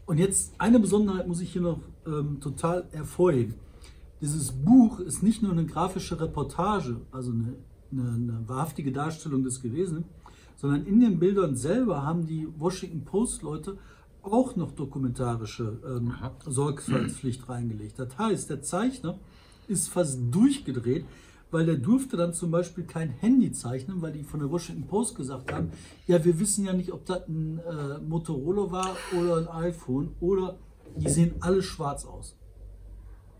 Und 0.06 0.18
jetzt 0.18 0.52
eine 0.58 0.78
Besonderheit 0.80 1.26
muss 1.26 1.40
ich 1.40 1.52
hier 1.52 1.62
noch 1.62 1.78
ähm, 2.06 2.40
total 2.40 2.84
hervorheben. 2.90 3.54
Dieses 4.20 4.52
Buch 4.52 5.00
ist 5.00 5.22
nicht 5.22 5.42
nur 5.42 5.52
eine 5.52 5.64
grafische 5.66 6.20
Reportage, 6.20 7.00
also 7.10 7.32
eine, 7.32 7.54
eine, 7.90 8.10
eine 8.10 8.48
wahrhaftige 8.48 8.92
Darstellung 8.92 9.42
des 9.42 9.62
Gewesenen, 9.62 10.04
sondern 10.56 10.86
in 10.86 11.00
den 11.00 11.18
Bildern 11.18 11.56
selber 11.56 12.04
haben 12.04 12.26
die 12.26 12.46
Washington 12.58 13.04
Post-Leute 13.04 13.78
auch 14.22 14.56
noch 14.56 14.72
dokumentarische 14.72 15.78
ähm. 15.84 16.14
Sorgfaltspflicht 16.46 17.48
reingelegt. 17.48 17.98
Das 17.98 18.16
heißt, 18.18 18.50
der 18.50 18.62
Zeichner 18.62 19.18
ist 19.68 19.88
fast 19.88 20.18
durchgedreht, 20.30 21.04
weil 21.50 21.66
der 21.66 21.76
durfte 21.76 22.16
dann 22.16 22.32
zum 22.32 22.50
Beispiel 22.50 22.84
kein 22.84 23.10
Handy 23.10 23.52
zeichnen, 23.52 24.00
weil 24.00 24.12
die 24.12 24.24
von 24.24 24.40
der 24.40 24.50
Washington 24.50 24.86
Post 24.86 25.16
gesagt 25.16 25.52
haben, 25.52 25.70
ja, 26.06 26.24
wir 26.24 26.38
wissen 26.40 26.64
ja 26.64 26.72
nicht, 26.72 26.92
ob 26.92 27.04
das 27.04 27.28
ein 27.28 27.58
äh, 27.58 27.98
Motorola 27.98 28.70
war 28.70 28.96
oder 29.18 29.36
ein 29.36 29.48
iPhone 29.48 30.14
oder 30.20 30.58
die 30.96 31.08
sehen 31.08 31.34
alle 31.40 31.62
schwarz 31.62 32.04
aus. 32.04 32.36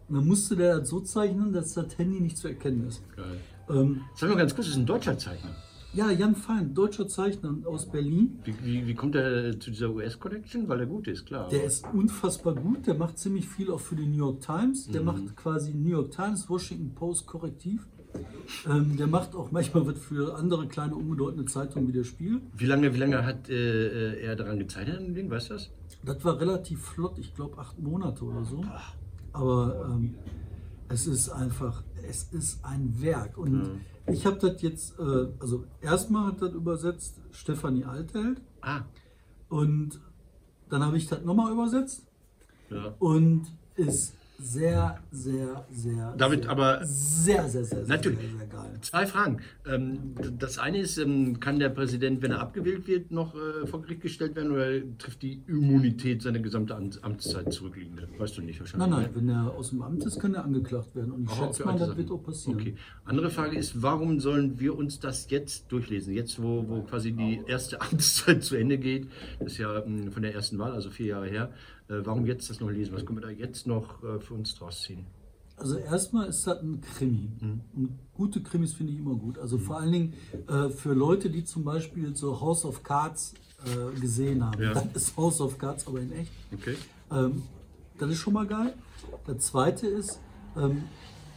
Und 0.08 0.16
dann 0.16 0.26
musste 0.26 0.56
der 0.56 0.80
das 0.80 0.90
so 0.90 1.00
zeichnen, 1.00 1.52
dass 1.52 1.74
das 1.74 1.96
Handy 1.96 2.20
nicht 2.20 2.36
zu 2.36 2.48
erkennen 2.48 2.86
ist. 2.88 3.02
Geil. 3.16 3.40
Ähm, 3.70 4.02
Sag 4.14 4.28
mal 4.28 4.36
ganz 4.36 4.54
kurz, 4.54 4.66
das 4.66 4.74
ist 4.74 4.80
ein 4.82 4.86
deutscher 4.86 5.16
Zeichner. 5.16 5.50
Ja, 5.94 6.10
Jan 6.10 6.34
Fein, 6.34 6.74
deutscher 6.74 7.06
Zeichner 7.06 7.54
aus 7.66 7.90
Berlin. 7.90 8.38
Wie, 8.44 8.54
wie, 8.64 8.86
wie 8.86 8.94
kommt 8.94 9.14
er 9.14 9.58
zu 9.58 9.70
dieser 9.70 9.90
US-Connection? 9.90 10.68
Weil 10.68 10.80
er 10.80 10.86
gut 10.86 11.06
ist, 11.08 11.26
klar. 11.26 11.48
Der 11.48 11.64
ist 11.64 11.84
unfassbar 11.92 12.54
gut, 12.54 12.86
der 12.86 12.94
macht 12.94 13.18
ziemlich 13.18 13.48
viel 13.48 13.70
auch 13.70 13.80
für 13.80 13.96
die 13.96 14.06
New 14.06 14.18
York 14.18 14.40
Times. 14.40 14.88
Mhm. 14.88 14.92
Der 14.92 15.02
macht 15.02 15.36
quasi 15.36 15.72
New 15.72 15.90
York 15.90 16.10
Times, 16.10 16.48
Washington 16.48 16.94
Post 16.94 17.26
korrektiv. 17.26 17.86
Ähm, 18.68 18.96
der 18.96 19.06
macht 19.06 19.34
auch 19.34 19.50
manchmal 19.52 19.86
was 19.86 19.98
für 19.98 20.34
andere 20.36 20.66
kleine 20.66 20.94
unbedeutende 20.94 21.46
Zeitungen 21.46 21.88
wie 21.88 21.92
der 21.92 22.04
Spiel. 22.04 22.40
Wie 22.56 22.66
lange, 22.66 22.92
wie 22.94 22.98
lange 22.98 23.24
hat 23.24 23.48
äh, 23.48 23.54
äh, 24.14 24.20
er 24.22 24.36
daran 24.36 24.58
gezeichnet 24.58 24.98
an 24.98 25.04
dem 25.04 25.14
Ding? 25.14 25.30
Weißt 25.30 25.50
du 25.50 25.54
das? 25.54 25.70
Das 26.04 26.24
war 26.24 26.40
relativ 26.40 26.82
flott, 26.82 27.18
ich 27.18 27.34
glaube 27.34 27.58
acht 27.58 27.78
Monate 27.78 28.24
oder 28.24 28.44
so. 28.44 28.64
Aber 29.32 29.88
ähm, 29.90 30.14
es 30.88 31.06
ist 31.06 31.28
einfach, 31.28 31.82
es 32.08 32.24
ist 32.32 32.64
ein 32.64 33.00
Werk. 33.00 33.38
Und 33.38 33.80
ich 34.06 34.26
habe 34.26 34.38
das 34.38 34.60
jetzt, 34.62 34.98
äh, 34.98 35.28
also 35.38 35.64
erstmal 35.80 36.26
hat 36.26 36.42
das 36.42 36.52
übersetzt 36.52 37.20
Stefanie 37.30 37.84
Altheld 37.84 38.40
Ah, 38.60 38.82
und 39.48 40.00
dann 40.68 40.84
habe 40.84 40.96
ich 40.96 41.06
das 41.06 41.22
nochmal 41.24 41.52
übersetzt 41.52 42.06
ja. 42.70 42.94
und 42.98 43.46
ist 43.74 44.14
sehr, 44.42 44.98
sehr, 45.12 45.64
sehr, 45.70 46.14
David, 46.16 46.42
sehr, 46.42 46.50
aber- 46.50 46.80
sehr, 46.84 47.48
sehr, 47.48 47.64
sehr, 47.64 47.84
sehr, 47.84 47.86
Natürlich. 47.96 48.18
sehr, 48.18 48.38
sehr 48.38 48.46
geil. 48.48 48.70
Zwei 48.80 49.06
Fragen. 49.06 49.38
Ähm, 49.66 50.14
das 50.38 50.58
eine 50.58 50.78
ist, 50.78 50.98
ähm, 50.98 51.38
kann 51.40 51.58
der 51.60 51.68
Präsident, 51.68 52.20
wenn 52.22 52.32
er 52.32 52.40
abgewählt 52.40 52.86
wird, 52.88 53.10
noch 53.12 53.34
äh, 53.34 53.66
vor 53.66 53.82
Gericht 53.82 54.00
gestellt 54.02 54.34
werden 54.34 54.50
oder 54.52 54.66
trifft 54.98 55.22
die 55.22 55.40
Immunität 55.46 56.22
seine 56.22 56.42
gesamte 56.42 56.74
Am- 56.74 56.90
Amtszeit 57.02 57.52
zurückliegende? 57.52 58.08
Weißt 58.18 58.36
du 58.36 58.42
nicht 58.42 58.58
wahrscheinlich. 58.58 58.88
Nein, 58.90 59.02
nein, 59.02 59.10
wenn 59.14 59.28
er 59.28 59.52
aus 59.54 59.70
dem 59.70 59.82
Amt 59.82 60.04
ist, 60.04 60.18
kann 60.18 60.34
er 60.34 60.44
angeklagt 60.44 60.94
werden. 60.96 61.12
Und 61.12 61.24
ich 61.24 61.30
Aha, 61.30 61.46
schätze 61.46 61.64
mal, 61.64 61.72
alte 61.72 61.86
das 61.86 61.96
wird 61.96 62.10
auch 62.10 62.22
passieren. 62.22 62.60
Okay. 62.60 62.74
Andere 63.04 63.30
Frage 63.30 63.56
ist, 63.56 63.80
warum 63.82 64.18
sollen 64.20 64.58
wir 64.58 64.76
uns 64.76 64.98
das 64.98 65.30
jetzt 65.30 65.70
durchlesen? 65.70 66.14
Jetzt, 66.14 66.42
wo, 66.42 66.64
wo 66.68 66.82
quasi 66.82 67.12
die 67.12 67.40
erste 67.46 67.80
Amtszeit 67.80 68.42
zu 68.42 68.56
Ende 68.56 68.78
geht, 68.78 69.08
das 69.38 69.52
ist 69.52 69.58
ja 69.58 69.82
ähm, 69.84 70.10
von 70.10 70.22
der 70.22 70.34
ersten 70.34 70.58
Wahl, 70.58 70.72
also 70.72 70.90
vier 70.90 71.06
Jahre 71.06 71.26
her. 71.28 71.52
Äh, 71.88 72.04
warum 72.04 72.26
jetzt 72.26 72.48
das 72.50 72.60
noch 72.60 72.70
lesen? 72.70 72.94
Was 72.94 73.04
können 73.04 73.18
wir 73.18 73.22
da 73.22 73.30
jetzt 73.30 73.66
noch 73.66 74.02
äh, 74.02 74.18
für 74.20 74.34
uns 74.34 74.54
draus 74.54 74.82
ziehen? 74.82 75.06
Also 75.56 75.76
erstmal 75.76 76.28
ist 76.28 76.46
das 76.46 76.60
ein 76.60 76.80
Krimi. 76.80 77.30
Mhm. 77.40 77.60
Und 77.74 77.98
gute 78.14 78.42
Krimis 78.42 78.74
finde 78.74 78.92
ich 78.92 78.98
immer 78.98 79.14
gut. 79.14 79.38
Also 79.38 79.58
vor 79.58 79.78
allen 79.78 79.92
Dingen 79.92 80.14
äh, 80.48 80.70
für 80.70 80.92
Leute, 80.92 81.30
die 81.30 81.44
zum 81.44 81.64
Beispiel 81.64 82.16
so 82.16 82.40
House 82.40 82.64
of 82.64 82.82
Cards 82.82 83.34
äh, 83.64 84.00
gesehen 84.00 84.44
haben. 84.44 84.60
Ja. 84.60 84.74
Dann 84.74 84.90
ist 84.92 85.16
House 85.16 85.40
of 85.40 85.58
Cards 85.58 85.86
aber 85.86 86.00
in 86.00 86.12
echt. 86.12 86.32
Okay. 86.52 86.76
Ähm, 87.10 87.42
das 87.98 88.10
ist 88.10 88.18
schon 88.18 88.32
mal 88.32 88.46
geil. 88.46 88.74
Das 89.26 89.38
zweite 89.38 89.86
ist, 89.86 90.20
ähm, 90.56 90.84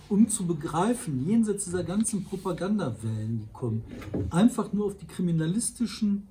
um 0.10 0.28
zu 0.30 0.46
begreifen, 0.46 1.28
jenseits 1.28 1.66
dieser 1.66 1.84
ganzen 1.84 2.24
Propagandawellen, 2.24 3.40
die 3.40 3.48
kommen, 3.54 3.84
einfach 4.30 4.72
nur 4.74 4.88
auf 4.88 4.98
die 4.98 5.08
kriminalistischen 5.08 6.28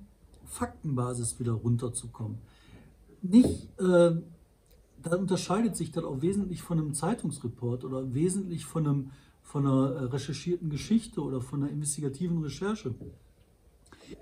Faktenbasis 0.47 1.39
wieder 1.39 1.53
runterzukommen. 1.53 2.37
Nicht, 3.29 3.79
äh, 3.79 4.21
da 5.01 5.15
unterscheidet 5.17 5.75
sich 5.75 5.91
das 5.91 6.03
auch 6.03 6.21
wesentlich 6.21 6.61
von 6.61 6.79
einem 6.79 6.93
Zeitungsreport 6.93 7.83
oder 7.83 8.13
wesentlich 8.13 8.65
von, 8.65 8.87
einem, 8.87 9.11
von 9.41 9.65
einer 9.65 9.95
äh, 9.95 10.03
recherchierten 10.05 10.69
Geschichte 10.69 11.21
oder 11.21 11.41
von 11.41 11.63
einer 11.63 11.71
investigativen 11.71 12.41
Recherche. 12.43 12.93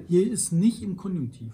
Hier 0.08 0.32
ist 0.32 0.52
nicht 0.52 0.82
im 0.82 0.96
Konjunktiv. 0.98 1.54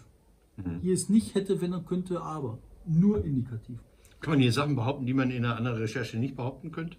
Mhm. 0.57 0.79
Hier 0.81 0.93
ist 0.93 1.09
nicht 1.09 1.35
hätte, 1.35 1.61
wenn 1.61 1.73
er 1.73 1.81
könnte, 1.81 2.21
aber. 2.21 2.59
Nur 2.85 3.23
indikativ. 3.23 3.79
Kann 4.19 4.33
man 4.33 4.39
hier 4.41 4.51
Sachen 4.51 4.75
behaupten, 4.75 5.05
die 5.05 5.13
man 5.13 5.29
in 5.31 5.45
einer 5.45 5.55
anderen 5.55 5.77
Recherche 5.77 6.17
nicht 6.17 6.35
behaupten 6.35 6.71
könnte? 6.71 6.97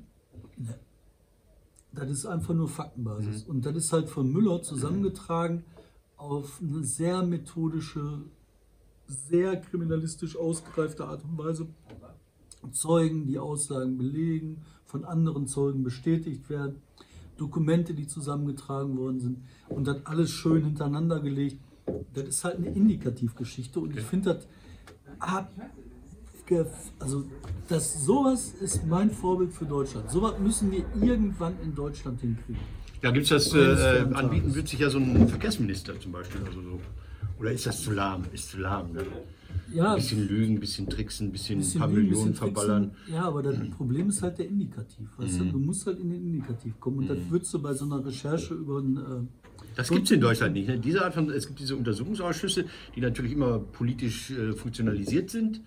Das 1.92 2.10
ist 2.10 2.26
einfach 2.26 2.54
nur 2.54 2.66
Mhm. 2.68 2.72
Faktenbasis. 2.72 3.44
Und 3.44 3.66
das 3.66 3.76
ist 3.76 3.92
halt 3.92 4.08
von 4.08 4.30
Müller 4.30 4.62
zusammengetragen 4.62 5.64
auf 6.16 6.60
eine 6.62 6.84
sehr 6.84 7.22
methodische, 7.22 8.22
sehr 9.10 9.56
kriminalistisch 9.56 10.36
ausgereifte 10.36 11.04
Art 11.04 11.24
und 11.24 11.38
Weise. 11.38 11.66
Zeugen, 12.72 13.26
die 13.26 13.38
Aussagen 13.38 13.96
belegen, 13.96 14.62
von 14.84 15.04
anderen 15.04 15.46
Zeugen 15.46 15.82
bestätigt 15.82 16.50
werden, 16.50 16.82
Dokumente, 17.38 17.94
die 17.94 18.06
zusammengetragen 18.06 18.98
worden 18.98 19.20
sind 19.20 19.38
und 19.68 19.86
das 19.86 20.04
alles 20.04 20.30
schön 20.30 20.64
hintereinander 20.64 21.20
gelegt. 21.20 21.58
Das 22.12 22.24
ist 22.24 22.44
halt 22.44 22.56
eine 22.56 22.68
Indikativgeschichte 22.68 23.80
und 23.80 23.96
ich 23.96 24.04
finde 24.04 24.34
das 24.34 24.46
abge 25.18 26.66
also 26.98 27.24
das 27.68 28.04
sowas 28.04 28.54
ist 28.60 28.84
mein 28.86 29.10
Vorbild 29.10 29.52
für 29.52 29.64
Deutschland. 29.64 30.10
Sowas 30.10 30.34
müssen 30.40 30.72
wir 30.72 30.84
irgendwann 31.00 31.54
in 31.62 31.74
Deutschland 31.74 32.20
hinkriegen. 32.20 32.60
Da 33.00 33.10
gibt 33.12 33.30
es 33.30 33.50
das, 33.50 33.54
äh, 33.54 34.04
anbieten 34.12 34.54
wird 34.54 34.68
sich 34.68 34.80
ja 34.80 34.90
so 34.90 34.98
ein 34.98 35.28
Verkehrsminister 35.28 35.98
zum 36.00 36.12
Beispiel. 36.12 36.42
Also 36.44 36.60
so. 36.60 36.80
Oder 37.40 37.52
ist 37.52 37.66
das 37.66 37.82
zu 37.82 37.92
lahm? 37.92 38.24
Ist 38.32 38.50
zu 38.50 38.58
lahm, 38.58 38.92
ne? 38.92 39.02
Ja, 39.72 39.90
Ein 39.92 39.96
bisschen 39.96 40.28
lügen, 40.28 40.54
ein 40.54 40.60
bisschen 40.60 40.88
tricksen, 40.88 41.28
ein 41.28 41.32
bisschen, 41.32 41.58
bisschen 41.58 41.80
ein 41.80 41.86
paar 41.86 41.88
lügen, 41.88 42.08
Millionen 42.10 42.32
bisschen 42.32 42.52
verballern. 42.54 42.90
Ja, 43.10 43.22
aber 43.22 43.42
das 43.42 43.56
Problem 43.76 44.08
ist 44.08 44.20
halt 44.22 44.38
der 44.38 44.48
Indikativ. 44.48 45.08
Weißt 45.16 45.40
du? 45.40 45.44
du 45.44 45.58
musst 45.58 45.86
halt 45.86 46.00
in 46.00 46.10
den 46.10 46.22
Indikativ 46.22 46.78
kommen. 46.80 46.98
Und 46.98 47.08
das 47.10 47.18
würdest 47.28 47.54
du 47.54 47.62
bei 47.62 47.72
so 47.72 47.84
einer 47.84 48.04
Recherche 48.04 48.54
über 48.54 48.78
ein. 48.80 48.96
Äh, 48.96 49.66
Das 49.76 49.88
gibt 49.88 50.04
es 50.06 50.10
in 50.10 50.20
Deutschland 50.20 50.54
nicht. 50.54 50.68
Ne? 50.68 50.78
Diese 50.78 51.04
Art 51.04 51.14
von, 51.14 51.30
es 51.30 51.46
gibt 51.46 51.60
diese 51.60 51.76
Untersuchungsausschüsse, 51.76 52.64
die 52.96 53.00
natürlich 53.00 53.32
immer 53.32 53.58
politisch 53.60 54.30
äh, 54.32 54.52
funktionalisiert 54.52 55.30
sind, 55.30 55.60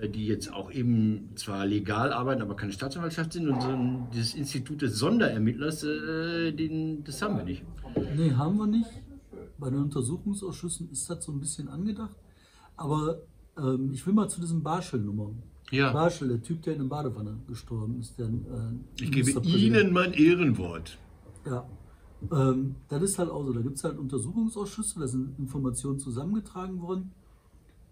äh, 0.00 0.08
die 0.10 0.26
jetzt 0.26 0.52
auch 0.52 0.70
eben 0.70 1.30
zwar 1.34 1.64
legal 1.66 2.12
arbeiten, 2.12 2.42
aber 2.42 2.56
keine 2.56 2.72
Staatsanwaltschaft 2.72 3.32
sind. 3.32 3.48
Und 3.48 3.62
so 3.62 3.68
ein, 3.68 4.06
dieses 4.12 4.34
Institut 4.34 4.82
des 4.82 4.98
Sonderermittlers, 4.98 5.82
äh, 5.84 6.52
den, 6.52 7.04
das 7.04 7.22
haben 7.22 7.38
wir 7.38 7.44
nicht. 7.44 7.62
nee, 8.16 8.32
haben 8.32 8.58
wir 8.58 8.66
nicht. 8.66 8.86
Bei 9.58 9.70
den 9.70 9.82
Untersuchungsausschüssen 9.82 10.90
ist 10.90 11.08
das 11.08 11.24
so 11.24 11.32
ein 11.32 11.40
bisschen 11.40 11.68
angedacht. 11.68 12.16
Aber 12.76 13.22
ähm, 13.56 13.90
ich 13.92 14.06
will 14.06 14.14
mal 14.14 14.28
zu 14.28 14.40
diesem 14.40 14.62
Barschel-Nummer. 14.62 15.30
Ja. 15.70 15.92
Barschel, 15.92 16.28
der 16.28 16.42
Typ, 16.42 16.62
der 16.62 16.74
in 16.74 16.80
der 16.80 16.88
Badewanne 16.88 17.38
gestorben 17.48 17.98
ist. 17.98 18.18
Der, 18.18 18.26
äh, 18.26 18.30
Ich 19.00 19.10
gebe. 19.10 19.30
Ihnen 19.46 19.92
mein 19.92 20.12
Ehrenwort. 20.12 20.98
Ja. 21.44 21.66
Ähm, 22.30 22.76
das 22.88 23.02
ist 23.02 23.18
halt 23.18 23.30
auch 23.30 23.44
so. 23.44 23.52
Da 23.52 23.60
gibt 23.60 23.76
es 23.76 23.84
halt 23.84 23.98
Untersuchungsausschüsse, 23.98 25.00
da 25.00 25.08
sind 25.08 25.38
Informationen 25.38 25.98
zusammengetragen 25.98 26.80
worden, 26.80 27.12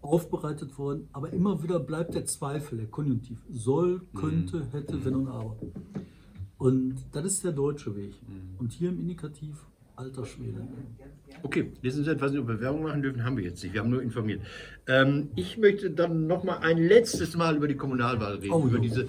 aufbereitet 0.01 0.77
worden, 0.77 1.07
aber 1.13 1.31
immer 1.31 1.61
wieder 1.63 1.79
bleibt 1.79 2.15
der 2.15 2.25
Zweifel, 2.25 2.77
der 2.77 2.87
Konjunktiv. 2.87 3.43
Soll, 3.49 4.01
könnte, 4.13 4.67
hätte, 4.71 5.03
wenn 5.03 5.15
und 5.15 5.27
aber. 5.27 5.57
Und 6.57 6.95
das 7.11 7.25
ist 7.25 7.43
der 7.43 7.51
deutsche 7.51 7.95
Weg. 7.95 8.13
Und 8.57 8.71
hier 8.71 8.89
im 8.89 8.99
Indikativ, 8.99 9.65
alter 9.95 10.25
Schwede. 10.25 10.67
Okay, 11.45 11.71
lesen 11.83 12.03
Sie 12.03 12.09
etwas 12.09 12.33
über 12.33 12.59
Werbung 12.59 12.81
machen 12.81 13.03
dürfen, 13.03 13.23
haben 13.23 13.37
wir 13.37 13.43
jetzt 13.43 13.63
nicht. 13.63 13.71
Wir 13.73 13.81
haben 13.81 13.91
nur 13.91 14.01
informiert. 14.01 14.41
Ähm, 14.87 15.29
ich 15.35 15.59
möchte 15.59 15.91
dann 15.91 16.25
noch 16.25 16.43
mal 16.43 16.57
ein 16.57 16.79
letztes 16.79 17.35
Mal 17.37 17.55
über 17.55 17.67
die 17.67 17.75
Kommunalwahl 17.75 18.37
reden, 18.37 18.51
Oh, 18.51 18.65
über 18.65 18.77
ja. 18.77 18.81
diese 18.81 19.07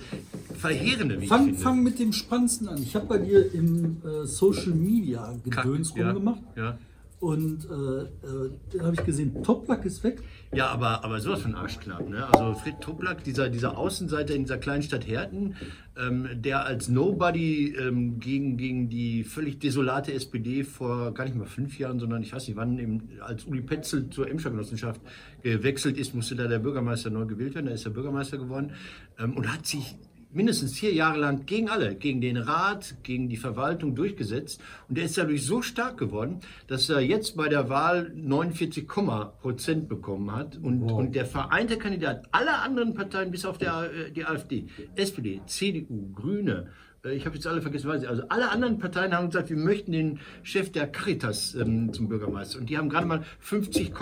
verheerende, 0.54 1.18
wie 1.18 1.28
Fang, 1.28 1.54
fang 1.54 1.82
mit 1.82 1.98
dem 1.98 2.12
Spannendsten 2.12 2.68
an. 2.68 2.76
Ich 2.82 2.94
habe 2.94 3.06
bei 3.06 3.16
dir 3.16 3.54
im 3.54 4.02
äh, 4.04 4.26
Social 4.26 4.72
Media 4.74 5.34
Gedöns 5.44 5.94
ja, 5.96 6.08
rumgemacht 6.10 6.42
ja. 6.56 6.78
Und 7.18 7.64
äh, 7.64 8.76
äh, 8.76 8.80
habe 8.80 8.94
ich 8.94 9.04
gesehen, 9.04 9.42
Toplack 9.42 9.86
ist 9.86 10.04
weg. 10.04 10.22
Ja, 10.52 10.68
aber, 10.68 11.02
aber 11.02 11.18
sowas 11.20 11.40
von 11.40 11.54
Arschknapp. 11.54 12.08
Ne? 12.08 12.26
Also 12.26 12.54
Fred 12.60 12.80
Toplack, 12.80 13.24
dieser, 13.24 13.48
dieser 13.48 13.78
Außenseiter 13.78 14.34
in 14.34 14.42
dieser 14.42 14.58
kleinen 14.58 14.82
Stadt 14.82 15.06
Herten, 15.06 15.56
ähm, 15.96 16.28
der 16.34 16.66
als 16.66 16.88
Nobody 16.88 17.74
ähm, 17.74 18.20
gegen, 18.20 18.58
gegen 18.58 18.90
die 18.90 19.24
völlig 19.24 19.58
desolate 19.60 20.12
SPD 20.12 20.62
vor 20.62 21.14
gar 21.14 21.24
nicht 21.24 21.36
mal 21.36 21.46
fünf 21.46 21.78
Jahren, 21.78 21.98
sondern 21.98 22.22
ich 22.22 22.34
weiß 22.34 22.48
nicht 22.48 22.56
wann, 22.56 22.78
im, 22.78 23.08
als 23.20 23.44
Uli 23.44 23.62
Petzel 23.62 24.10
zur 24.10 24.28
Emscher 24.28 24.50
Genossenschaft 24.50 25.00
gewechselt 25.42 25.96
ist, 25.96 26.14
musste 26.14 26.36
da 26.36 26.46
der 26.46 26.58
Bürgermeister 26.58 27.08
neu 27.08 27.24
gewählt 27.24 27.54
werden. 27.54 27.66
Da 27.66 27.72
ist 27.72 27.86
er 27.86 27.92
Bürgermeister 27.92 28.36
geworden 28.36 28.72
ähm, 29.18 29.34
und 29.36 29.50
hat 29.50 29.66
sich 29.66 29.96
mindestens 30.36 30.78
vier 30.78 30.92
Jahre 30.92 31.18
lang 31.18 31.46
gegen 31.46 31.68
alle, 31.70 31.94
gegen 31.94 32.20
den 32.20 32.36
Rat, 32.36 32.94
gegen 33.02 33.28
die 33.28 33.38
Verwaltung 33.38 33.94
durchgesetzt. 33.94 34.60
Und 34.88 34.98
er 34.98 35.06
ist 35.06 35.16
dadurch 35.16 35.44
so 35.44 35.62
stark 35.62 35.96
geworden, 35.96 36.40
dass 36.66 36.90
er 36.90 37.00
jetzt 37.00 37.36
bei 37.36 37.48
der 37.48 37.70
Wahl 37.70 38.12
49, 38.14 38.86
Prozent 38.86 39.88
bekommen 39.88 40.30
hat. 40.32 40.58
Und, 40.58 40.82
und 40.82 41.14
der 41.14 41.24
vereinte 41.24 41.78
Kandidat 41.78 42.28
aller 42.32 42.62
anderen 42.62 42.94
Parteien, 42.94 43.30
bis 43.30 43.46
auf 43.46 43.56
der, 43.56 43.90
äh, 43.90 44.12
die 44.12 44.26
AfD, 44.26 44.66
SPD, 44.94 45.40
CDU, 45.46 46.12
Grüne, 46.12 46.68
äh, 47.02 47.14
ich 47.14 47.24
habe 47.24 47.36
jetzt 47.36 47.46
alle 47.46 47.62
vergessen, 47.62 47.88
weiß 47.88 48.02
ich. 48.02 48.08
Also 48.08 48.22
alle 48.28 48.50
anderen 48.50 48.78
Parteien 48.78 49.14
haben 49.14 49.28
gesagt, 49.28 49.48
wir 49.48 49.56
möchten 49.56 49.92
den 49.92 50.20
Chef 50.42 50.70
der 50.70 50.86
Caritas 50.86 51.54
ähm, 51.54 51.92
zum 51.92 52.08
Bürgermeister. 52.08 52.58
Und 52.58 52.68
die 52.68 52.76
haben 52.76 52.90
gerade 52.90 53.06
mal 53.06 53.24
50, 53.40 53.92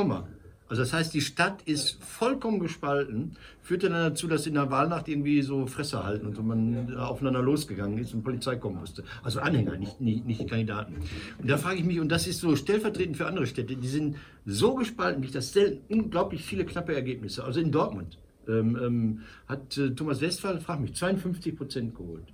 also 0.69 0.83
das 0.83 0.93
heißt, 0.93 1.13
die 1.13 1.21
Stadt 1.21 1.63
ist 1.63 2.03
vollkommen 2.03 2.59
gespalten, 2.59 3.37
führte 3.63 3.91
dann 3.91 4.11
dazu, 4.11 4.27
dass 4.27 4.47
in 4.47 4.55
der 4.55 4.71
Wahlnacht 4.71 5.09
irgendwie 5.09 5.43
so 5.43 5.67
Fresse 5.67 6.03
halten 6.03 6.27
und 6.27 6.37
so 6.37 6.43
man 6.43 6.97
aufeinander 6.97 7.43
losgegangen 7.43 7.99
ist 7.99 8.15
und 8.15 8.25
Polizei 8.25 8.57
kommen 8.57 8.81
musste. 8.81 9.05
Also 9.23 9.41
Anhänger, 9.41 9.77
nicht, 9.77 10.01
nicht, 10.01 10.25
nicht 10.27 10.49
Kandidaten. 10.49 10.97
Und 11.39 11.51
da 11.51 11.59
frage 11.59 11.79
ich 11.79 11.85
mich, 11.85 12.01
und 12.01 12.09
das 12.09 12.27
ist 12.27 12.41
so 12.41 12.57
stellvertretend 12.57 13.17
für 13.17 13.27
andere 13.27 13.47
Städte, 13.47 13.77
die 13.77 13.89
sind 13.89 14.17
so 14.47 14.75
gespalten, 14.75 15.23
wie 15.23 15.27
ich 15.27 15.33
das 15.33 15.53
selten, 15.53 15.81
unglaublich 15.93 16.43
viele 16.45 16.65
knappe 16.65 16.95
Ergebnisse. 16.95 17.45
Also 17.45 17.61
in 17.61 17.71
Dortmund 17.71 18.19
ähm, 18.49 18.79
ähm, 18.83 19.21
hat 19.47 19.77
äh, 19.77 19.91
Thomas 19.91 20.21
Westphal, 20.21 20.61
frag 20.61 20.81
mich, 20.81 20.95
52 20.95 21.57
Prozent 21.57 21.95
geholt 21.95 22.34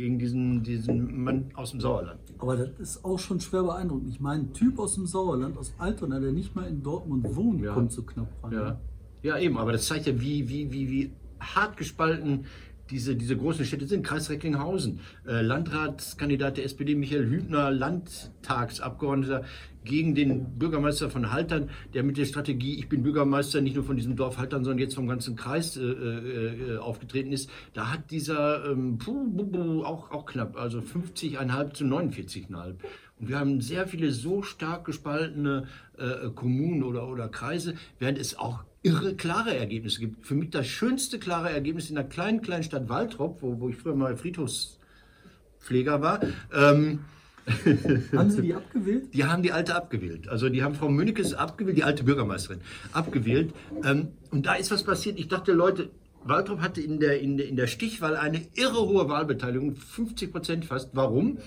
gegen 0.00 0.18
diesen, 0.18 0.62
diesen 0.62 1.22
Mann 1.22 1.50
aus 1.54 1.72
dem 1.72 1.80
Sauerland. 1.80 2.20
Aber 2.38 2.56
das 2.56 2.70
ist 2.78 3.04
auch 3.04 3.18
schon 3.18 3.38
schwer 3.38 3.62
beeindruckend. 3.62 4.08
Ich 4.08 4.20
meine, 4.20 4.44
ein 4.44 4.52
Typ 4.54 4.78
aus 4.78 4.94
dem 4.94 5.04
Sauerland, 5.06 5.58
aus 5.58 5.74
Altona, 5.78 6.18
der 6.20 6.32
nicht 6.32 6.54
mal 6.56 6.66
in 6.66 6.82
Dortmund 6.82 7.26
wohnt, 7.36 7.60
Ja. 7.60 7.74
kommt 7.74 7.92
so 7.92 8.02
knapp 8.02 8.28
ran. 8.42 8.52
Ja. 8.52 8.80
ja, 9.22 9.38
eben, 9.38 9.58
aber 9.58 9.72
das 9.72 9.86
zeigt 9.86 10.06
ja, 10.06 10.18
wie, 10.18 10.48
wie, 10.48 10.72
wie, 10.72 10.90
wie 10.90 11.10
hart 11.38 11.76
gespalten 11.76 12.46
diese, 12.90 13.16
diese 13.16 13.36
großen 13.36 13.64
Städte 13.64 13.86
sind. 13.86 14.04
Kreis 14.04 14.30
Recklinghausen, 14.30 15.00
äh, 15.26 15.42
Landratskandidat 15.42 16.56
der 16.56 16.64
SPD 16.64 16.94
Michael 16.94 17.28
Hübner, 17.28 17.70
Landtagsabgeordneter 17.70 19.44
gegen 19.84 20.14
den 20.14 20.58
Bürgermeister 20.58 21.10
von 21.10 21.32
Haltern, 21.32 21.70
der 21.94 22.02
mit 22.02 22.18
der 22.18 22.26
Strategie, 22.26 22.74
ich 22.74 22.88
bin 22.88 23.02
Bürgermeister 23.02 23.60
nicht 23.60 23.76
nur 23.76 23.84
von 23.84 23.96
diesem 23.96 24.16
Dorf 24.16 24.38
Haltern, 24.38 24.64
sondern 24.64 24.78
jetzt 24.78 24.94
vom 24.94 25.08
ganzen 25.08 25.36
Kreis 25.36 25.76
äh, 25.76 25.82
äh, 25.82 26.78
aufgetreten 26.78 27.32
ist. 27.32 27.48
Da 27.72 27.90
hat 27.90 28.10
dieser 28.10 28.70
ähm, 28.70 28.98
puh, 28.98 29.30
puh, 29.30 29.46
puh, 29.46 29.82
auch, 29.84 30.10
auch 30.10 30.26
knapp, 30.26 30.56
also 30.56 30.80
50,5 30.80 31.72
zu 31.72 31.84
49,5. 31.84 32.74
Und 33.20 33.28
wir 33.28 33.38
haben 33.38 33.60
sehr 33.60 33.86
viele 33.86 34.12
so 34.12 34.42
stark 34.42 34.84
gespaltene 34.84 35.66
äh, 35.98 36.30
Kommunen 36.34 36.82
oder, 36.82 37.08
oder 37.08 37.28
Kreise, 37.28 37.74
während 37.98 38.18
es 38.18 38.38
auch 38.38 38.64
irre 38.82 39.14
klare 39.14 39.56
Ergebnisse 39.56 40.00
gibt. 40.00 40.26
Für 40.26 40.34
mich 40.34 40.50
das 40.50 40.66
schönste 40.66 41.18
klare 41.18 41.50
Ergebnis 41.50 41.88
in 41.90 41.96
der 41.96 42.04
kleinen, 42.04 42.40
kleinen 42.42 42.62
Stadt 42.62 42.88
Waltrop, 42.88 43.42
wo, 43.42 43.60
wo 43.60 43.68
ich 43.68 43.76
früher 43.76 43.94
mal 43.94 44.16
Friedhofspfleger 44.16 46.00
war. 46.00 46.20
Ähm, 46.54 47.00
Haben 48.14 48.30
Sie 48.30 48.42
die 48.42 48.54
abgewählt? 48.54 49.14
die 49.14 49.24
haben 49.24 49.42
die 49.42 49.52
alte 49.52 49.74
abgewählt. 49.74 50.28
Also 50.28 50.48
die 50.48 50.62
haben 50.62 50.74
Frau 50.74 50.88
Münekes 50.88 51.34
abgewählt, 51.34 51.76
die 51.76 51.84
alte 51.84 52.04
Bürgermeisterin 52.04 52.60
abgewählt. 52.92 53.52
Ähm, 53.84 54.08
und 54.30 54.46
da 54.46 54.54
ist 54.54 54.70
was 54.70 54.84
passiert. 54.84 55.18
Ich 55.18 55.28
dachte, 55.28 55.52
Leute, 55.52 55.90
Waltrop 56.22 56.60
hatte 56.60 56.80
in 56.80 57.00
der, 57.00 57.20
in 57.20 57.38
der, 57.38 57.48
in 57.48 57.56
der 57.56 57.66
Stichwahl 57.66 58.16
eine 58.16 58.46
irre 58.54 58.86
hohe 58.86 59.08
Wahlbeteiligung, 59.08 59.74
50 59.74 60.30
Prozent 60.30 60.64
fast. 60.64 60.90
Warum? 60.92 61.38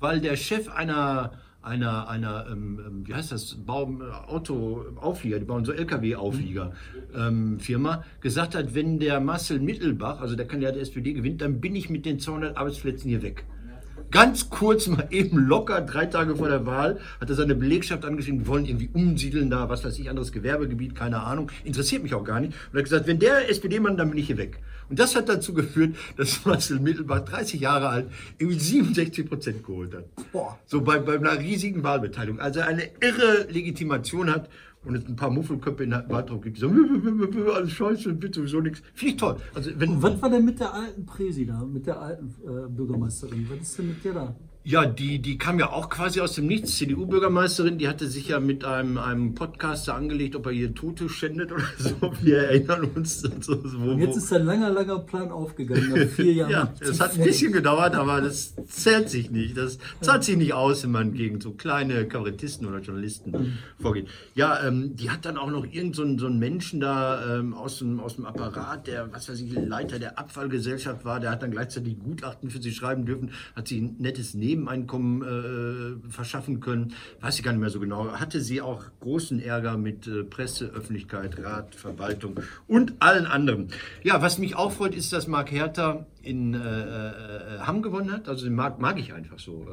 Weil 0.00 0.20
der 0.20 0.36
Chef 0.36 0.68
einer, 0.68 1.32
einer, 1.62 2.08
einer 2.08 2.46
ähm, 2.50 2.80
ähm, 2.84 3.06
wie 3.06 3.14
heißt 3.14 3.32
das, 3.32 3.54
Baum, 3.54 4.02
äh, 4.02 4.04
Autoauflieger, 4.04 5.38
die 5.38 5.44
bauen 5.44 5.64
so 5.64 5.72
LKW-Auflieger, 5.72 6.72
ähm, 7.14 7.60
Firma, 7.60 8.04
gesagt 8.20 8.54
hat, 8.54 8.74
wenn 8.74 8.98
der 8.98 9.20
Marcel 9.20 9.60
Mittelbach, 9.60 10.20
also 10.20 10.34
der 10.34 10.46
Kandidat 10.46 10.74
der 10.74 10.82
SPD, 10.82 11.12
gewinnt, 11.12 11.40
dann 11.40 11.60
bin 11.60 11.76
ich 11.76 11.88
mit 11.88 12.04
den 12.04 12.18
200 12.18 12.56
Arbeitsplätzen 12.56 13.08
hier 13.08 13.22
weg. 13.22 13.44
Ganz 14.10 14.50
kurz 14.50 14.88
mal 14.88 15.06
eben 15.10 15.38
locker, 15.38 15.80
drei 15.80 16.06
Tage 16.06 16.36
vor 16.36 16.48
der 16.48 16.66
Wahl, 16.66 16.98
hat 17.20 17.30
er 17.30 17.36
seine 17.36 17.54
Belegschaft 17.54 18.04
angeschrieben, 18.04 18.40
wir 18.40 18.46
wollen 18.48 18.66
irgendwie 18.66 18.90
umsiedeln 18.92 19.48
da, 19.48 19.68
was 19.68 19.84
weiß 19.84 19.98
ich, 19.98 20.10
anderes 20.10 20.32
Gewerbegebiet, 20.32 20.94
keine 20.96 21.20
Ahnung, 21.20 21.50
interessiert 21.64 22.02
mich 22.02 22.14
auch 22.14 22.24
gar 22.24 22.40
nicht. 22.40 22.52
Und 22.52 22.74
er 22.74 22.78
hat 22.78 22.84
gesagt, 22.84 23.06
wenn 23.06 23.20
der 23.20 23.48
SPD-Mann, 23.48 23.96
dann 23.96 24.10
bin 24.10 24.18
ich 24.18 24.26
hier 24.26 24.36
weg. 24.36 24.60
Und 24.92 24.98
das 24.98 25.16
hat 25.16 25.26
dazu 25.26 25.54
geführt, 25.54 25.96
dass 26.18 26.44
Marcel 26.44 26.78
Mittelbach, 26.78 27.20
30 27.20 27.62
Jahre 27.62 27.88
alt, 27.88 28.10
irgendwie 28.36 28.58
67 28.58 29.26
Prozent 29.26 29.64
geholt 29.64 29.94
hat. 29.94 30.04
Boah. 30.32 30.58
So 30.66 30.82
bei, 30.82 30.98
bei 30.98 31.14
einer 31.14 31.38
riesigen 31.38 31.82
Wahlbeteiligung. 31.82 32.38
Also 32.40 32.60
eine 32.60 32.82
irre 33.00 33.46
Legitimation 33.50 34.30
hat 34.30 34.50
und 34.84 34.94
es 34.94 35.08
ein 35.08 35.16
paar 35.16 35.30
Muffelköpfe 35.30 35.84
in 35.84 35.90
der 35.90 36.04
Waldraum 36.10 36.42
gibt, 36.42 36.58
die 36.58 36.60
sagen, 36.60 37.48
alles 37.54 37.72
scheiße, 37.72 38.12
bitte 38.12 38.40
sowieso 38.40 38.60
nichts. 38.60 38.82
Finde 38.92 39.14
ich 39.14 39.16
toll. 39.18 39.36
Also 39.54 39.70
wenn, 39.76 39.92
Und 39.92 40.02
was 40.02 40.20
war 40.20 40.28
denn 40.28 40.44
mit 40.44 40.60
der 40.60 40.74
alten 40.74 41.06
Präsi 41.06 41.46
da, 41.46 41.64
mit 41.64 41.86
der 41.86 41.98
alten 41.98 42.34
äh, 42.44 42.68
Bürgermeisterin? 42.68 43.48
Was 43.48 43.62
ist 43.62 43.78
denn 43.78 43.88
mit 43.88 44.04
der 44.04 44.12
da? 44.12 44.36
Ja, 44.64 44.86
die, 44.86 45.18
die 45.18 45.38
kam 45.38 45.58
ja 45.58 45.72
auch 45.72 45.88
quasi 45.88 46.20
aus 46.20 46.34
dem 46.34 46.46
Nichts. 46.46 46.76
CDU-Bürgermeisterin, 46.76 47.78
die 47.78 47.88
hatte 47.88 48.06
sich 48.06 48.28
ja 48.28 48.38
mit 48.38 48.64
einem, 48.64 48.96
einem 48.96 49.34
Podcaster 49.34 49.96
angelegt, 49.96 50.36
ob 50.36 50.46
er 50.46 50.52
hier 50.52 50.72
Tote 50.72 51.08
schändet 51.08 51.50
oder 51.50 51.64
so. 51.78 52.12
Wir 52.20 52.44
erinnern 52.44 52.84
uns. 52.94 53.22
So, 53.40 53.58
wo, 53.64 53.92
jetzt 53.98 54.16
ist 54.16 54.32
ein 54.32 54.44
langer, 54.46 54.70
langer 54.70 55.00
Plan 55.00 55.32
aufgegangen, 55.32 55.90
nach 55.90 56.06
vier 56.06 56.32
Jahren. 56.32 56.50
ja, 56.50 56.74
es 56.80 57.00
hat 57.00 57.14
ein 57.14 57.24
bisschen 57.24 57.52
gedauert, 57.52 57.96
aber 57.96 58.20
das 58.20 58.54
zählt 58.68 59.10
sich 59.10 59.32
nicht. 59.32 59.56
Das 59.56 59.78
zahlt 60.00 60.22
sich 60.22 60.36
nicht 60.36 60.52
aus, 60.52 60.84
wenn 60.84 60.92
man 60.92 61.12
gegen 61.12 61.40
so 61.40 61.50
kleine 61.50 62.06
Kabarettisten 62.06 62.68
oder 62.68 62.78
Journalisten 62.78 63.58
vorgeht. 63.80 64.06
Ja, 64.36 64.64
ähm, 64.64 64.94
die 64.94 65.10
hat 65.10 65.24
dann 65.24 65.38
auch 65.38 65.50
noch 65.50 65.66
irgend 65.66 65.96
so 65.96 66.02
einen, 66.02 66.20
so 66.20 66.26
einen 66.26 66.38
Menschen 66.38 66.78
da 66.78 67.38
ähm, 67.38 67.54
aus, 67.54 67.80
dem, 67.80 67.98
aus 67.98 68.14
dem 68.14 68.26
Apparat, 68.26 68.86
der, 68.86 69.12
was 69.12 69.28
weiß 69.28 69.40
ich, 69.40 69.52
Leiter 69.54 69.98
der 69.98 70.20
Abfallgesellschaft 70.20 71.04
war, 71.04 71.18
der 71.18 71.32
hat 71.32 71.42
dann 71.42 71.50
gleichzeitig 71.50 71.98
Gutachten 71.98 72.48
für 72.48 72.62
sie 72.62 72.72
schreiben 72.72 73.06
dürfen, 73.06 73.32
hat 73.56 73.66
sich 73.66 73.80
ein 73.80 73.96
nettes 73.98 74.34
Neben 74.34 74.51
Nebeneinkommen 74.52 75.22
äh, 75.22 76.10
verschaffen 76.10 76.60
können. 76.60 76.94
Weiß 77.20 77.38
ich 77.38 77.44
gar 77.44 77.52
nicht 77.52 77.60
mehr 77.60 77.70
so 77.70 77.80
genau. 77.80 78.12
Hatte 78.12 78.40
sie 78.40 78.60
auch 78.60 78.84
großen 79.00 79.40
Ärger 79.40 79.78
mit 79.78 80.06
äh, 80.06 80.24
Presse, 80.24 80.66
Öffentlichkeit, 80.66 81.42
Rat, 81.42 81.74
Verwaltung 81.74 82.40
und 82.68 82.94
allen 83.00 83.26
anderen. 83.26 83.68
Ja, 84.02 84.20
was 84.20 84.38
mich 84.38 84.56
auch 84.56 84.72
freut, 84.72 84.94
ist, 84.94 85.12
dass 85.12 85.26
Mark 85.26 85.50
Hertha 85.50 86.06
in 86.22 86.54
äh, 86.54 86.58
äh, 86.58 87.58
Hamm 87.60 87.82
gewonnen 87.82 88.12
hat. 88.12 88.28
Also 88.28 88.44
den 88.44 88.54
mag, 88.54 88.78
mag 88.80 88.98
ich 88.98 89.12
einfach 89.12 89.38
so. 89.38 89.66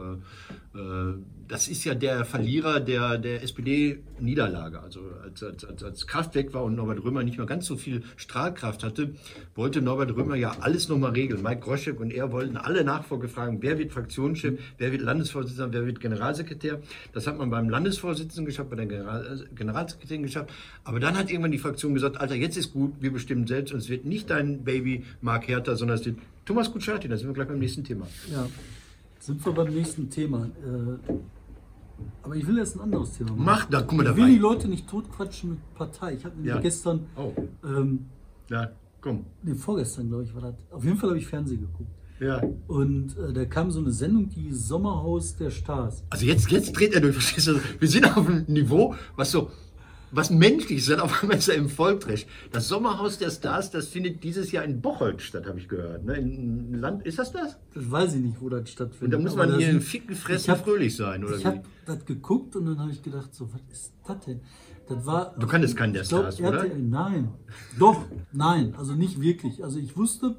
Äh, 1.49 1.53
äh, 1.53 1.59
das 1.59 1.67
ist 1.67 1.83
ja 1.83 1.95
der 1.95 2.25
Verlierer 2.25 2.79
der, 2.79 3.17
der 3.17 3.43
SPD-Niederlage. 3.43 4.79
Also 4.79 5.01
als, 5.23 5.43
als, 5.43 5.83
als 5.83 6.07
Kraft 6.07 6.35
weg 6.35 6.53
war 6.53 6.63
und 6.63 6.75
Norbert 6.75 7.03
Römer 7.03 7.23
nicht 7.23 7.37
mehr 7.37 7.47
ganz 7.47 7.65
so 7.65 7.75
viel 7.75 8.03
Strahlkraft 8.15 8.83
hatte, 8.83 9.11
wollte 9.55 9.81
Norbert 9.81 10.15
Römer 10.15 10.35
ja 10.35 10.55
alles 10.61 10.89
nochmal 10.89 11.11
regeln. 11.11 11.41
Mike 11.41 11.61
Groschek 11.61 11.99
und 11.99 12.11
er 12.11 12.31
wollten 12.31 12.57
alle 12.57 12.83
Nachfolge 12.83 13.27
fragen, 13.27 13.61
wer 13.61 13.77
wird 13.77 13.91
Fraktionschef, 13.91 14.59
wer 14.77 14.91
wird 14.91 15.01
Landesvorsitzender, 15.01 15.73
wer 15.73 15.85
wird 15.85 15.99
Generalsekretär. 15.99 16.79
Das 17.13 17.27
hat 17.27 17.37
man 17.37 17.49
beim 17.49 17.69
Landesvorsitzenden 17.69 18.45
geschafft, 18.45 18.69
bei 18.69 18.75
der 18.75 18.85
General, 18.85 19.45
Generalsekretärin 19.55 20.23
geschafft. 20.23 20.51
Aber 20.83 20.99
dann 20.99 21.17
hat 21.17 21.29
irgendwann 21.29 21.51
die 21.51 21.57
Fraktion 21.57 21.93
gesagt, 21.93 22.19
Alter, 22.19 22.35
jetzt 22.35 22.57
ist 22.57 22.73
gut, 22.73 22.93
wir 22.99 23.11
bestimmen 23.11 23.47
selbst 23.47 23.73
und 23.73 23.79
es 23.79 23.89
wird 23.89 24.05
nicht 24.05 24.29
dein 24.29 24.63
Baby 24.63 25.03
Mark 25.21 25.47
Hertha, 25.47 25.75
sondern 25.75 25.97
es 25.97 26.05
wird 26.05 26.17
Thomas 26.45 26.71
Kutschaty, 26.71 27.07
da 27.07 27.17
sind 27.17 27.27
wir 27.27 27.33
gleich 27.33 27.47
beim 27.47 27.59
nächsten 27.59 27.83
Thema. 27.83 28.07
Ja, 28.31 28.47
sind 29.19 29.45
wir 29.45 29.51
beim 29.51 29.73
nächsten 29.73 30.09
Thema. 30.09 30.49
Äh, 30.65 31.13
aber 32.23 32.35
ich 32.35 32.47
will 32.47 32.57
jetzt 32.57 32.75
ein 32.75 32.81
anderes 32.81 33.13
Thema 33.13 33.31
machen. 33.31 33.45
Mach, 33.45 33.65
da, 33.65 33.81
guck 33.81 33.97
mal, 33.97 34.07
ich 34.07 34.15
will 34.15 34.27
die 34.27 34.37
Leute 34.37 34.67
nicht 34.67 34.87
totquatschen 34.87 35.51
mit 35.51 35.73
Partei. 35.75 36.13
Ich 36.13 36.25
habe 36.25 36.35
ja. 36.43 36.59
gestern. 36.59 37.07
Oh. 37.15 37.33
Ähm, 37.63 38.05
ja, 38.49 38.71
komm. 39.01 39.25
Nee, 39.43 39.55
vorgestern, 39.55 40.09
glaube 40.09 40.23
ich, 40.23 40.33
war 40.33 40.41
das. 40.41 40.55
Auf 40.71 40.83
jeden 40.83 40.97
Fall 40.97 41.09
habe 41.09 41.19
ich 41.19 41.27
Fernsehen 41.27 41.61
geguckt. 41.61 41.89
Ja. 42.19 42.41
Und 42.67 43.17
äh, 43.17 43.31
da 43.31 43.45
kam 43.45 43.71
so 43.71 43.79
eine 43.79 43.91
Sendung, 43.91 44.29
die 44.29 44.51
Sommerhaus 44.51 45.35
der 45.35 45.51
Stars. 45.51 46.03
Also 46.09 46.25
jetzt, 46.25 46.51
jetzt 46.51 46.73
dreht 46.73 46.93
er 46.93 47.01
durch, 47.01 47.13
verstehst 47.19 47.47
du? 47.47 47.59
Wir 47.79 47.87
sind 47.87 48.05
auf 48.05 48.27
einem 48.27 48.45
Niveau, 48.47 48.95
was 49.15 49.31
so 49.31 49.51
was 50.11 50.29
menschlich 50.29 50.79
ist, 50.79 50.99
auf 50.99 51.21
einmal 51.21 51.37
ist 51.37 51.49
er 51.49 51.55
im 51.55 51.69
Volkrecht. 51.69 52.27
Das 52.51 52.67
Sommerhaus 52.67 53.17
der 53.17 53.29
Stars, 53.29 53.71
das 53.71 53.87
findet 53.87 54.23
dieses 54.23 54.51
Jahr 54.51 54.63
in 54.63 54.81
Bocholt 54.81 55.21
statt, 55.21 55.45
habe 55.47 55.59
ich 55.59 55.67
gehört. 55.67 56.05
Ne? 56.05 56.17
In 56.17 56.73
Land, 56.73 57.05
ist 57.05 57.19
das 57.19 57.31
das? 57.31 57.57
Das 57.73 57.91
weiß 57.91 58.15
ich 58.15 58.21
nicht, 58.21 58.41
wo 58.41 58.49
das 58.49 58.69
stattfindet. 58.69 59.03
Und 59.03 59.11
da 59.11 59.29
muss 59.29 59.35
man 59.35 59.57
hier 59.57 59.81
ficken, 59.81 60.15
fressen, 60.15 60.51
hab, 60.51 60.63
fröhlich 60.63 60.95
sein, 60.95 61.23
oder 61.23 61.37
Ich 61.37 61.45
habe 61.45 61.61
das 61.85 62.05
geguckt 62.05 62.55
und 62.55 62.65
dann 62.65 62.79
habe 62.79 62.91
ich 62.91 63.01
gedacht, 63.01 63.33
so, 63.33 63.49
was 63.53 63.61
ist 63.71 63.93
das 64.07 64.25
denn? 64.25 64.41
Das 64.87 65.05
war, 65.05 65.35
du 65.37 65.45
kanntest 65.45 65.77
keinen 65.77 65.93
der 65.93 66.03
Stars, 66.03 66.37
glaub, 66.37 66.53
oder? 66.53 66.63
RTL, 66.63 66.81
nein. 66.81 67.29
Doch, 67.77 68.05
nein, 68.31 68.73
also 68.75 68.93
nicht 68.93 69.21
wirklich. 69.21 69.63
Also 69.63 69.77
ich 69.77 69.95
wusste, 69.95 70.37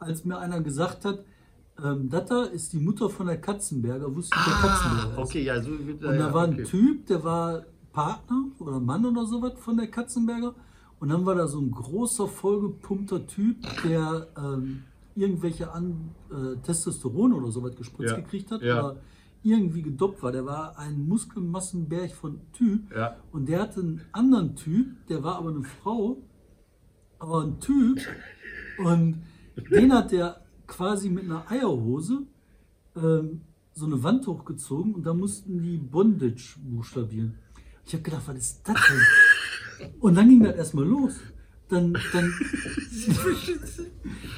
als 0.00 0.24
mir 0.24 0.38
einer 0.38 0.60
gesagt 0.60 1.04
hat, 1.04 1.24
ähm, 1.82 2.10
Data 2.10 2.44
ist 2.44 2.72
die 2.72 2.78
Mutter 2.78 3.08
von 3.08 3.28
der 3.28 3.40
Katzenberger, 3.40 4.14
wusste 4.14 4.36
ich, 4.36 4.42
ah, 4.42 4.50
der 4.50 4.68
Katzenberger 4.68 5.22
ist. 5.22 5.28
Okay, 5.28 5.42
ja, 5.44 5.62
so, 5.62 5.70
und 5.70 6.02
da 6.02 6.14
ja, 6.14 6.34
war 6.34 6.44
ein 6.44 6.54
okay. 6.54 6.64
Typ, 6.64 7.06
der 7.06 7.22
war 7.22 7.64
Partner 7.92 8.46
oder 8.58 8.80
Mann 8.80 9.04
oder 9.04 9.26
sowas 9.26 9.54
von 9.58 9.76
der 9.76 9.88
Katzenberger. 9.88 10.54
Und 10.98 11.08
dann 11.08 11.24
war 11.24 11.34
da 11.34 11.46
so 11.46 11.60
ein 11.60 11.70
großer, 11.70 12.28
vollgepumpter 12.28 13.26
Typ, 13.26 13.56
der 13.84 14.28
ähm, 14.36 14.84
irgendwelche 15.14 15.72
An 15.72 16.10
äh, 16.30 16.56
Testosteron 16.62 17.32
oder 17.32 17.50
sowas 17.50 17.74
gespritzt 17.74 18.12
ja. 18.12 18.20
gekriegt 18.20 18.50
hat. 18.50 18.62
Ja. 18.62 18.78
Oder 18.78 18.96
irgendwie 19.42 19.82
gedoppt 19.82 20.22
war. 20.22 20.32
Der 20.32 20.44
war 20.44 20.78
ein 20.78 21.08
Muskelmassenberg 21.08 22.12
von 22.12 22.40
Typ. 22.52 22.94
Ja. 22.94 23.16
Und 23.32 23.48
der 23.48 23.62
hatte 23.62 23.80
einen 23.80 24.02
anderen 24.12 24.56
Typ, 24.56 25.06
der 25.08 25.22
war 25.22 25.36
aber 25.36 25.50
eine 25.50 25.62
Frau, 25.62 26.18
aber 27.18 27.42
ein 27.44 27.60
Typ. 27.60 27.98
Und 28.78 29.22
den 29.70 29.92
hat 29.92 30.12
der 30.12 30.42
quasi 30.66 31.08
mit 31.08 31.24
einer 31.24 31.50
Eierhose 31.50 32.26
ähm, 32.96 33.42
so 33.72 33.86
eine 33.86 34.02
Wand 34.02 34.26
hochgezogen 34.26 34.94
und 34.94 35.04
da 35.04 35.14
mussten 35.14 35.62
die 35.62 35.78
Bondage 35.78 36.58
buchstabieren. 36.62 37.38
Ich 37.90 37.94
habe 37.94 38.04
gedacht, 38.04 38.22
was 38.26 38.36
ist 38.36 38.60
das 38.62 38.76
denn? 38.88 39.90
Und 39.98 40.14
dann 40.14 40.28
ging 40.28 40.44
das 40.44 40.54
erstmal 40.54 40.84
los. 40.84 41.14
Dann, 41.68 41.92
dann, 42.12 42.32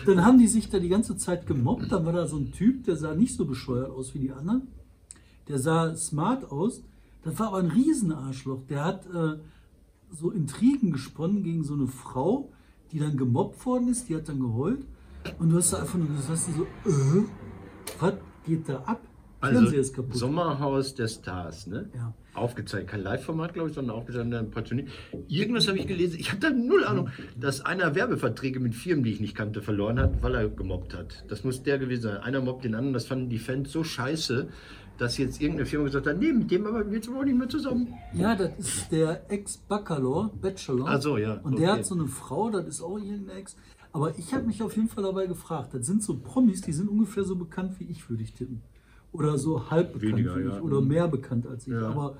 dann 0.07 0.25
haben 0.25 0.38
die 0.38 0.47
sich 0.47 0.71
da 0.71 0.79
die 0.79 0.88
ganze 0.88 1.19
Zeit 1.19 1.47
gemobbt. 1.47 1.93
Dann 1.93 2.07
war 2.07 2.15
da 2.15 2.27
so 2.27 2.38
ein 2.38 2.51
Typ, 2.51 2.85
der 2.85 2.97
sah 2.97 3.15
nicht 3.15 3.37
so 3.37 3.45
bescheuert 3.45 3.91
aus 3.91 4.15
wie 4.15 4.21
die 4.21 4.33
anderen. 4.33 4.69
Der 5.49 5.59
sah 5.59 5.95
smart 5.97 6.51
aus. 6.51 6.83
Das 7.25 7.38
war 7.38 7.49
aber 7.49 7.59
ein 7.59 7.67
Riesenarschloch. 7.67 8.62
Der 8.71 8.87
hat 8.87 9.05
äh, 9.15 9.37
so 10.11 10.31
Intrigen 10.31 10.91
gesponnen 10.91 11.43
gegen 11.43 11.62
so 11.62 11.75
eine 11.75 11.88
Frau, 11.88 12.51
die 12.91 13.01
dann 13.01 13.19
gemobbt 13.19 13.67
worden 13.67 13.88
ist. 13.88 14.09
Die 14.09 14.17
hat 14.17 14.31
dann 14.31 14.41
geheult. 14.41 14.87
Und 15.38 15.51
du 15.51 15.59
hast 15.59 15.75
da 15.75 15.81
einfach 15.81 15.99
nur 15.99 16.09
gesagt, 16.09 16.38
so, 16.38 16.91
äh, 16.91 17.25
was 18.01 18.15
geht 18.47 18.67
da 18.67 18.79
ab? 18.87 19.03
Also 19.42 19.83
Sommerhaus 20.12 20.94
der 20.94 21.09
Stars, 21.09 21.66
ne? 21.66 21.90
Ja. 21.94 22.14
Aufgezeigt, 22.35 22.88
kein 22.88 23.02
Live-Format, 23.02 23.52
glaube 23.55 23.68
ich, 23.68 23.74
sondern 23.74 23.96
aufgezeigt 23.96 24.50
portioniert. 24.52 24.88
Irgendwas 25.26 25.66
habe 25.66 25.78
ich 25.78 25.87
gelesen, 25.87 26.18
ich 26.18 26.31
habe 26.31 26.40
da 26.40 26.50
null 26.50 26.85
Ahnung, 26.85 27.09
dass 27.38 27.61
einer 27.61 27.94
Werbeverträge 27.96 28.61
mit 28.61 28.74
Firmen, 28.74 29.05
die 29.05 29.11
ich 29.11 29.20
nicht 29.20 29.35
kannte, 29.35 29.61
verloren 29.61 29.98
hat, 29.98 30.22
weil 30.22 30.37
er 30.37 30.48
gemobbt 30.48 30.94
hat. 30.94 31.24
Das 31.28 31.42
muss 31.42 31.62
der 31.64 31.78
gewesen 31.78 32.02
sein. 32.02 32.16
Einer 32.18 32.40
mobbt 32.40 32.64
den 32.64 32.76
anderen, 32.76 32.94
das 32.94 33.07
fanden 33.07 33.28
die 33.28 33.40
Fans 33.40 33.72
so 33.72 33.83
scheiße, 33.83 34.48
dass 34.96 35.18
jetzt 35.18 35.40
irgendeine 35.40 35.66
Firma 35.66 35.87
gesagt 35.87 36.07
hat, 36.07 36.18
nee, 36.18 36.33
mit 36.33 36.50
dem 36.50 36.64
aber 36.64 36.87
wir 36.87 36.94
jetzt 36.94 37.09
auch 37.09 37.24
nicht 37.24 37.37
mehr 37.37 37.48
zusammen. 37.48 37.92
Ja, 38.14 38.37
das 38.37 38.57
ist 38.59 38.92
der 38.92 39.28
Ex-Bachelor, 39.28 40.31
Bachelor. 40.40 40.87
Ach 40.87 41.02
so, 41.02 41.18
ja. 41.18 41.35
Und 41.42 41.55
okay. 41.55 41.62
der 41.62 41.72
hat 41.72 41.85
so 41.85 41.96
eine 41.96 42.07
Frau, 42.07 42.48
das 42.50 42.66
ist 42.68 42.81
auch 42.81 42.96
irgendein 42.96 43.38
Ex. 43.38 43.57
Aber 43.92 44.16
ich 44.16 44.33
habe 44.33 44.44
mich 44.44 44.62
auf 44.62 44.76
jeden 44.76 44.88
Fall 44.88 45.02
dabei 45.02 45.26
gefragt, 45.26 45.74
das 45.74 45.85
sind 45.85 46.02
so 46.02 46.16
Promis, 46.16 46.62
die 46.62 46.72
sind 46.72 46.88
ungefähr 46.88 47.24
so 47.24 47.35
bekannt 47.35 47.81
wie 47.81 47.85
ich, 47.85 48.09
würde 48.09 48.22
ich 48.22 48.33
tippen 48.33 48.62
oder 49.12 49.38
so 49.38 49.70
halb 49.70 49.92
bekannt 49.92 50.12
Weniger, 50.12 50.40
ja. 50.40 50.57
ich, 50.57 50.62
oder 50.62 50.81
mehr 50.81 51.09
bekannt 51.09 51.46
als 51.46 51.66
ich. 51.66 51.72
Ja. 51.72 51.88
Aber, 51.88 52.16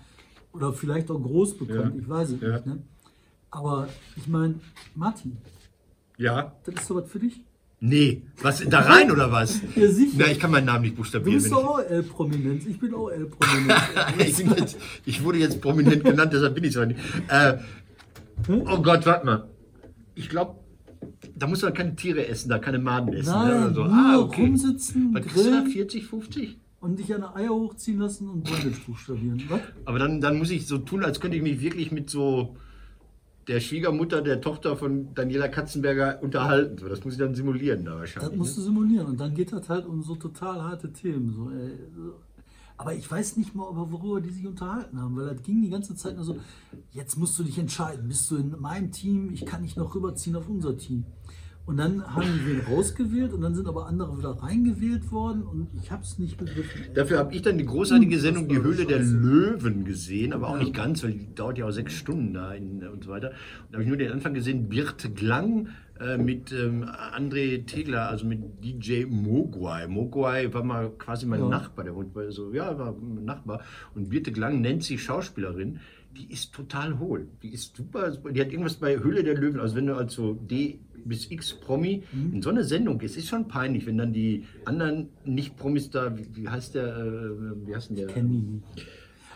oder 0.53 0.73
vielleicht 0.73 1.11
auch 1.11 1.21
groß 1.21 1.59
bekannt, 1.59 1.95
ich 1.99 2.09
weiß 2.09 2.31
es 2.31 2.41
nicht. 2.41 2.67
Ne? 2.67 2.83
Aber 3.51 3.89
ich 4.17 4.29
meine, 4.29 4.57
Martin. 4.95 5.39
Ja. 6.19 6.55
Das 6.65 6.75
ist 6.75 6.87
sowas 6.87 7.11
für 7.11 7.19
dich? 7.19 7.43
Nee, 7.85 8.23
was 8.41 8.63
da 8.69 8.79
rein 8.79 9.11
oder 9.11 9.33
was? 9.33 9.61
Ja, 9.75 9.89
sicher. 9.89 10.13
Na, 10.17 10.27
ich 10.27 10.39
kann 10.39 10.53
meinen 10.53 10.67
Namen 10.67 10.85
nicht 10.85 10.95
buchstabieren. 10.95 11.39
Du 11.39 11.43
bist 11.43 11.53
doch 11.53 11.65
auch 11.65 11.81
L-Prominenz. 11.81 12.65
Ich 12.67 12.79
bin 12.79 12.95
auch 12.95 13.09
L-Prominenz. 13.09 13.77
ich, 15.05 15.17
ich, 15.17 15.25
wurde 15.25 15.39
jetzt 15.39 15.61
prominent 15.61 16.05
genannt, 16.05 16.33
deshalb 16.33 16.55
bin 16.55 16.63
ich 16.63 16.75
so 16.75 16.85
nicht. 16.85 17.01
Äh, 17.27 17.59
oh 18.49 18.81
Gott, 18.81 19.05
warte 19.05 19.27
mal. 19.27 19.49
Ich 20.15 20.29
glaube, 20.29 20.61
da 21.35 21.49
muss 21.49 21.63
man 21.63 21.75
keine 21.75 21.97
Tiere 21.97 22.27
essen, 22.29 22.51
da 22.51 22.61
keine 22.61 22.79
Maden 22.79 23.15
essen. 23.15 23.33
Ne, 23.33 23.49
Nein, 23.49 23.69
ne? 23.69 23.75
so. 23.75 23.83
ah, 23.83 24.19
okay. 24.21 24.43
rumsitzen, 24.43 25.15
Was 25.15 25.27
grillen. 25.27 25.67
40, 25.67 26.07
50? 26.07 26.59
Und 26.83 26.99
dich 26.99 27.15
eine 27.15 27.35
Eier 27.35 27.51
hochziehen 27.51 28.01
lassen 28.01 28.29
und 28.29 28.43
Bondage 28.43 28.77
buchstabieren. 28.85 29.43
Was? 29.49 29.61
Aber 29.85 29.99
dann, 29.99 30.21
dann 30.21 30.37
muss 30.37 30.51
ich 30.51 30.67
so 30.67 30.79
tun, 30.79 31.05
als 31.05 31.21
könnte 31.21 31.37
ich 31.37 31.43
mich 31.43 31.61
wirklich 31.61 31.93
mit 31.93 32.11
so 32.11 32.57
der 33.49 33.61
Schwiegermutter 33.61 34.21
der 34.21 34.41
Tochter 34.41 34.77
von 34.77 35.15
Daniela 35.15 35.49
Katzenberger 35.49 36.21
unterhalten. 36.23 36.79
So, 36.79 36.89
das 36.89 37.05
muss 37.05 37.15
ich 37.15 37.21
dann 37.21 37.35
simulieren 37.35 37.85
da 37.85 37.97
wahrscheinlich. 37.97 38.31
Das 38.31 38.37
musst 38.37 38.59
ne? 38.59 38.65
du 38.65 38.71
simulieren. 38.71 39.07
Und 39.07 39.21
dann 39.21 39.33
geht 39.33 39.53
das 39.53 39.69
halt 39.69 39.87
um 39.87 40.03
so 40.03 40.17
total 40.17 40.61
harte 40.61 40.93
Themen. 40.93 41.33
So, 41.33 41.51
ey. 41.51 41.71
Aber 42.77 42.95
ich 42.95 43.09
weiß 43.09 43.37
nicht 43.37 43.55
mal, 43.55 43.69
worüber 43.73 44.21
die 44.21 44.31
sich 44.31 44.45
unterhalten 44.45 45.01
haben, 45.01 45.15
weil 45.15 45.35
das 45.35 45.43
ging 45.45 45.63
die 45.63 45.71
ganze 45.71 45.95
Zeit 45.95 46.17
nur 46.17 46.25
so, 46.25 46.37
jetzt 46.91 47.17
musst 47.17 47.39
du 47.39 47.45
dich 47.45 47.57
entscheiden, 47.59 48.09
bist 48.09 48.29
du 48.29 48.37
in 48.37 48.61
meinem 48.61 48.91
Team, 48.91 49.31
ich 49.33 49.47
kann 49.47 49.63
dich 49.63 49.77
noch 49.77 49.95
rüberziehen 49.95 50.35
auf 50.35 50.49
unser 50.49 50.77
Team. 50.77 51.05
Und 51.65 51.77
dann 51.77 52.05
haben 52.05 52.25
die 52.25 52.47
wen 52.47 52.61
rausgewählt 52.61 53.33
und 53.33 53.41
dann 53.41 53.55
sind 53.55 53.69
aber 53.69 53.87
andere 53.87 54.19
wieder 54.19 54.31
reingewählt 54.31 55.13
worden 55.13 55.45
und 55.45 55.69
ich 55.81 55.93
habe 55.93 56.03
es 56.03 56.19
nicht 56.19 56.37
begriffen. 56.37 56.87
Dafür 56.95 57.21
habe 57.21 57.33
ich 57.35 57.43
dann 57.43 57.57
die 57.57 57.65
großartige 57.65 58.19
Sendung 58.19 58.49
Die 58.49 58.61
Höhle 58.61 58.85
der 58.85 58.99
Löwen 58.99 59.85
gesehen, 59.85 60.33
aber 60.33 60.49
auch 60.49 60.59
nicht 60.59 60.75
ganz, 60.75 61.05
weil 61.05 61.13
die 61.13 61.33
dauert 61.35 61.59
ja 61.59 61.67
auch 61.67 61.71
sechs 61.71 61.95
Stunden 61.95 62.35
da 62.35 62.53
in, 62.53 62.85
und 62.89 63.05
so 63.05 63.11
weiter. 63.11 63.29
Und 63.29 63.37
da 63.71 63.75
habe 63.75 63.85
ich 63.85 63.89
nur 63.89 63.97
den 63.97 64.11
Anfang 64.11 64.35
gesehen, 64.35 64.69
Birte 64.69 65.09
Glang 65.11 65.69
äh, 66.01 66.19
mit 66.19 66.51
ähm, 66.53 66.85
André 66.85 67.65
Tegler, 67.65 68.09
also 68.09 68.27
mit 68.27 68.41
DJ 68.65 69.05
Mogwai. 69.07 69.87
Mogwai 69.87 70.53
war 70.53 70.65
mal 70.65 70.91
quasi 70.99 71.27
mein 71.27 71.41
ja. 71.41 71.49
Nachbar, 71.49 71.85
der 71.85 71.95
wohnt 71.95 72.13
bei 72.13 72.29
so, 72.31 72.53
ja, 72.53 72.77
war 72.77 72.97
Nachbar. 73.25 73.61
Und 73.95 74.11
Birte 74.11 74.33
Glang 74.33 74.61
nennt 74.61 74.83
sich 74.83 75.01
Schauspielerin 75.01 75.79
die 76.17 76.31
ist 76.33 76.53
total 76.53 76.99
hohl. 76.99 77.29
Die 77.43 77.49
ist 77.53 77.77
super. 77.77 78.11
Die 78.11 78.41
hat 78.41 78.51
irgendwas 78.51 78.75
bei 78.77 78.99
Höhle 78.99 79.23
der 79.25 79.35
Löwen. 79.37 79.61
Also 79.61 79.77
wenn 79.77 79.87
du 79.87 79.95
als 79.97 80.15
so 80.15 80.35
D 80.35 80.79
bis 81.05 81.31
X 81.31 81.55
Promi 81.55 82.03
Mhm. 82.13 82.35
in 82.35 82.43
so 82.43 82.51
eine 82.51 82.65
Sendung 82.65 82.99
gehst, 82.99 83.17
ist 83.17 83.29
schon 83.29 83.49
peinlich, 83.49 83.87
wenn 83.87 83.99
dann 83.99 84.13
die 84.13 84.45
anderen 84.65 85.09
Nicht-Promis 85.25 85.91
da, 85.91 86.17
wie, 86.17 86.27
wie 86.35 86.49
heißt 86.49 86.75
der, 86.77 86.97
äh, 86.97 87.67
wie 87.67 87.75
heißt 87.75 87.89
denn 87.91 87.97
der? 87.97 88.07
Kennen 88.09 88.31
die 88.31 88.39
nicht. 88.77 88.87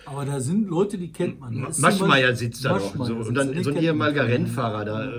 Aber 0.04 0.24
da 0.24 0.38
sind 0.38 0.68
Leute, 0.68 0.98
die 0.98 1.10
kennt 1.10 1.40
man. 1.40 1.66
Maschmeyer 1.80 2.36
sitzt 2.36 2.64
da 2.64 2.74
noch. 2.78 2.94
So, 3.06 3.16
und 3.16 3.34
dann 3.34 3.60
so 3.64 3.70
ein 3.70 3.76
ehemaliger. 3.82 4.28
Rennfahrer 4.28 4.84
da. 4.84 5.04
Äh, 5.12 5.16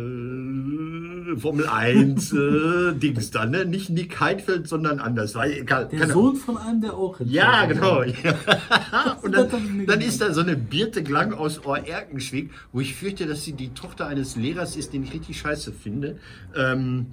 Formel 1.39 1.67
1 1.67 2.33
äh, 2.33 2.93
Dings 3.01 3.31
da, 3.31 3.45
ne? 3.45 3.65
Nicht 3.65 3.89
Nick 3.89 4.19
Heidfeld, 4.19 4.67
sondern 4.67 4.99
anders. 4.99 5.35
Weil, 5.35 5.53
egal, 5.53 5.87
Der 5.89 5.99
keine- 5.99 6.13
Sohn 6.13 6.35
von 6.35 6.57
einem, 6.57 6.81
der 6.81 6.93
auch 6.95 7.19
Ja, 7.21 7.65
genau. 7.65 8.03
Ja. 8.03 9.17
Und 9.21 9.31
dann, 9.33 9.49
dann 9.85 10.01
ist 10.01 10.21
da 10.21 10.33
so 10.33 10.41
eine 10.41 10.55
Birte 10.55 11.03
Glang 11.03 11.33
aus 11.33 11.65
Ohr-Erkenschwick, 11.65 12.51
wo 12.71 12.79
ich 12.79 12.95
fürchte, 12.95 13.25
dass 13.25 13.43
sie 13.43 13.53
die 13.53 13.69
Tochter 13.69 14.07
eines 14.07 14.35
Lehrers 14.35 14.75
ist, 14.75 14.93
den 14.93 15.03
ich 15.03 15.13
richtig 15.13 15.39
scheiße 15.39 15.71
finde. 15.71 16.17
Ähm, 16.55 17.07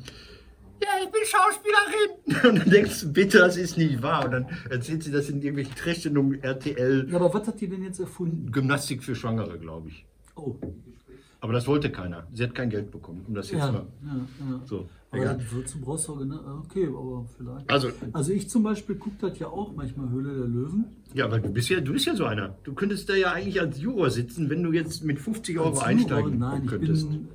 ja, 0.83 0.89
ich 1.03 1.11
bin 1.11 1.23
Schauspielerin. 1.25 2.51
Und 2.51 2.59
dann 2.65 2.71
denkst 2.71 3.01
du, 3.03 3.13
bitte, 3.13 3.39
das 3.39 3.57
ist 3.57 3.79
nicht 3.79 4.03
wahr. 4.03 4.27
Und 4.27 4.31
dann 4.33 4.47
erzählt 4.69 5.03
sie 5.03 5.11
das 5.13 5.29
in 5.29 5.37
irgendwelchen 5.37 5.75
Trashsendungen 5.75 6.43
RTL. 6.43 7.07
Ja, 7.11 7.17
aber 7.17 7.33
was 7.33 7.47
hat 7.47 7.61
die 7.61 7.69
denn 7.69 7.83
jetzt 7.83 8.01
erfunden? 8.01 8.51
Gymnastik 8.53 9.03
für 9.03 9.15
Schwangere, 9.15 9.59
glaube 9.59 9.89
ich. 9.89 10.05
Oh, 10.37 10.57
Aber 11.45 11.53
das 11.53 11.67
wollte 11.67 11.91
keiner. 11.91 12.27
Sie 12.33 12.43
hat 12.43 12.55
kein 12.55 12.71
Geld 12.71 12.91
bekommen, 12.91 13.23
um 13.29 13.35
das 13.35 13.51
jetzt 13.51 13.61
ja, 13.61 13.71
mal. 13.71 13.85
ja, 14.03 14.15
ja. 14.51 14.61
So, 14.65 14.89
Aber 15.11 15.21
egal. 15.21 15.37
das 15.37 15.55
wozu 15.55 15.79
brauchst 15.79 16.09
du 16.09 16.17
genau, 16.17 16.41
okay, 16.65 16.87
aber 16.89 17.27
vielleicht. 17.37 17.71
Also, 17.71 17.89
Also 18.15 18.33
ich 18.33 18.49
zum 18.49 18.63
Beispiel 18.63 18.97
gucke 18.97 19.17
das 19.21 19.39
ja 19.39 19.49
auch 19.49 19.75
manchmal 19.77 20.09
Höhle 20.09 20.35
der 20.39 20.47
Löwen. 20.47 20.87
ja, 21.13 21.27
aber 21.27 21.41
du 21.41 21.53
bist 21.53 21.69
ja, 21.69 21.81
du 21.81 21.93
bist 21.93 22.07
ja 22.07 22.17
so 22.17 22.25
einer. 22.25 22.57
Du 22.65 22.73
könntest 22.73 23.11
da 23.11 23.15
ja 23.15 23.33
eigentlich 23.33 23.61
als 23.61 23.79
Juror 23.79 24.09
sitzen, 24.09 24.49
wenn 24.49 24.63
du 24.63 24.73
jetzt 24.73 25.05
mit 25.05 25.19
50 25.19 25.59
Euro 25.59 25.69
Als 25.69 25.81
einsteigen 25.83 26.39
Juror, 26.41 26.51
Nein, 26.53 26.65
könntest. 26.67 27.11
bin 27.11 27.29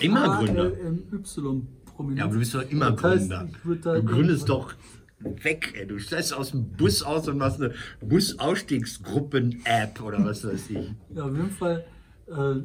äh, 0.00 0.06
Immer 0.06 0.38
Gründer. 0.38 0.72
Y-Prominent. 0.72 2.18
Ja, 2.18 2.24
aber 2.24 2.32
du 2.32 2.38
bist 2.38 2.54
doch 2.54 2.70
immer 2.70 2.92
Das 2.92 3.02
heißt, 3.02 3.28
Gründer. 3.28 3.46
Du 4.00 4.04
gründest 4.04 4.48
doch 4.48 4.72
weg, 5.20 5.74
ey. 5.78 5.86
Du 5.86 5.98
steigst 5.98 6.32
aus 6.32 6.52
dem 6.52 6.64
Bus 6.78 7.02
aus 7.02 7.28
und 7.28 7.36
machst 7.36 7.60
eine 7.60 7.74
Busausstiegsgruppen-App 8.00 10.00
oder 10.02 10.24
was 10.24 10.46
weiß 10.46 10.70
ich. 10.70 10.94
Ja, 11.14 11.24
auf 11.24 11.36
jeden 11.36 11.50
Fall. 11.50 11.84
Äh, 12.30 12.60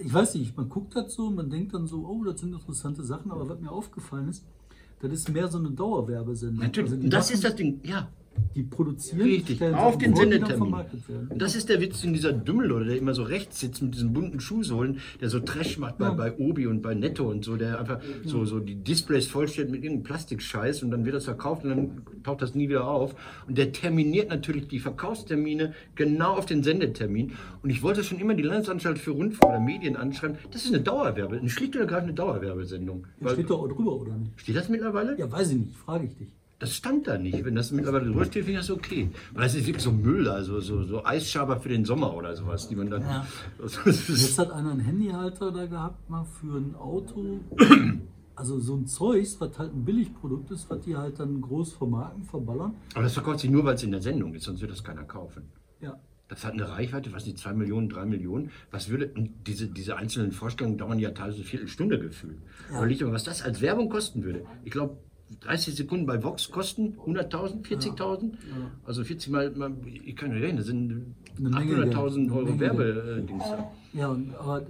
ich 0.00 0.12
weiß 0.14 0.34
nicht, 0.36 0.56
man 0.56 0.68
guckt 0.68 0.94
das 0.94 1.14
so, 1.14 1.30
man 1.30 1.50
denkt 1.50 1.74
dann 1.74 1.86
so, 1.86 2.06
oh, 2.06 2.22
das 2.24 2.40
sind 2.40 2.52
interessante 2.52 3.02
Sachen, 3.02 3.30
aber 3.32 3.48
was 3.48 3.60
mir 3.60 3.70
aufgefallen 3.72 4.28
ist, 4.28 4.44
das 5.00 5.12
ist 5.12 5.28
mehr 5.28 5.48
so 5.48 5.58
eine 5.58 5.70
Dauerwerbesendung. 5.70 6.64
Natürlich. 6.64 6.92
Also 6.92 7.08
das 7.08 7.26
machen- 7.26 7.34
ist 7.34 7.44
das 7.44 7.56
Ding, 7.56 7.80
ja. 7.84 8.08
Die 8.54 8.62
produzieren, 8.62 9.22
Richtig, 9.22 9.62
auf 9.62 9.98
den 9.98 10.14
Sendetermin. 10.14 10.74
Und 11.28 11.40
das 11.42 11.54
ist 11.56 11.68
der 11.68 11.80
Witz 11.80 12.02
in 12.04 12.12
dieser 12.12 12.32
Dümmel, 12.32 12.72
oder 12.72 12.84
der 12.86 12.96
immer 12.96 13.14
so 13.14 13.22
rechts 13.22 13.60
sitzt 13.60 13.82
mit 13.82 13.94
diesen 13.94 14.12
bunten 14.12 14.40
Schuhsohlen, 14.40 14.98
der 15.20 15.28
so 15.28 15.40
Trash 15.40 15.78
macht 15.78 15.98
bei, 15.98 16.06
Ja. 16.06 16.12
bei 16.14 16.36
Obi 16.36 16.66
und 16.66 16.82
bei 16.82 16.94
Netto 16.94 17.28
und 17.28 17.44
so, 17.44 17.56
der 17.56 17.78
einfach 17.78 18.00
so, 18.24 18.44
so 18.44 18.58
die 18.60 18.76
Displays 18.76 19.26
vollstellt 19.26 19.70
mit 19.70 19.82
irgendeinem 19.82 20.04
Plastikscheiß 20.04 20.82
und 20.82 20.90
dann 20.90 21.04
wird 21.04 21.14
das 21.14 21.24
verkauft 21.24 21.64
und 21.64 21.70
dann 21.70 22.02
taucht 22.22 22.42
das 22.42 22.54
nie 22.54 22.68
wieder 22.68 22.88
auf. 22.88 23.14
Und 23.46 23.58
der 23.58 23.72
terminiert 23.72 24.28
natürlich 24.30 24.68
die 24.68 24.78
Verkaufstermine 24.78 25.74
genau 25.94 26.34
auf 26.34 26.46
den 26.46 26.62
Sendetermin. 26.62 27.32
Und 27.62 27.70
ich 27.70 27.82
wollte 27.82 28.02
schon 28.04 28.18
immer 28.18 28.34
die 28.34 28.42
Landesanstalt 28.42 28.98
für 28.98 29.12
Rundfunk 29.12 29.52
oder 29.52 29.60
Medien 29.60 29.96
anschreiben, 29.96 30.36
das 30.50 30.64
ist 30.64 30.72
eine 30.74 30.82
Dauerwerbe, 30.82 31.38
eine 31.38 31.48
schlicht 31.50 31.74
und 31.74 31.80
ergreifende 31.82 32.14
Dauerwerbesendung. 32.14 33.06
Das 33.20 33.28
Weil, 33.30 33.34
steht 33.34 33.50
da 33.50 33.54
auch 33.54 33.68
drüber, 33.68 33.92
oder 33.96 34.16
nicht? 34.16 34.32
steht 34.40 34.56
das 34.56 34.68
mittlerweile? 34.68 35.18
Ja, 35.18 35.30
weiß 35.30 35.50
ich 35.52 35.58
nicht, 35.58 35.76
frage 35.76 36.06
ich 36.06 36.16
dich. 36.16 36.28
Das 36.58 36.74
stand 36.74 37.06
da 37.06 37.18
nicht. 37.18 37.44
Wenn 37.44 37.54
das 37.54 37.70
mittlerweile 37.70 38.12
steht, 38.24 38.44
finde 38.44 38.60
ich 38.60 38.66
das 38.66 38.70
okay. 38.70 39.10
Weil 39.32 39.44
das 39.44 39.54
ist 39.54 39.66
wirklich 39.66 39.84
so 39.84 39.92
Müll, 39.92 40.28
also 40.28 40.60
so, 40.60 40.82
so 40.82 41.04
Eisschaber 41.04 41.60
für 41.60 41.68
den 41.68 41.84
Sommer 41.84 42.14
oder 42.14 42.34
sowas, 42.34 42.68
die 42.68 42.74
man 42.74 42.90
dann. 42.90 43.02
Ja. 43.02 43.26
Jetzt 43.84 44.38
hat 44.38 44.50
einer 44.50 44.72
einen 44.72 44.80
Handyhalter 44.80 45.52
da 45.52 45.66
gehabt, 45.66 46.10
mal 46.10 46.24
für 46.24 46.58
ein 46.58 46.74
Auto. 46.74 47.40
Also 48.34 48.60
so 48.60 48.76
ein 48.76 48.86
Zeugs, 48.86 49.40
was 49.40 49.58
halt 49.58 49.72
ein 49.72 49.84
Billigprodukt 49.84 50.50
ist, 50.52 50.68
was 50.70 50.80
die 50.82 50.96
halt 50.96 51.18
dann 51.18 51.40
groß 51.40 51.72
vermarkten, 51.72 52.24
verballern. 52.24 52.74
Aber 52.94 53.02
das 53.02 53.14
verkauft 53.14 53.40
sich 53.40 53.50
nur, 53.50 53.64
weil 53.64 53.74
es 53.74 53.82
in 53.82 53.90
der 53.90 54.00
Sendung 54.00 54.32
ist, 54.34 54.44
sonst 54.44 54.60
wird 54.60 54.70
das 54.70 54.84
keiner 54.84 55.02
kaufen. 55.02 55.48
Ja. 55.80 55.98
Das 56.28 56.44
hat 56.44 56.52
eine 56.52 56.68
Reichweite, 56.68 57.12
was 57.12 57.24
nicht, 57.24 57.38
2 57.38 57.54
Millionen, 57.54 57.88
3 57.88 58.04
Millionen. 58.04 58.50
Was 58.70 58.90
würde, 58.90 59.10
und 59.16 59.30
diese, 59.46 59.66
diese 59.66 59.96
einzelnen 59.96 60.30
Vorstellungen 60.30 60.76
dauern 60.76 60.98
ja 60.98 61.10
teilweise 61.10 61.38
eine 61.38 61.46
Viertelstunde 61.46 61.98
gefühlt. 61.98 62.38
Ja. 62.70 62.78
Überleg 62.78 63.00
mal, 63.00 63.12
was 63.12 63.24
das 63.24 63.42
als 63.42 63.60
Werbung 63.60 63.88
kosten 63.88 64.22
würde. 64.22 64.44
Ich 64.62 64.70
glaube, 64.70 64.98
30 65.40 65.74
Sekunden 65.74 66.06
bei 66.06 66.22
Vox 66.22 66.50
kosten 66.50 66.94
100.000, 67.06 67.62
40.000. 67.64 68.32
Also 68.84 69.04
40 69.04 69.30
mal, 69.30 69.50
mal, 69.50 69.72
ich 70.04 70.16
kann 70.16 70.30
nicht 70.30 70.42
reden, 70.42 70.56
das 70.56 70.66
sind 70.66 71.14
Eine 71.38 71.50
Menge 71.50 71.74
Geld. 71.76 71.94
800.000 71.94 72.14
Eine 72.24 72.32
Euro 72.34 72.58
Werbedings. 72.60 73.44
Ja, 73.92 74.08
und, 74.08 74.34
aber 74.36 74.66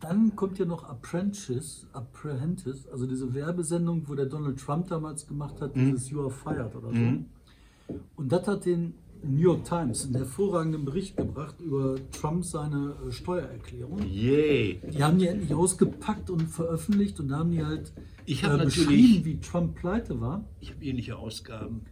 dann 0.00 0.34
kommt 0.34 0.58
ja 0.58 0.64
noch 0.64 0.84
Apprentice, 0.84 1.86
Apprentice, 1.92 2.88
also 2.90 3.06
diese 3.06 3.34
Werbesendung, 3.34 4.08
wo 4.08 4.14
der 4.14 4.26
Donald 4.26 4.58
Trump 4.58 4.88
damals 4.88 5.26
gemacht 5.26 5.60
hat, 5.60 5.76
Mhm. 5.76 5.90
dieses 5.90 6.10
You 6.10 6.22
are 6.22 6.30
fired 6.30 6.74
oder 6.74 6.90
so. 6.92 7.98
Und 8.16 8.32
das 8.32 8.46
hat 8.48 8.64
den 8.64 8.94
New 9.22 9.40
York 9.40 9.64
Times 9.64 10.04
einen 10.06 10.14
hervorragenden 10.16 10.84
Bericht 10.84 11.16
gebracht 11.16 11.60
über 11.60 11.96
Trump 12.12 12.44
seine 12.44 12.94
äh, 13.06 13.12
Steuererklärung. 13.12 14.02
Yay! 14.08 14.80
Die 14.92 15.02
haben 15.02 15.18
die 15.18 15.26
endlich 15.28 15.52
ausgepackt 15.54 16.30
und 16.30 16.42
veröffentlicht 16.42 17.20
und 17.20 17.28
da 17.28 17.38
haben 17.38 17.50
die 17.50 17.64
halt 17.64 17.92
natürlich- 18.26 18.64
beschrieben, 18.64 19.24
wie 19.24 19.40
Trump 19.40 19.74
pleite 19.76 20.20
war, 20.20 20.44
Ich 20.60 20.70
habe 20.72 20.84
ähnliche 20.84 21.16
Ausgaben. 21.16 21.82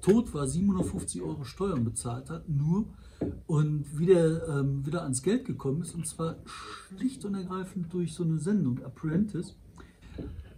tot 0.00 0.34
war, 0.34 0.46
750 0.48 1.22
Euro 1.22 1.44
Steuern 1.44 1.84
bezahlt 1.84 2.28
hat, 2.30 2.48
nur 2.48 2.86
und 3.46 3.98
wieder, 3.98 4.48
ähm, 4.60 4.84
wieder 4.84 5.02
ans 5.04 5.22
Geld 5.22 5.44
gekommen 5.44 5.82
ist 5.82 5.94
und 5.94 6.06
zwar 6.08 6.36
schlicht 6.44 7.24
und 7.24 7.34
ergreifend 7.34 7.92
durch 7.92 8.12
so 8.14 8.24
eine 8.24 8.38
Sendung, 8.40 8.82
Apprentice. 8.84 9.56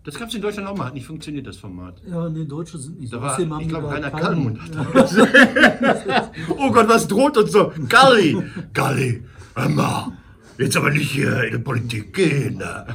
Das 0.05 0.17
gab 0.17 0.29
es 0.29 0.35
in 0.35 0.43
Deutschland 0.43 0.69
auch 0.69 0.77
mal, 0.77 0.87
hat 0.87 0.95
nicht 0.95 1.07
funktioniert, 1.07 1.47
das 1.47 1.57
Format. 1.57 2.01
Ja, 2.07 2.29
nee, 2.29 2.45
Deutsche 2.45 2.77
sind 2.79 3.01
nicht 3.01 3.11
Da 3.13 3.17
so. 3.17 3.23
war, 3.23 3.33
Außerdem 3.33 3.61
ich 3.61 3.69
glaube, 3.69 3.87
da 3.87 3.93
Rainer 3.95 4.11
Kallmund 4.11 4.61
hat 4.61 6.31
Oh 6.59 6.71
Gott, 6.71 6.89
was 6.89 7.09
droht 7.09 7.37
uns 7.39 7.53
so? 7.53 7.73
Galli! 7.89 8.37
Galli! 8.75 9.25
Mal! 9.57 10.13
Jetzt 10.59 10.77
aber 10.77 10.91
nicht 10.91 11.11
hier 11.11 11.45
in 11.45 11.53
die 11.53 11.59
Politik 11.59 12.13
gehen. 12.15 12.59
Ne? 12.59 12.87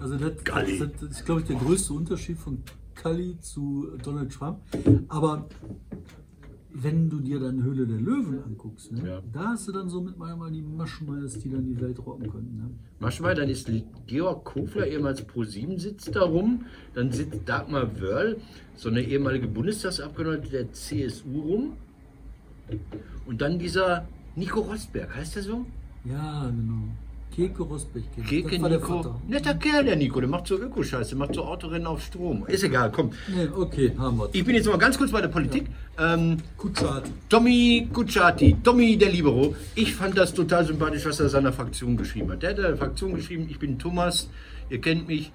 Also 0.00 0.16
das, 0.16 0.42
Galli. 0.44 0.78
das, 0.78 0.88
das 1.00 1.10
ist, 1.10 1.26
glaube 1.26 1.42
ich, 1.42 1.46
der 1.46 1.56
größte 1.56 1.92
Unterschied 1.92 2.38
von 2.38 2.62
Cully 3.00 3.38
zu 3.40 3.88
Donald 4.02 4.32
Trump. 4.32 4.58
Aber 5.08 5.46
wenn 6.74 7.10
du 7.10 7.20
dir 7.20 7.38
dann 7.38 7.62
Höhle 7.62 7.86
der 7.86 7.98
Löwen 8.00 8.42
anguckst, 8.44 8.92
ne, 8.92 9.06
Ja. 9.06 9.22
da 9.32 9.48
hast 9.50 9.68
du 9.68 9.72
dann 9.72 9.88
so 9.88 10.00
mit 10.00 10.16
mal 10.18 10.50
die 10.50 10.62
Maschenmeyers, 10.62 11.38
die 11.38 11.50
dann 11.50 11.66
die 11.66 11.80
Welt 11.80 11.98
rocken 12.04 12.30
können. 12.30 12.56
Ne? 12.56 12.70
Maschmeier, 12.98 13.34
dann 13.34 13.48
ist 13.48 13.70
Georg 14.06 14.44
Kofler, 14.44 14.86
ehemals 14.86 15.22
Pro7, 15.26 15.78
sitzt 15.78 16.14
da 16.14 16.22
rum. 16.22 16.64
Dann 16.94 17.10
sitzt 17.12 17.40
Dagmar 17.46 18.00
Wörl, 18.00 18.38
so 18.76 18.88
eine 18.88 19.02
ehemalige 19.02 19.48
Bundestagsabgeordnete 19.48 20.50
der 20.50 20.72
CSU 20.72 21.40
rum. 21.40 21.72
Und 23.26 23.40
dann 23.42 23.58
dieser 23.58 24.08
Nico 24.34 24.60
Rosberg, 24.60 25.14
heißt 25.14 25.36
der 25.36 25.42
so? 25.42 25.66
Ja, 26.04 26.46
genau. 26.48 26.88
Keke 27.34 27.62
Rosbech. 27.62 28.04
kenn 28.14 28.24
ich. 28.24 28.30
Keke 28.30 28.58
Nico. 28.58 29.20
Netter 29.26 29.54
Kerl, 29.54 29.84
der 29.84 29.96
Nico, 29.96 30.20
der 30.20 30.28
macht 30.28 30.46
so 30.46 30.58
Ökoscheiße, 30.58 31.16
macht 31.16 31.34
so 31.34 31.44
Autorennen 31.44 31.86
auf 31.86 32.02
Strom. 32.02 32.44
Ist 32.46 32.62
egal, 32.62 32.92
komm. 32.92 33.10
Nee, 33.34 33.48
okay, 33.56 33.92
haben 33.98 34.18
wir. 34.18 34.28
Ich 34.32 34.44
bin 34.44 34.54
jetzt 34.54 34.68
mal 34.68 34.76
ganz 34.76 34.98
kurz 34.98 35.10
bei 35.10 35.20
der 35.20 35.28
Politik. 35.28 35.66
Ähm, 35.98 36.36
Kutschat. 36.58 37.04
Tommy 37.28 37.88
Kutschaty, 37.92 38.56
Tommy 38.62 38.96
der 38.96 39.10
Libero. 39.10 39.54
Ich 39.74 39.94
fand 39.94 40.16
das 40.16 40.34
total 40.34 40.66
sympathisch, 40.66 41.06
was 41.06 41.20
er 41.20 41.28
seiner 41.28 41.52
Fraktion 41.52 41.96
geschrieben 41.96 42.30
hat. 42.30 42.42
Der 42.42 42.50
hat 42.50 42.58
der 42.58 42.76
Fraktion 42.76 43.14
geschrieben, 43.14 43.46
ich 43.48 43.58
bin 43.58 43.78
Thomas, 43.78 44.28
ihr 44.68 44.80
kennt 44.80 45.08
mich. 45.08 45.32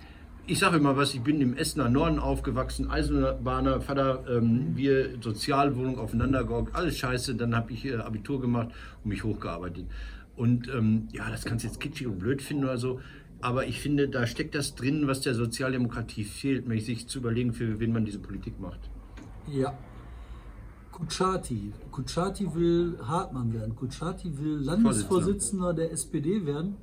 Ich 0.49 0.59
sage 0.59 0.77
immer 0.77 0.95
was, 0.95 1.13
ich 1.13 1.19
bin 1.21 1.41
im 1.41 1.57
Essener 1.57 1.89
Norden 1.89 2.19
aufgewachsen, 2.19 2.89
Eisenbahner, 2.89 3.81
Vater, 3.81 4.23
ähm, 4.29 4.71
wir 4.75 5.09
Sozialwohnung 5.19 5.99
aufeinander 5.99 6.45
gehockt, 6.45 6.73
alles 6.73 6.97
scheiße. 6.97 7.35
Dann 7.35 7.53
habe 7.53 7.73
ich 7.73 7.83
äh, 7.85 7.95
Abitur 7.95 8.39
gemacht 8.39 8.69
und 9.03 9.09
mich 9.09 9.25
hochgearbeitet. 9.25 9.87
Und 10.37 10.69
ähm, 10.69 11.09
ja, 11.11 11.29
das 11.29 11.43
kannst 11.43 11.65
du 11.65 11.67
jetzt 11.67 11.79
kitschig 11.79 12.07
und 12.07 12.19
blöd 12.19 12.41
finden 12.41 12.63
oder 12.63 12.77
so. 12.77 13.01
Aber 13.41 13.67
ich 13.67 13.81
finde, 13.81 14.07
da 14.07 14.25
steckt 14.25 14.55
das 14.55 14.75
drin, 14.75 15.07
was 15.07 15.21
der 15.21 15.33
Sozialdemokratie 15.33 16.23
fehlt, 16.23 16.67
nämlich 16.67 16.85
sich 16.85 17.07
zu 17.07 17.19
überlegen, 17.19 17.53
für 17.53 17.79
wen 17.79 17.91
man 17.91 18.05
diese 18.05 18.19
Politik 18.19 18.59
macht. 18.59 18.79
Ja. 19.47 19.77
Kutschaty. 20.91 21.73
Kutschaty 21.91 22.55
will 22.55 22.97
Hartmann 23.03 23.53
werden. 23.53 23.75
Kutschaty 23.75 24.37
will 24.37 24.57
Landesvorsitzender 24.57 25.73
der 25.73 25.91
SPD 25.91 26.45
werden, 26.45 26.77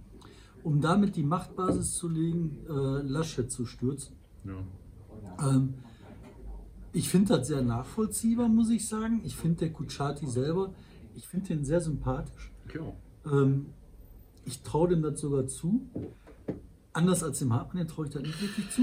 um 0.62 0.80
damit 0.80 1.16
die 1.16 1.24
Machtbasis 1.24 1.94
zu 1.94 2.08
legen, 2.08 2.58
äh, 2.68 3.02
Laschet 3.02 3.50
zu 3.50 3.66
stürzen. 3.66 4.16
Ja. 4.44 5.50
Ähm, 5.50 5.74
ich 6.92 7.08
finde 7.08 7.36
das 7.36 7.48
sehr 7.48 7.62
nachvollziehbar, 7.62 8.48
muss 8.48 8.70
ich 8.70 8.88
sagen. 8.88 9.20
Ich 9.24 9.34
finde 9.34 9.58
der 9.58 9.72
Kutschaty 9.72 10.26
selber, 10.28 10.72
ich 11.16 11.26
finde 11.26 11.48
den 11.48 11.64
sehr 11.64 11.80
sympathisch. 11.80 12.52
Okay. 12.66 12.80
Ähm, 13.30 13.66
ich 14.44 14.62
traue 14.62 14.88
dem 14.88 15.02
das 15.02 15.20
sogar 15.20 15.46
zu. 15.46 15.88
Anders 16.92 17.22
als 17.24 17.38
dem 17.40 17.52
Hartmann, 17.52 17.88
traue 17.88 18.06
ich 18.06 18.12
das 18.12 18.22
nicht 18.22 18.40
wirklich 18.40 18.70
zu. 18.70 18.82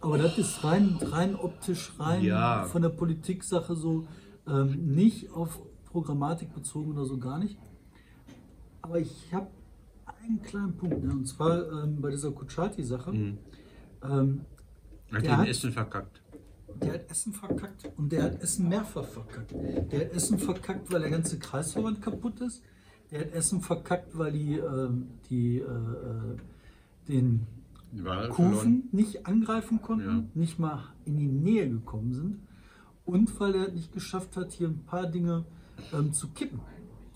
Aber 0.00 0.18
das 0.18 0.36
ist 0.38 0.64
rein, 0.64 0.96
rein 1.00 1.36
optisch, 1.36 1.92
rein 1.98 2.24
Ja. 2.24 2.64
von 2.64 2.82
der 2.82 2.88
Politik-Sache 2.88 3.76
so, 3.76 4.06
ähm, 4.48 4.94
nicht 4.94 5.30
auf 5.30 5.60
Programmatik 5.84 6.52
bezogen 6.54 6.92
oder 6.92 7.04
so 7.04 7.18
gar 7.18 7.38
nicht. 7.38 7.56
Aber 8.80 8.98
ich 8.98 9.32
habe 9.32 9.46
einen 10.24 10.42
kleinen 10.42 10.76
Punkt, 10.76 11.04
ne? 11.04 11.12
und 11.12 11.26
zwar 11.28 11.84
ähm, 11.84 12.00
bei 12.00 12.10
dieser 12.10 12.32
Kuchati-Sache. 12.32 13.12
Mhm. 13.12 13.38
Ähm, 14.02 14.40
Hat 15.12 15.22
Der 15.24 15.36
hat- 15.36 15.46
Essen 15.48 15.70
verkackt. 15.72 16.20
der 16.80 16.94
hat 16.94 17.10
Essen 17.10 17.32
verkackt 17.32 17.92
und 17.96 18.10
der 18.10 18.22
hat 18.24 18.40
Essen 18.42 18.68
mehrfach 18.68 19.04
verkackt. 19.04 19.52
Der 19.52 20.00
hat 20.00 20.12
Essen 20.12 20.38
verkackt, 20.38 20.90
weil 20.90 21.00
der 21.02 21.10
ganze 21.10 21.38
Kreisverband 21.38 22.00
kaputt 22.02 22.40
ist. 22.40 22.62
Der 23.12 23.20
hat 23.20 23.32
Essen 23.32 23.60
verkackt, 23.60 24.16
weil 24.18 24.32
die, 24.32 24.54
ähm, 24.54 25.06
die 25.30 25.58
äh, 25.58 25.62
äh, 25.64 26.36
den 27.08 27.46
Kufen 28.30 28.88
nicht 28.92 29.26
angreifen 29.26 29.82
konnten, 29.82 30.08
Ja. 30.08 30.24
nicht 30.34 30.58
mal 30.58 30.82
in 31.04 31.18
die 31.18 31.26
Nähe 31.28 31.68
gekommen 31.68 32.14
sind 32.14 32.38
und 33.04 33.38
weil 33.38 33.54
er 33.54 33.68
nicht 33.70 33.92
geschafft 33.92 34.36
hat, 34.36 34.50
hier 34.52 34.68
ein 34.68 34.82
paar 34.86 35.06
Dinge 35.06 35.44
ähm, 35.92 36.12
zu 36.14 36.28
kippen. 36.28 36.60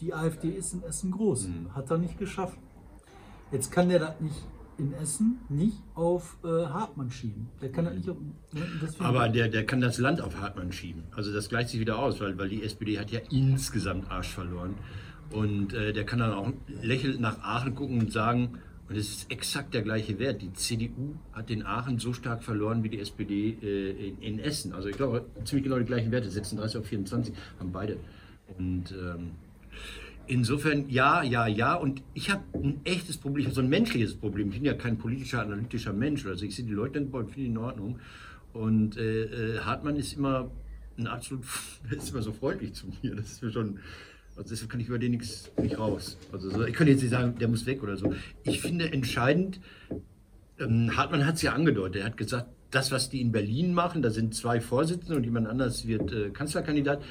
Die 0.03 0.13
AfD 0.13 0.51
ist 0.51 0.75
in 0.75 0.83
Essen 0.83 1.11
groß, 1.13 1.49
Mhm. 1.49 1.75
hat 1.75 1.91
er 1.91 1.97
nicht 1.99 2.19
geschafft. 2.19 2.59
Jetzt 3.51 3.73
kann 3.73 3.89
der 3.89 4.01
das 4.01 4.21
nicht 4.21 4.45
in 4.77 4.93
Essen 4.93 5.39
nicht 5.49 5.79
auf 5.95 6.37
äh, 6.45 6.49
Hartmann 6.67 7.11
schieben. 7.11 7.49
Der 7.63 7.73
kann 7.73 7.87
das 7.87 7.95
nicht 7.95 8.11
auf. 8.11 8.19
ne, 8.53 8.61
Aber 8.99 9.31
der, 9.31 9.49
der 9.49 9.65
kann 9.65 9.81
das 9.81 9.97
Land 9.97 10.21
auf 10.21 10.39
Hartmann 10.39 10.71
schieben. 10.73 11.05
Also 11.13 11.33
das 11.33 11.49
gleicht 11.49 11.71
sich 11.71 11.81
wieder 11.81 11.99
aus, 11.99 12.21
weil, 12.21 12.37
weil 12.37 12.51
die 12.51 12.63
SPD 12.63 12.99
hat 12.99 13.11
ja 13.11 13.21
insgesamt 13.31 14.11
Arsch 14.11 14.35
verloren. 14.35 14.75
Und 15.31 15.74
äh, 15.74 15.93
der 15.93 16.05
kann 16.05 16.20
dann 16.20 16.33
auch 16.33 16.53
lächelnd 16.83 17.20
nach 17.20 17.39
Aachen 17.43 17.74
gucken 17.74 18.01
und 18.01 18.12
sagen, 18.12 18.59
und 18.89 18.97
es 18.97 19.09
ist 19.09 19.33
exakt 19.33 19.74
der 19.74 19.83
gleiche 19.83 20.18
Wert, 20.20 20.43
die 20.43 20.53
CDU 20.53 21.16
hat 21.33 21.51
den 21.51 21.66
Aachen 21.66 21.99
so 21.99 22.12
stark 22.12 22.45
verloren 22.45 22.85
wie 22.85 22.89
die 22.89 23.01
SPD 23.01 23.57
äh, 23.61 24.09
in, 24.09 24.22
in 24.22 24.39
Essen. 24.39 24.72
Also 24.72 24.89
ich 24.89 24.97
glaube, 24.97 25.27
ziemlich 25.45 25.64
genau 25.64 25.79
die 25.79 25.85
gleichen 25.85 26.12
Werte, 26.12 26.31
36 26.31 26.79
auf 26.79 26.87
24 26.87 27.35
haben 27.59 27.72
beide. 27.72 27.97
Und 28.59 28.93
ähm, 28.93 29.33
Insofern 30.29 30.89
ja, 30.89 31.22
ja, 31.22 31.47
ja. 31.47 31.74
Und 31.74 32.03
ich 32.14 32.31
habe 32.31 32.43
ein 32.55 32.81
echtes 32.85 33.16
Problem, 33.16 33.41
ich 33.41 33.47
habe 33.47 33.55
so 33.55 33.61
ein 33.61 33.68
menschliches 33.68 34.16
Problem. 34.16 34.49
Ich 34.49 34.57
bin 34.57 34.64
ja 34.64 34.74
kein 34.74 34.99
politischer, 34.99 35.41
analytischer 35.41 35.93
Mensch. 35.93 36.27
Also 36.27 36.45
ich 36.45 36.57
sehe 36.57 36.64
die 36.64 36.72
Leute 36.72 36.99
in 36.99 37.11
Bonn, 37.11 37.29
finde 37.29 37.49
in 37.49 37.59
Ordnung. 37.59 38.01
Und 38.53 38.97
äh, 38.97 39.22
äh, 39.22 39.59
Hartmann 39.61 39.97
ist 39.97 40.14
immer 40.14 40.51
ein 40.99 41.07
absolut, 41.07 41.45
ist 41.91 42.11
immer 42.11 42.22
so 42.22 42.33
freundlich 42.33 42.74
zu 42.74 42.87
mir. 43.03 43.14
Das 43.14 43.33
ist 43.33 43.43
mir 43.43 43.53
schon, 43.53 43.79
also 44.37 44.51
deshalb 44.51 44.70
kann 44.70 44.80
ich 44.80 44.89
über 44.89 44.99
den 44.99 45.12
nichts 45.12 45.51
nicht 45.61 45.78
raus. 45.78 46.18
Also 46.32 46.51
so, 46.51 46.64
ich 46.64 46.74
kann 46.74 46.87
jetzt 46.87 47.03
nicht 47.03 47.11
sagen, 47.11 47.37
der 47.39 47.49
muss 47.49 47.66
weg 47.66 47.82
oder 47.82 47.97
so. 47.97 48.14
Ich 48.45 48.61
finde 48.61 48.93
entscheidend, 48.93 49.61
ähm, 50.59 50.97
Hartmann 50.97 51.26
hat 51.26 51.37
es 51.37 51.43
ja 51.43 51.53
angedeutet. 51.53 52.03
Er 52.03 52.07
hat 52.07 52.16
gesagt, 52.16 52.47
das, 52.70 52.91
was 52.91 53.09
die 53.09 53.20
in 53.20 53.32
Berlin 53.32 53.72
machen, 53.72 54.03
da 54.03 54.11
sind 54.11 54.34
zwei 54.34 54.61
Vorsitzende 54.61 55.16
und 55.16 55.24
jemand 55.24 55.47
anders 55.47 55.87
wird 55.87 56.12
äh, 56.12 56.30
Kanzlerkandidat. 56.30 57.03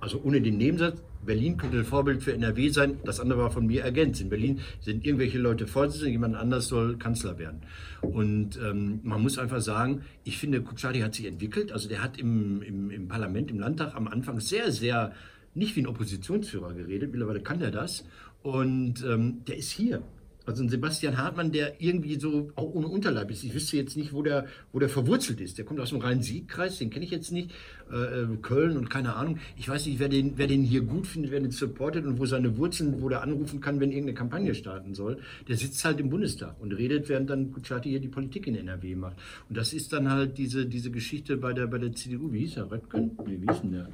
Also 0.00 0.20
ohne 0.22 0.40
den 0.40 0.58
Nebensatz, 0.58 1.00
Berlin 1.24 1.56
könnte 1.56 1.78
ein 1.78 1.84
Vorbild 1.84 2.22
für 2.22 2.32
NRW 2.32 2.68
sein, 2.68 2.98
das 3.04 3.18
andere 3.18 3.40
war 3.40 3.50
von 3.50 3.66
mir 3.66 3.82
ergänzt. 3.82 4.20
In 4.20 4.28
Berlin 4.28 4.60
sind 4.80 5.04
irgendwelche 5.04 5.38
Leute 5.38 5.66
Vorsitzende, 5.66 6.12
jemand 6.12 6.36
anders 6.36 6.68
soll 6.68 6.96
Kanzler 6.96 7.38
werden. 7.38 7.62
Und 8.02 8.58
ähm, 8.62 9.00
man 9.02 9.22
muss 9.22 9.38
einfach 9.38 9.60
sagen, 9.60 10.02
ich 10.22 10.38
finde, 10.38 10.62
Kutschaty 10.62 11.00
hat 11.00 11.14
sich 11.14 11.26
entwickelt. 11.26 11.72
Also 11.72 11.88
der 11.88 12.02
hat 12.02 12.18
im, 12.18 12.62
im, 12.62 12.90
im 12.90 13.08
Parlament, 13.08 13.50
im 13.50 13.58
Landtag 13.58 13.94
am 13.96 14.06
Anfang 14.06 14.38
sehr, 14.38 14.70
sehr, 14.70 15.12
nicht 15.56 15.76
wie 15.76 15.80
ein 15.80 15.86
Oppositionsführer 15.86 16.74
geredet, 16.74 17.10
mittlerweile 17.10 17.40
kann 17.40 17.60
er 17.60 17.70
das. 17.70 18.04
Und 18.42 19.04
ähm, 19.04 19.44
der 19.46 19.56
ist 19.56 19.70
hier. 19.70 20.02
Also 20.46 20.62
ein 20.62 20.68
Sebastian 20.68 21.18
Hartmann, 21.18 21.50
der 21.50 21.80
irgendwie 21.82 22.20
so 22.20 22.52
auch 22.54 22.72
ohne 22.72 22.86
Unterleib 22.86 23.32
ist. 23.32 23.42
Ich 23.42 23.52
wüsste 23.52 23.76
jetzt 23.76 23.96
nicht, 23.96 24.12
wo 24.12 24.22
der, 24.22 24.46
wo 24.72 24.78
der 24.78 24.88
verwurzelt 24.88 25.40
ist. 25.40 25.58
Der 25.58 25.64
kommt 25.64 25.80
aus 25.80 25.88
dem 25.90 25.98
Rhein-Sieg-Kreis, 25.98 26.78
den 26.78 26.90
kenne 26.90 27.04
ich 27.04 27.10
jetzt 27.10 27.32
nicht. 27.32 27.50
Äh, 27.90 28.22
äh, 28.22 28.36
Köln 28.42 28.76
und 28.76 28.88
keine 28.88 29.16
Ahnung. 29.16 29.38
Ich 29.56 29.68
weiß 29.68 29.86
nicht, 29.86 29.98
wer 29.98 30.08
den, 30.08 30.38
wer 30.38 30.46
den 30.46 30.62
hier 30.62 30.82
gut 30.82 31.08
findet, 31.08 31.32
wer 31.32 31.40
den 31.40 31.50
supportet 31.50 32.06
und 32.06 32.20
wo 32.20 32.26
seine 32.26 32.56
Wurzeln, 32.58 33.02
wo 33.02 33.08
der 33.08 33.22
anrufen 33.22 33.60
kann, 33.60 33.80
wenn 33.80 33.90
irgendeine 33.90 34.14
Kampagne 34.14 34.54
starten 34.54 34.94
soll. 34.94 35.18
Der 35.48 35.56
sitzt 35.56 35.84
halt 35.84 35.98
im 35.98 36.10
Bundestag 36.10 36.54
und 36.60 36.70
redet, 36.72 37.08
während 37.08 37.28
dann 37.28 37.50
Kutschaty 37.50 37.88
hier 37.90 38.00
die 38.00 38.06
Politik 38.08 38.46
in 38.46 38.54
NRW 38.54 38.94
macht. 38.94 39.16
Und 39.48 39.56
das 39.58 39.72
ist 39.72 39.92
dann 39.92 40.08
halt 40.12 40.38
diese, 40.38 40.66
diese 40.66 40.92
Geschichte 40.92 41.38
bei 41.38 41.54
der, 41.54 41.66
bei 41.66 41.78
der 41.78 41.92
CDU. 41.92 42.32
Wie 42.32 42.40
hieß 42.40 42.58
er? 42.58 42.70
Röttgen? 42.70 43.18
Nee, 43.26 43.38
wie 43.40 43.52
hieß 43.52 43.62
denn 43.62 43.72
der? 43.72 43.88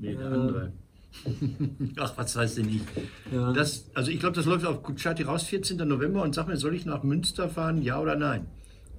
Nee, 0.00 0.14
der 0.14 0.24
Äh, 0.24 0.34
andere. 0.34 0.72
Ach, 1.98 2.16
was 2.16 2.36
heißt 2.36 2.58
denn 2.58 2.66
nicht? 2.66 2.84
Ja. 3.30 3.52
Das, 3.52 3.90
also 3.94 4.10
ich 4.10 4.20
glaube, 4.20 4.34
das 4.34 4.46
läuft 4.46 4.64
auf 4.64 4.82
Kutschaty 4.82 5.22
raus, 5.22 5.44
14. 5.44 5.76
November. 5.76 6.22
Und 6.22 6.34
sag 6.34 6.48
mir, 6.48 6.56
soll 6.56 6.74
ich 6.74 6.86
nach 6.86 7.02
Münster 7.02 7.48
fahren, 7.48 7.82
ja 7.82 8.00
oder 8.00 8.16
nein? 8.16 8.46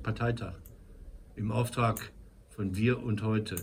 Parteitag. 0.04 0.54
Im 1.36 1.52
Auftrag 1.52 2.12
von 2.50 2.76
Wir 2.76 3.02
und 3.02 3.24
Heute. 3.24 3.56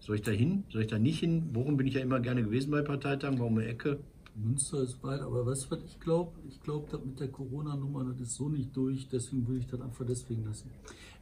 Soll 0.00 0.16
ich 0.16 0.22
da 0.22 0.30
hin? 0.30 0.64
Soll 0.70 0.82
ich 0.82 0.88
da 0.88 0.98
nicht 0.98 1.20
hin? 1.20 1.52
Bochum 1.52 1.76
bin 1.76 1.86
ich 1.86 1.94
ja 1.94 2.00
immer 2.00 2.20
gerne 2.20 2.42
gewesen 2.42 2.70
bei 2.70 2.82
Parteitagen, 2.82 3.38
warum 3.38 3.58
eine 3.58 3.68
Ecke? 3.68 3.98
Münster 4.36 4.82
ist 4.82 5.02
weit, 5.02 5.20
aber 5.20 5.46
weißt 5.46 5.64
du, 5.64 5.70
was 5.70 5.78
ich 5.86 5.98
glaube? 5.98 6.32
Ich 6.48 6.60
glaube, 6.60 6.86
das 6.90 7.00
mit 7.02 7.18
der 7.18 7.28
Corona-Nummer, 7.28 8.04
das 8.04 8.20
ist 8.20 8.34
so 8.34 8.48
nicht 8.48 8.76
durch, 8.76 9.08
deswegen 9.08 9.46
würde 9.48 9.60
ich 9.60 9.66
das 9.66 9.80
einfach 9.80 10.04
deswegen 10.06 10.44
lassen. 10.44 10.70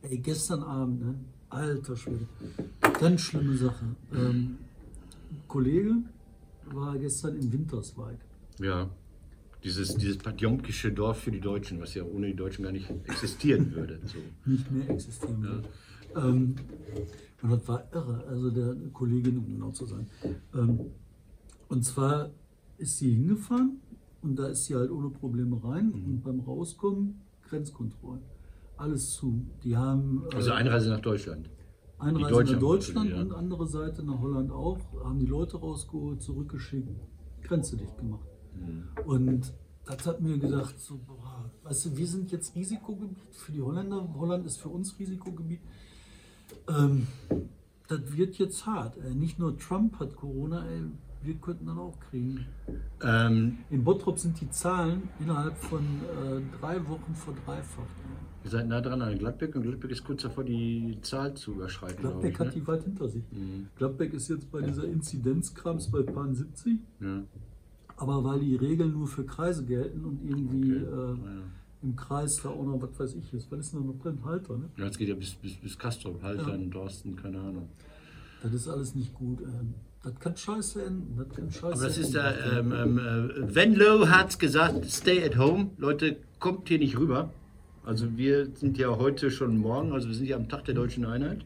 Ey, 0.03 0.19
gestern 0.19 0.63
Abend, 0.63 1.01
ne? 1.01 1.15
Alter 1.49 1.97
Schwede. 1.97 2.27
Ganz 2.99 3.21
schlimme 3.21 3.57
Sache. 3.57 3.85
Ähm, 4.13 4.59
Kollege 5.47 6.03
war 6.73 6.97
gestern 6.99 7.37
in 7.37 7.53
Winterswijk. 7.53 8.19
Ja. 8.61 8.91
Dieses, 9.63 9.95
dieses 9.95 10.19
Patjomkische 10.19 10.93
Dorf 10.93 11.21
für 11.21 11.31
die 11.31 11.41
Deutschen, 11.41 11.81
was 11.81 11.95
ja 11.95 12.05
ohne 12.05 12.27
die 12.27 12.37
Deutschen 12.37 12.65
gar 12.65 12.73
nicht 12.73 12.91
existieren 13.05 13.73
würde. 13.75 13.99
So. 14.05 14.19
nicht 14.51 14.71
mehr 14.71 14.91
existieren 14.91 15.43
wird. 15.43 15.69
Ähm, 16.17 16.55
und 17.43 17.51
das 17.51 17.67
war 17.69 17.85
irre, 17.93 18.25
also 18.29 18.51
der 18.51 18.75
Kollegin, 18.93 19.39
um 19.39 19.47
genau 19.47 19.71
zu 19.71 19.87
sein. 19.87 20.07
Ähm, 20.55 20.81
und 21.69 21.85
zwar 21.85 22.31
ist 22.79 22.99
sie 22.99 23.13
hingefahren 23.15 23.81
und 24.23 24.37
da 24.39 24.49
ist 24.49 24.67
sie 24.67 24.75
halt 24.75 24.91
ohne 24.91 25.11
Probleme 25.11 25.63
rein 25.65 25.93
und 25.93 26.23
beim 26.23 26.41
Rauskommen 26.41 27.21
Grenzkontrollen. 27.49 28.23
Alles 28.77 29.11
zu. 29.11 29.47
Die 29.63 29.77
haben 29.77 30.25
äh, 30.33 30.37
Also 30.37 30.53
Einreise 30.53 30.91
nach 30.91 31.01
Deutschland. 31.01 31.49
Einreise 31.99 32.53
nach 32.53 32.61
Deutschland 32.61 33.11
ja. 33.11 33.21
und 33.21 33.33
andere 33.33 33.67
Seite 33.67 34.03
nach 34.03 34.21
Holland 34.21 34.51
auch, 34.51 34.79
haben 35.03 35.19
die 35.21 35.27
Leute 35.27 35.59
rausgeholt, 35.59 36.23
zurückgeschickt, 36.23 36.89
Grenze 37.43 37.77
dicht 37.77 37.97
gemacht. 37.97 38.27
Mhm. 38.55 38.89
Und 39.07 39.53
das 39.87 40.07
hat 40.07 40.21
mir 40.21 40.39
gedacht, 40.39 40.79
so, 40.81 40.99
boah, 41.07 41.51
weißt 41.63 41.87
du, 41.87 41.97
wir 41.97 42.07
sind 42.07 42.33
jetzt 42.33 42.55
Risikogebiet 42.55 43.35
für 43.35 43.53
die 43.53 43.63
Holländer, 43.63 44.09
Holland 44.17 44.47
ist 44.47 44.57
für 44.57 44.71
uns 44.71 44.99
Risikogebiet. 44.99 45.61
Ähm, 46.69 47.07
das 47.87 48.17
wird 48.17 48.37
jetzt 48.37 48.67
hart. 48.67 48.97
Ey. 48.97 49.15
Nicht 49.15 49.39
nur 49.39 49.59
Trump 49.59 49.99
hat 50.01 50.17
Corona, 50.17 50.67
ey, 50.67 50.83
wir 51.23 51.35
könnten 51.35 51.67
dann 51.67 51.79
auch 51.79 51.99
kriegen. 52.11 52.47
Ähm, 53.03 53.59
In 53.71 53.85
Bottrop 53.85 54.19
sind 54.19 54.41
die 54.41 54.51
Zahlen 54.51 55.09
innerhalb 55.21 55.57
von 55.57 55.83
äh, 55.83 56.41
drei 56.61 56.87
Wochen 56.89 57.15
verdreifacht. 57.15 57.97
ey. 57.99 58.24
Ihr 58.45 58.51
seid 58.51 58.69
nah 58.69 58.81
dran 58.81 59.01
an 59.03 59.19
Gladbeck 59.19 59.57
und 59.57 59.63
Gladbeck 59.63 59.91
ist 59.91 60.05
kurz 60.05 60.23
davor, 60.23 60.45
die 60.45 60.99
Zahl 61.03 61.35
zu 61.35 61.53
überschreiten. 61.53 62.01
Gladbeck 62.01 62.33
ich, 62.35 62.39
hat 62.39 62.47
ne? 62.49 62.53
die 62.55 62.67
weit 62.67 62.85
hinter 62.85 63.09
sich. 63.09 63.23
Mhm. 63.33 63.69
Gladbeck 63.77 64.13
ist 64.13 64.29
jetzt 64.29 64.51
bei 64.53 64.61
dieser 64.61 64.85
Inzidenzkrams 64.85 65.91
bei 65.91 66.03
Pan 66.03 66.35
70, 66.35 66.79
Ja. 67.01 67.23
aber 67.97 68.23
weil 68.25 68.41
die 68.41 68.57
Regeln 68.57 68.93
nur 68.93 69.07
für 69.09 69.25
Kreise 69.25 69.65
gelten 69.65 70.05
und 70.05 70.21
irgendwie 70.29 70.77
Okay. 70.77 70.85
äh, 70.85 71.27
Ja. 71.27 71.43
im 71.83 71.97
Kreis 71.97 72.41
da 72.43 72.51
auch 72.51 72.65
noch, 72.65 72.81
was 72.83 72.99
weiß 72.99 73.15
ich 73.15 73.33
ist, 73.35 73.51
was 73.51 73.61
ist 73.61 73.73
denn 73.75 73.81
da 73.81 73.87
noch 73.93 73.99
drin? 74.03 74.19
Halter, 74.25 74.57
ne? 74.59 74.69
Ja, 74.77 74.87
es 74.87 74.99
geht 74.99 75.09
ja 75.09 75.15
bis, 75.15 75.35
bis, 75.35 75.55
bis 75.57 75.79
Castro, 75.79 76.19
Haltern, 76.23 76.71
Dorsten, 76.71 77.17
keine 77.17 77.39
Ahnung. 77.41 77.69
Das 78.43 78.53
ist 78.53 78.69
alles 78.69 78.95
nicht 78.95 79.15
gut. 79.15 79.41
Ähm, 79.41 79.73
das 80.03 80.15
kann 80.21 80.37
scheiße 80.37 80.85
enden. 80.85 81.17
Das 81.17 81.29
kann 81.35 81.51
scheiße 81.51 81.67
Aber 81.67 81.83
das 81.85 81.97
ist 81.97 82.13
ja, 82.13 82.31
ähm, 82.59 82.73
ähm, 82.73 82.99
äh, 82.99 83.55
Venlo 83.55 84.07
hat 84.09 84.39
gesagt, 84.39 84.85
stay 84.91 85.25
at 85.25 85.39
home. 85.39 85.71
Leute, 85.79 86.19
kommt 86.41 86.69
hier 86.69 86.79
nicht 86.79 86.99
rüber. 86.99 87.33
Also 87.85 88.17
wir 88.17 88.47
sind 88.55 88.79
ja 88.79 88.97
heute 88.97 89.31
schon 89.31 89.59
morgen, 89.59 89.93
also 89.93 90.09
wir 90.09 90.15
sind 90.15 90.27
ja 90.27 90.37
am 90.37 90.49
Tag 90.49 90.65
der 90.65 90.75
deutschen 90.75 91.05
Einheit. 91.05 91.45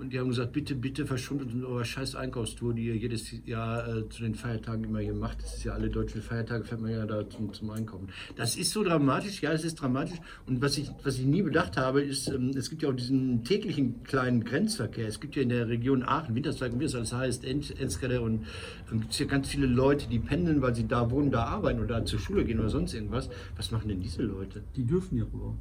Und 0.00 0.14
die 0.14 0.18
haben 0.18 0.28
gesagt, 0.30 0.52
bitte, 0.52 0.74
bitte 0.74 1.04
verschwindet 1.04 1.54
mit 1.54 1.62
eurer 1.62 1.84
scheiß 1.84 2.14
Einkaufstour, 2.14 2.72
die 2.72 2.86
ihr 2.86 2.96
jedes 2.96 3.32
Jahr 3.44 3.86
äh, 3.86 4.08
zu 4.08 4.22
den 4.22 4.34
Feiertagen 4.34 4.84
immer 4.84 5.00
hier 5.00 5.12
macht. 5.12 5.42
Das 5.42 5.56
ist 5.58 5.64
ja 5.64 5.74
alle 5.74 5.90
deutschen 5.90 6.22
Feiertage, 6.22 6.64
fährt 6.64 6.80
man 6.80 6.90
ja 6.90 7.04
da 7.04 7.28
zum, 7.28 7.52
zum 7.52 7.68
Einkaufen. 7.68 8.08
Das 8.34 8.56
ist 8.56 8.70
so 8.70 8.82
dramatisch, 8.82 9.42
ja, 9.42 9.52
es 9.52 9.62
ist 9.62 9.74
dramatisch. 9.74 10.16
Und 10.46 10.62
was 10.62 10.78
ich, 10.78 10.90
was 11.04 11.18
ich 11.18 11.26
nie 11.26 11.42
bedacht 11.42 11.76
habe, 11.76 12.00
ist, 12.00 12.28
ähm, 12.28 12.52
es 12.56 12.70
gibt 12.70 12.80
ja 12.82 12.88
auch 12.88 12.94
diesen 12.94 13.44
täglichen 13.44 14.02
kleinen 14.02 14.42
Grenzverkehr. 14.42 15.06
Es 15.06 15.20
gibt 15.20 15.36
ja 15.36 15.42
in 15.42 15.50
der 15.50 15.68
Region 15.68 16.02
Aachen, 16.02 16.34
Winterswijk 16.34 16.72
und 16.72 16.80
wie 16.80 16.84
es 16.86 16.94
alles 16.94 17.12
heißt, 17.12 17.44
Ens- 17.44 17.70
Enskede 17.78 18.22
und 18.22 18.46
ähm, 18.90 19.00
gibt 19.00 19.12
es 19.12 19.18
ja 19.18 19.26
ganz 19.26 19.48
viele 19.48 19.66
Leute, 19.66 20.08
die 20.08 20.18
pendeln, 20.18 20.62
weil 20.62 20.74
sie 20.74 20.88
da 20.88 21.10
wohnen, 21.10 21.30
da 21.30 21.44
arbeiten 21.44 21.78
oder 21.80 22.06
zur 22.06 22.20
Schule 22.20 22.46
gehen 22.46 22.58
oder 22.58 22.70
sonst 22.70 22.94
irgendwas. 22.94 23.28
Was 23.56 23.70
machen 23.70 23.88
denn 23.88 24.00
diese 24.00 24.22
Leute? 24.22 24.62
Die 24.76 24.84
dürfen 24.84 25.18
ja 25.18 25.24
rüber. 25.24 25.54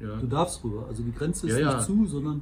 Ja. 0.00 0.16
Du 0.16 0.26
darfst 0.26 0.64
rüber. 0.64 0.86
Also 0.88 1.04
die 1.04 1.12
Grenze 1.12 1.46
ist 1.46 1.52
Ja, 1.52 1.60
ja. 1.60 1.76
nicht 1.76 1.86
zu, 1.86 2.04
sondern 2.06 2.40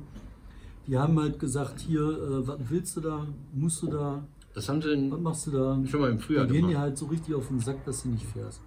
die 0.86 0.98
haben 0.98 1.18
halt 1.20 1.38
gesagt, 1.38 1.80
hier, 1.80 2.00
äh, 2.02 2.46
was 2.46 2.58
willst 2.68 2.96
du 2.96 3.00
da? 3.00 3.26
Musst 3.54 3.82
du 3.82 3.86
da? 3.88 4.24
Das 4.54 4.68
haben 4.68 4.82
sie 4.82 4.92
in, 4.92 5.10
Was 5.10 5.20
machst 5.20 5.46
du 5.46 5.50
da? 5.52 5.82
schon 5.86 6.00
mal 6.00 6.10
im 6.10 6.18
Frühjahr 6.18 6.44
Die 6.46 6.52
gehen 6.52 6.62
dir 6.62 6.68
gemacht. 6.72 6.82
halt 6.82 6.98
so 6.98 7.06
richtig 7.06 7.34
auf 7.34 7.48
den 7.48 7.60
Sack, 7.60 7.84
dass 7.84 8.02
du 8.02 8.10
nicht 8.10 8.26
fährst. 8.26 8.60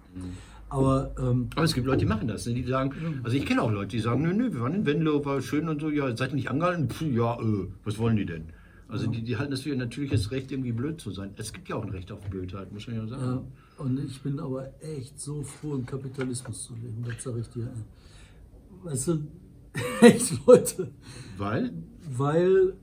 Aber 0.68 1.14
ähm, 1.18 1.48
Aber 1.54 1.64
es 1.64 1.74
gibt 1.74 1.86
Leute, 1.86 1.98
die 1.98 2.06
machen 2.06 2.26
das. 2.26 2.44
Ne? 2.46 2.54
Die 2.54 2.64
sagen, 2.64 3.20
also 3.22 3.36
ich 3.36 3.46
kenne 3.46 3.62
auch 3.62 3.70
Leute, 3.70 3.88
die 3.88 4.00
sagen, 4.00 4.22
nö, 4.22 4.32
nö, 4.32 4.52
wir 4.52 4.60
waren 4.62 4.74
in 4.74 4.84
Venlo, 4.86 5.24
war 5.24 5.40
schön 5.40 5.68
und 5.68 5.80
so, 5.80 5.90
ja, 5.90 6.16
seid 6.16 6.30
ihr 6.30 6.34
nicht 6.36 6.50
angehalten? 6.50 6.88
Puh, 6.88 7.04
ja, 7.04 7.40
äh, 7.40 7.68
was 7.84 7.98
wollen 7.98 8.16
die 8.16 8.26
denn? 8.26 8.46
Also 8.88 9.06
die, 9.08 9.22
die 9.22 9.36
halten 9.36 9.52
das 9.52 9.60
für 9.62 9.68
ihr 9.70 9.76
natürliches 9.76 10.30
Recht, 10.32 10.50
irgendwie 10.50 10.72
blöd 10.72 11.00
zu 11.00 11.10
sein. 11.12 11.30
Es 11.36 11.52
gibt 11.52 11.68
ja 11.68 11.76
auch 11.76 11.84
ein 11.84 11.90
Recht 11.90 12.10
auf 12.10 12.20
Blödheit, 12.30 12.72
muss 12.72 12.86
man 12.88 12.96
ja 12.96 13.06
sagen. 13.06 13.22
Ja, 13.78 13.84
und 13.84 14.00
ich 14.04 14.20
bin 14.22 14.40
aber 14.40 14.72
echt 14.80 15.20
so 15.20 15.42
froh, 15.44 15.74
im 15.76 15.86
Kapitalismus 15.86 16.64
zu 16.64 16.74
leben, 16.74 17.04
das 17.04 17.22
sage 17.22 17.40
ich 17.40 17.48
dir. 17.48 17.68
Weißt 18.82 19.08
du, 19.08 19.18
echt 20.02 20.46
Leute, 20.46 20.90
Weil? 21.36 21.72
Weil 22.10 22.74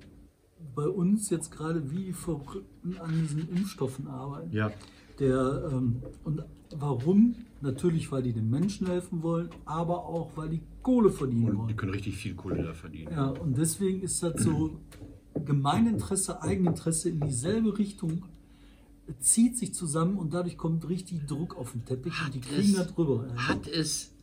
bei 0.76 0.88
uns 0.88 1.30
jetzt 1.30 1.52
gerade 1.52 1.92
wie 1.92 2.06
die 2.06 2.14
Verrückten 2.14 2.98
an 2.98 3.12
diesen 3.22 3.50
Impfstoffen 3.50 4.08
arbeiten. 4.08 4.52
Ja. 4.52 4.72
Der, 5.20 5.70
ähm, 5.72 6.02
und 6.24 6.44
warum? 6.76 7.36
Natürlich, 7.62 8.12
weil 8.12 8.24
die 8.24 8.34
den 8.34 8.50
Menschen 8.50 8.88
helfen 8.88 9.22
wollen, 9.24 9.50
aber 9.66 10.06
auch, 10.06 10.32
weil 10.36 10.50
die 10.50 10.62
Kohle 10.82 11.12
verdienen 11.12 11.46
Und 11.46 11.52
die 11.54 11.58
wollen. 11.60 11.76
können 11.78 11.92
richtig 11.94 12.16
viel 12.18 12.34
Kohle 12.36 12.64
da 12.64 12.74
verdienen. 12.74 13.12
Ja, 13.12 13.28
und 13.28 13.58
deswegen 13.58 14.02
ist 14.02 14.22
das 14.24 14.42
so 14.44 14.80
Gemeininteresse, 15.46 16.42
Eigeninteresse 16.42 17.10
in 17.10 17.22
dieselbe 17.22 17.78
Richtung 17.78 18.24
zieht 19.20 19.58
sich 19.58 19.74
zusammen 19.74 20.18
und 20.18 20.34
dadurch 20.34 20.58
kommt 20.58 20.88
richtig 20.88 21.26
Druck 21.26 21.56
auf 21.58 21.74
den 21.74 21.84
Teppich 21.86 22.14
und 22.26 22.34
die 22.34 22.40
Hat 22.42 22.48
kriegen 22.50 22.70
es- 22.70 22.76
da 22.76 22.84
drüber. 22.86 23.28
Hat 23.36 23.68
es 23.68 24.14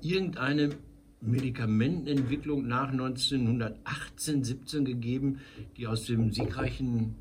irgendeine 0.00 0.70
Medikamentenentwicklung 1.22 2.66
nach 2.66 2.90
1918, 2.90 4.44
17 4.44 4.84
gegeben, 4.84 5.38
die 5.76 5.86
aus 5.86 6.04
dem 6.04 6.32
siegreichen 6.32 7.14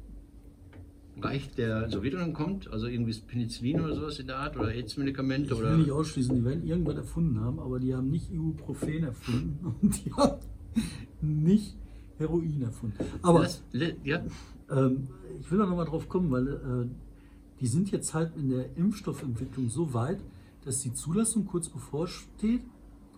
Reich 1.19 1.51
der 1.51 1.89
Sowjetunion 1.89 2.33
kommt? 2.33 2.71
Also 2.71 2.87
irgendwie 2.87 3.13
Penicillin 3.13 3.79
oder 3.79 3.95
sowas 3.95 4.19
in 4.19 4.27
der 4.27 4.37
Art 4.37 4.57
oder 4.57 4.69
AIDS-Medikamente? 4.69 5.53
Ich 5.53 5.59
will 5.59 5.65
Oder? 5.65 5.77
nicht 5.77 5.91
ausschließen, 5.91 6.35
die 6.35 6.43
werden 6.43 6.65
irgendwas 6.65 6.95
erfunden 6.95 7.39
haben, 7.39 7.59
aber 7.59 7.79
die 7.79 7.93
haben 7.93 8.09
nicht 8.09 8.31
Ibuprofen 8.31 9.03
erfunden 9.03 9.75
und 9.81 10.05
die 10.05 10.11
haben 10.13 10.39
nicht 11.21 11.75
Heroin 12.17 12.61
erfunden. 12.61 12.97
Aber 13.21 13.41
Das, 13.41 13.61
ja, 14.03 14.23
ähm, 14.69 15.07
ich 15.39 15.51
will 15.51 15.59
da 15.59 15.65
nochmal 15.65 15.85
drauf 15.85 16.07
kommen, 16.09 16.31
weil 16.31 16.47
äh, 16.47 16.87
die 17.59 17.67
sind 17.67 17.91
jetzt 17.91 18.13
halt 18.13 18.35
in 18.35 18.49
der 18.49 18.75
Impfstoffentwicklung 18.75 19.69
so 19.69 19.93
weit, 19.93 20.19
dass 20.63 20.79
die 20.79 20.93
Zulassung 20.93 21.45
kurz 21.45 21.69
bevorsteht. 21.69 22.61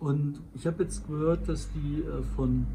Und 0.04 0.42
ich 0.52 0.66
habe 0.66 0.82
jetzt 0.82 1.06
gehört, 1.06 1.48
dass 1.48 1.70
die 1.72 2.02
äh, 2.02 2.22
von, 2.36 2.66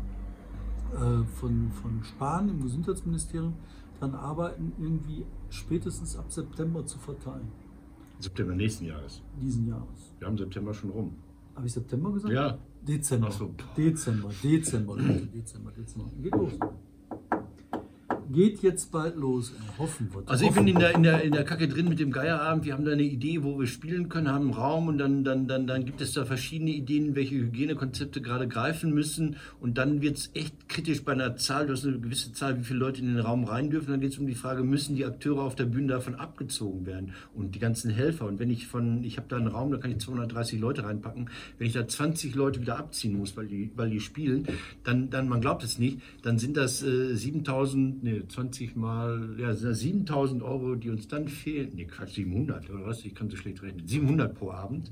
äh, 0.96 1.24
von, 1.36 1.72
von 1.72 2.04
Spahn 2.04 2.50
im 2.50 2.64
Gesundheitsministerium 2.64 3.54
daran 4.00 4.16
arbeiten, 4.16 4.74
irgendwie 4.80 5.26
spätestens 5.52 6.18
ab 6.18 6.32
September 6.32 6.84
zu 6.88 6.98
verteilen, 6.98 7.48
September 8.18 8.56
nächsten 8.56 8.86
Jahres. 8.86 9.22
diesen 9.40 9.68
Jahres. 9.68 10.12
Wir 10.18 10.28
haben 10.28 10.40
September 10.40 10.74
schon 10.74 10.90
rum. 10.90 11.18
Habe 11.56 11.68
ich 11.68 11.74
September 11.74 12.12
gesagt? 12.12 12.34
Ja. 12.34 12.58
Dezember. 12.82 13.32
So. 13.32 13.54
Dezember, 13.78 14.30
Dezember, 14.44 14.96
Leute, 14.96 15.28
Dezember, 15.28 15.72
Dezember. 15.72 16.10
Geht 16.24 16.34
los. 16.34 16.54
Geht 18.32 18.62
jetzt 18.62 18.92
bald 18.92 19.16
los. 19.16 19.52
ey. 19.58 19.78
Hoffen 19.80 20.10
wir. 20.14 20.22
Also 20.28 20.46
ich 20.46 20.52
bin 20.52 20.68
in 20.68 20.78
der, 20.78 20.94
in, 20.94 21.02
der, 21.02 21.24
in 21.24 21.32
der 21.32 21.44
Kacke 21.44 21.68
drin 21.68 21.90
mit 21.90 22.00
dem 22.00 22.12
Geierabend. 22.12 22.64
Wir 22.64 22.74
haben 22.74 22.86
da 22.86 22.92
eine 22.92 23.02
Idee, 23.02 23.44
wo 23.44 23.60
wir 23.60 23.66
spielen 23.66 24.08
können, 24.08 24.28
haben 24.28 24.46
einen 24.46 24.54
Raum 24.54 24.88
und 24.88 25.00
dann, 25.00 25.24
dann, 25.24 25.48
dann, 25.48 25.66
dann 25.66 25.84
gibt 25.84 26.00
es 26.00 26.14
da 26.14 26.26
verschiedene 26.26 26.70
Ideen, 26.70 27.16
welche 27.16 27.36
Hygienekonzepte 27.36 28.22
gerade 28.22 28.48
greifen 28.48 28.94
müssen. 28.94 29.38
Und 29.60 29.80
dann 29.80 30.04
wird 30.04 30.18
es 30.18 30.30
echt 30.36 30.70
kritisch 30.70 31.04
bei 31.04 31.14
einer 31.14 31.38
Zahl. 31.38 31.66
Du 31.66 31.74
hast 31.74 31.88
eine 31.88 32.00
gewisse 32.00 32.32
Zahl, 32.32 32.60
wie 32.60 32.64
viele 32.64 32.78
Leute 32.78 33.02
in 33.02 33.08
den 33.08 33.20
Raum 33.20 33.46
rein 33.46 33.72
dürfen. 33.72 33.90
Dann 33.90 34.00
geht 34.00 34.12
es 34.12 34.20
um 34.20 34.28
die 34.28 34.36
Frage, 34.36 34.64
müssen 34.64 34.96
die 34.96 35.06
Akteure 35.06 35.42
auf 35.42 35.56
der 35.56 35.66
Bühne 35.66 35.88
davon 35.88 36.14
abgezogen 36.14 36.86
werden? 36.86 37.14
Und 37.34 37.56
die 37.56 37.60
ganzen 37.60 37.90
Helfer. 37.90 38.28
Und 38.28 38.38
wenn 38.38 38.52
ich 38.52 38.68
von, 38.68 39.04
ich 39.04 39.18
habe 39.18 39.28
da 39.28 39.38
einen 39.38 39.48
Raum, 39.48 39.72
da 39.72 39.78
kann 39.78 39.90
ich 39.90 39.98
230 39.98 40.60
Leute 40.60 40.84
reinpacken. 40.84 41.32
Wenn 41.58 41.66
ich 41.66 41.74
da 41.74 41.88
20 41.88 42.36
Leute 42.36 42.62
wieder 42.62 42.78
abziehen 42.78 43.18
muss, 43.18 43.36
weil 43.36 43.48
die, 43.48 43.72
weil 43.76 43.90
die 43.90 44.00
spielen, 44.00 44.46
dann, 44.84 45.10
dann, 45.10 45.28
man 45.28 45.42
glaubt 45.42 45.64
es 45.64 45.80
nicht, 45.80 46.00
dann 46.22 46.38
sind 46.38 46.58
das 46.58 46.84
äh, 46.84 47.16
7000, 47.16 48.04
nee, 48.04 48.19
20 48.28 48.76
mal, 48.76 49.36
ja, 49.38 49.54
sind 49.54 49.70
das 49.70 49.80
7000 49.80 50.44
Euro, 50.44 50.76
die 50.76 50.90
uns 50.90 51.08
dann 51.08 51.28
fehlen. 51.28 51.72
Nee, 51.76 51.86
Quatsch, 51.86 52.16
700 52.16 52.70
oder 52.70 52.86
was? 52.86 53.06
Ich 53.06 53.16
kann 53.16 53.30
so 53.30 53.38
schlecht 53.38 53.62
rechnen. 53.62 53.88
700 53.88 54.34
pro 54.34 54.52
Abend. 54.52 54.92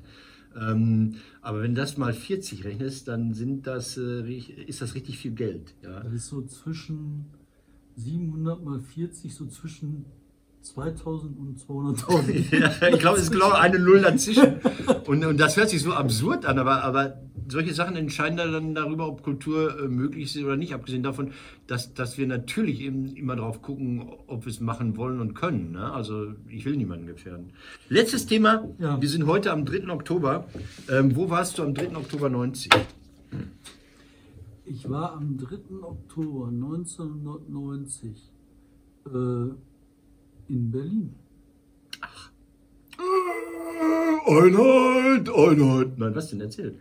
Ähm, 0.60 1.16
aber 1.42 1.62
wenn 1.62 1.76
das 1.76 1.98
mal 1.98 2.14
40 2.14 2.64
rechnest, 2.64 3.08
dann 3.08 3.34
sind 3.34 3.68
das, 3.68 3.98
äh, 3.98 4.32
ist 4.32 4.82
das 4.82 4.96
richtig 4.96 5.18
viel 5.18 5.32
Geld. 5.32 5.76
Ja? 5.84 6.02
Das 6.02 6.14
ist 6.14 6.28
so 6.28 6.42
zwischen 6.44 7.26
700 7.96 8.64
mal 8.64 8.80
40, 8.80 9.34
so 9.34 9.48
zwischen 9.48 10.06
2000 10.74 11.38
und 11.38 11.60
200.000. 11.60 12.60
Ja, 12.60 12.88
ich 12.88 13.00
glaube, 13.00 13.18
es 13.18 13.24
ist 13.24 13.32
genau 13.32 13.52
eine 13.52 13.80
Null 13.80 14.02
dazwischen. 14.02 14.60
Und, 15.06 15.26
und 15.26 15.40
das 15.40 15.58
hört 15.58 15.70
sich 15.70 15.82
so 15.82 15.94
absurd 15.94 16.46
an, 16.46 16.60
aber, 16.60 16.84
aber 16.84 17.22
solche 17.50 17.74
Sachen 17.74 17.96
entscheiden 17.96 18.38
dann 18.38 18.76
darüber, 18.76 19.08
ob 19.08 19.24
Kultur 19.24 19.80
äh, 19.80 19.88
möglich 19.88 20.36
ist 20.36 20.44
oder 20.44 20.58
nicht. 20.58 20.74
Abgesehen 20.74 21.04
davon, 21.04 21.32
dass, 21.68 21.94
dass 21.94 22.18
wir 22.18 22.28
natürlich 22.28 22.82
eben 22.82 23.16
immer 23.16 23.36
drauf 23.36 23.62
gucken, 23.62 24.04
ob 24.28 24.46
wir 24.46 24.52
es 24.52 24.60
machen 24.60 24.98
wollen 24.98 25.20
und 25.20 25.34
können. 25.34 25.72
Ne? 25.72 25.92
Also 25.92 26.34
ich 26.50 26.66
will 26.66 26.76
niemanden 26.76 27.08
gefährden. 27.08 27.52
Letztes 27.90 28.26
Thema. 28.26 28.68
Ja. 28.80 29.02
Wir 29.02 29.10
sind 29.10 29.26
heute 29.28 29.52
am 29.52 29.66
3. 29.66 29.90
Oktober. 29.90 30.48
Ähm, 30.90 31.16
wo 31.16 31.30
warst 31.30 31.58
du 31.58 31.64
am 31.64 31.74
3. 31.74 31.96
Oktober 31.96 32.30
90? 32.30 32.72
Ich 34.66 34.90
war 34.90 35.14
am 35.14 35.38
3. 35.38 35.82
Oktober 35.82 36.48
1990 36.48 38.12
äh, 39.06 39.10
in 40.50 40.72
Berlin. 40.72 41.14
Einheit, 44.26 45.30
Einheit. 45.30 45.98
Nein, 45.98 46.16
was 46.16 46.30
denn? 46.30 46.42
Erzähl. 46.42 46.76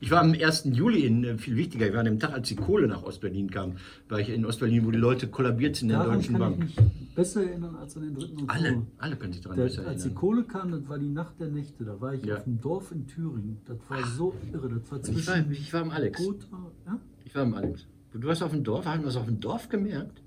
Ich 0.00 0.10
war 0.10 0.20
am 0.20 0.32
1. 0.32 0.64
Juli 0.72 1.06
in, 1.06 1.22
äh, 1.22 1.38
viel 1.38 1.56
wichtiger, 1.56 1.86
ich 1.86 1.92
war 1.92 2.00
an 2.00 2.06
dem 2.06 2.18
Tag, 2.18 2.32
als 2.32 2.48
die 2.48 2.56
Kohle 2.56 2.88
nach 2.88 3.04
Ostberlin 3.04 3.48
kam, 3.50 3.74
war 4.08 4.18
ich 4.18 4.30
in 4.30 4.44
Ostberlin, 4.44 4.84
wo 4.84 4.90
die 4.90 4.98
Leute 4.98 5.28
kollabiert 5.28 5.76
sind 5.76 5.90
in 5.90 5.94
der 5.96 5.98
Daran 6.02 6.16
Deutschen 6.18 6.38
kann 6.38 6.58
Bank. 6.58 6.64
ich 6.70 6.76
mich 6.76 7.14
besser 7.14 7.44
erinnern 7.44 7.76
als 7.76 7.96
an 7.96 8.02
den 8.02 8.14
3. 8.16 8.24
Oktober. 8.24 8.52
Alle, 8.52 8.82
alle 8.98 9.16
können 9.16 9.32
sich 9.32 9.42
daran 9.42 9.58
Der, 9.58 9.64
besser 9.64 9.86
als 9.86 10.02
die 10.02 10.08
erinnern. 10.08 10.20
Kohle 10.20 10.42
kam, 10.44 10.72
das 10.72 10.88
war 10.88 10.98
die 10.98 11.08
Nacht 11.08 11.38
der 11.38 11.48
Nächte. 11.48 11.84
Da 11.84 12.00
war 12.00 12.14
ich 12.14 12.24
Ja. 12.24 12.36
auf 12.38 12.44
dem 12.44 12.60
Dorf 12.60 12.90
in 12.90 13.06
Thüringen. 13.06 13.58
Das 13.64 13.76
war 13.88 14.04
so 14.08 14.34
irre. 14.52 14.68
Das 14.70 14.90
war 14.90 14.98
Ich 14.98 15.26
war, 15.28 15.34
zwischen 15.34 15.52
ich 15.52 15.72
war 15.72 15.82
am 15.82 15.90
Alex. 15.90 16.18
Gotha, 16.18 16.46
ja? 16.86 16.98
Ich 17.24 17.34
war 17.36 17.42
am 17.42 17.54
Alex. 17.54 17.86
Du 18.12 18.26
warst 18.26 18.42
auf 18.42 18.50
dem 18.50 18.64
Dorf, 18.64 18.84
haben 18.84 19.02
wir 19.02 19.06
das 19.06 19.16
auf 19.16 19.26
dem 19.26 19.38
Dorf 19.38 19.68
gemerkt? 19.68 20.20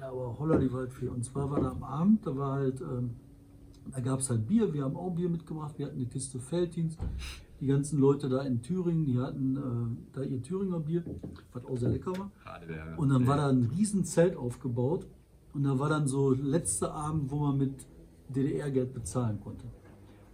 Ja, 0.00 0.08
aber 0.10 0.38
holla 0.38 0.58
die 0.58 0.72
Waldfee. 0.72 1.08
Und 1.08 1.24
zwar 1.24 1.50
war 1.50 1.60
da 1.60 1.70
am 1.70 1.82
Abend, 1.82 2.26
da 2.26 2.36
war 2.36 2.52
halt, 2.54 2.80
ähm, 2.80 3.10
da 3.92 4.00
gab 4.00 4.20
es 4.20 4.30
halt 4.30 4.46
Bier, 4.46 4.72
wir 4.72 4.84
haben 4.84 4.96
auch 4.96 5.10
Bier 5.10 5.28
mitgebracht, 5.28 5.74
wir 5.78 5.86
hatten 5.86 5.96
eine 5.96 6.06
Kiste 6.06 6.38
Felddienst. 6.38 6.98
Die 7.60 7.66
ganzen 7.66 7.98
Leute 7.98 8.28
da 8.28 8.42
in 8.42 8.62
Thüringen, 8.62 9.04
die 9.04 9.18
hatten 9.18 9.56
äh, 9.56 10.16
da 10.16 10.22
ihr 10.22 10.40
Thüringer 10.42 10.78
Bier, 10.78 11.02
was 11.52 11.64
auch 11.64 11.76
sehr 11.76 11.88
lecker 11.88 12.12
war. 12.16 12.30
Und 12.96 13.08
dann 13.08 13.26
war 13.26 13.36
da 13.36 13.48
ein 13.48 13.64
riesen 13.76 14.04
Zelt 14.04 14.36
aufgebaut 14.36 15.06
und 15.54 15.64
da 15.64 15.76
war 15.78 15.88
dann 15.88 16.06
so 16.06 16.30
letzter 16.30 16.94
Abend, 16.94 17.30
wo 17.32 17.36
man 17.40 17.58
mit 17.58 17.74
DDR-Geld 18.28 18.94
bezahlen 18.94 19.40
konnte. 19.40 19.64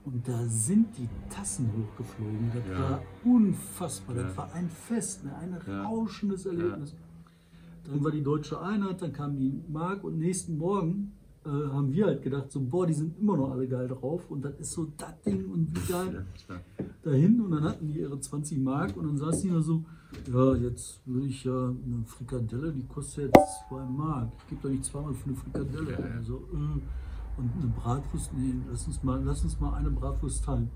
Und 0.04 0.28
da 0.28 0.44
sind 0.48 0.98
die 0.98 1.08
Tassen 1.30 1.70
hochgeflogen. 1.72 2.50
Das 2.52 2.68
Ja. 2.68 2.90
war 2.90 3.02
unfassbar. 3.24 4.16
Das 4.16 4.32
Ja. 4.32 4.36
war 4.36 4.52
ein 4.52 4.68
Fest, 4.68 5.24
ne? 5.24 5.34
ein 5.34 5.56
Ja. 5.66 5.84
rauschendes 5.84 6.44
Erlebnis. 6.44 6.94
Dann 7.84 8.02
war 8.02 8.10
die 8.10 8.22
deutsche 8.22 8.60
Einheit, 8.60 9.02
dann 9.02 9.12
kam 9.12 9.36
die 9.36 9.62
Mark 9.68 10.04
und 10.04 10.18
nächsten 10.18 10.56
Morgen 10.56 11.12
äh, 11.44 11.48
haben 11.48 11.92
wir 11.92 12.06
halt 12.06 12.22
gedacht, 12.22 12.50
so, 12.50 12.60
boah, 12.60 12.86
die 12.86 12.94
sind 12.94 13.18
immer 13.18 13.36
noch 13.36 13.50
alle 13.50 13.68
geil 13.68 13.86
drauf 13.88 14.30
und 14.30 14.42
das 14.42 14.58
ist 14.58 14.72
so 14.72 14.86
das 14.96 15.20
Ding 15.26 15.50
und 15.50 15.68
wie 15.76 15.92
geil 15.92 16.24
dahin 17.02 17.40
und 17.40 17.50
dann 17.50 17.64
hatten 17.64 17.86
die 17.86 18.00
ihre 18.00 18.18
20 18.18 18.58
Mark 18.60 18.96
und 18.96 19.06
dann 19.06 19.18
saß 19.18 19.42
die 19.42 19.50
da 19.50 19.60
so, 19.60 19.84
ja, 20.32 20.54
jetzt 20.54 21.00
will 21.06 21.26
ich 21.26 21.44
ja 21.44 21.68
eine 21.68 22.04
Frikadelle, 22.06 22.72
die 22.72 22.84
kostet 22.86 23.34
jetzt 23.36 23.68
2 23.68 23.84
Mark. 23.84 24.32
Ich 24.38 24.50
gebe 24.50 24.62
doch 24.62 24.70
nicht 24.70 24.84
zweimal 24.84 25.12
für 25.12 25.28
eine 25.28 25.36
Frikadelle. 25.36 25.92
Ja, 25.92 26.00
ja. 26.00 26.14
Also, 26.16 26.36
äh, 26.52 26.80
und 27.36 27.50
eine 27.60 27.72
Bratwurst, 27.76 28.32
nee, 28.34 28.54
lass 28.70 28.86
uns 28.86 29.02
mal, 29.02 29.20
lass 29.24 29.42
uns 29.42 29.58
mal 29.58 29.74
eine 29.74 29.90
Bratwurst 29.90 30.44
teilen. 30.44 30.70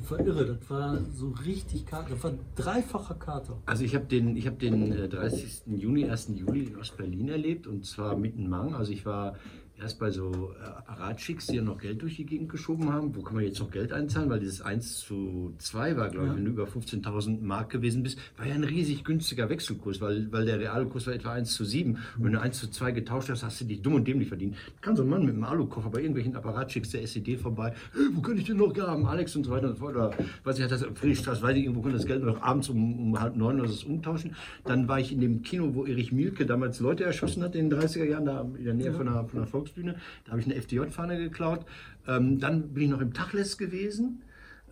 Das 0.00 0.10
war 0.10 0.20
irre, 0.20 0.46
das 0.46 0.70
war 0.70 0.98
so 1.14 1.30
richtig 1.44 1.86
Kater, 1.86 2.10
das 2.10 2.22
war 2.22 2.32
dreifacher 2.54 3.14
Kater. 3.14 3.62
Also 3.66 3.84
ich 3.84 3.94
habe 3.94 4.04
den, 4.04 4.36
hab 4.44 4.58
den 4.58 4.92
äh, 4.92 5.08
30. 5.08 5.62
Juni, 5.66 6.08
1. 6.08 6.32
Juli 6.34 6.64
in 6.64 6.76
Ostberlin 6.76 7.28
erlebt 7.28 7.66
und 7.66 7.86
zwar 7.86 8.16
mitten 8.16 8.48
Mang. 8.48 8.74
Also 8.74 8.92
ich 8.92 9.06
war 9.06 9.36
erst 9.80 9.98
bei 9.98 10.10
so 10.10 10.52
äh, 10.60 10.64
Apparatschicks, 10.64 11.46
die 11.48 11.56
ja 11.56 11.62
noch 11.62 11.78
Geld 11.78 12.00
durch 12.02 12.16
die 12.16 12.24
Gegend 12.26 12.48
geschoben 12.50 12.92
haben. 12.92 13.14
Wo 13.14 13.22
kann 13.22 13.34
man 13.34 13.44
jetzt 13.44 13.60
noch 13.60 13.70
Geld 13.70 13.92
einzahlen? 13.92 14.30
Weil 14.30 14.40
dieses 14.40 14.60
1 14.62 14.98
zu 15.00 15.52
2 15.58 15.96
war, 15.96 16.08
glaube 16.08 16.26
ich, 16.26 16.32
Ja. 16.32 16.36
wenn 16.38 16.44
du 16.44 16.50
über 16.52 16.64
15.000 16.66 17.42
Mark 17.42 17.70
gewesen 17.70 18.02
bist, 18.02 18.18
war 18.36 18.46
ja 18.46 18.54
ein 18.54 18.64
riesig 18.64 19.04
günstiger 19.04 19.48
Wechselkurs, 19.50 20.00
weil, 20.00 20.30
weil 20.32 20.46
der 20.46 20.58
reale 20.60 20.86
Kurs 20.86 21.06
war 21.06 21.14
etwa 21.14 21.32
1 21.32 21.52
zu 21.54 21.64
7. 21.64 21.90
Und 22.18 22.24
wenn 22.24 22.32
du 22.32 22.40
1 22.40 22.58
zu 22.58 22.70
2 22.70 22.92
getauscht 22.92 23.28
hast, 23.30 23.42
hast 23.42 23.60
du 23.60 23.64
dich 23.64 23.82
dumm 23.82 23.94
und 23.94 24.06
dämlich 24.08 24.28
verdient. 24.28 24.56
Kam 24.80 24.96
so 24.96 25.02
ein 25.02 25.08
Mann 25.08 25.24
mit 25.24 25.34
einem 25.34 25.44
Alukoffer 25.44 25.90
bei 25.90 25.98
irgendwelchen 26.00 26.34
Apparatschicks 26.36 26.90
der 26.90 27.02
SED 27.02 27.36
vorbei. 27.36 27.74
Hey, 27.92 28.02
wo 28.14 28.20
kann 28.20 28.36
ich 28.38 28.44
denn 28.44 28.56
noch 28.56 28.76
haben? 28.76 29.06
Alex 29.06 29.36
und 29.36 29.44
so 29.44 29.50
weiter 29.50 29.68
und 29.68 29.74
so 29.74 29.80
fort. 29.80 29.94
Oder 29.96 30.10
weiß 30.44 30.58
ich, 30.58 30.64
hat 30.64 30.70
das 30.70 30.82
Friedrichstraße, 30.94 31.42
weiß 31.42 31.56
ich, 31.56 31.64
irgendwo 31.64 31.82
konnte 31.82 31.96
das 31.98 32.06
Geld 32.06 32.22
noch 32.22 32.40
abends 32.42 32.68
um, 32.68 32.98
um 33.10 33.20
halb 33.20 33.36
neun 33.36 33.60
oder 33.60 33.68
so 33.68 33.86
umtauschen. 33.88 34.34
Dann 34.64 34.88
war 34.88 35.00
ich 35.00 35.12
in 35.12 35.20
dem 35.20 35.42
Kino, 35.42 35.70
wo 35.74 35.84
Erich 35.84 36.12
Mielke 36.12 36.46
damals 36.46 36.80
Leute 36.80 37.04
erschossen 37.04 37.42
hat 37.42 37.54
in 37.54 37.70
den 37.70 37.78
30er 37.78 38.04
Jahren, 38.04 38.24
da 38.24 38.40
in 38.58 38.64
der 38.64 38.74
Nähe 38.74 38.92
von, 38.92 39.06
der, 39.06 39.24
von 39.24 39.40
der 39.40 39.46
Volksbühne. 39.66 39.96
Da 40.24 40.32
habe 40.32 40.40
ich 40.40 40.46
eine 40.46 40.54
FDJ-Fahne 40.54 41.18
geklaut. 41.18 41.66
Ähm, 42.06 42.38
dann 42.38 42.72
bin 42.74 42.84
ich 42.84 42.90
noch 42.90 43.00
im 43.00 43.12
Tachles 43.12 43.58
gewesen. 43.58 44.22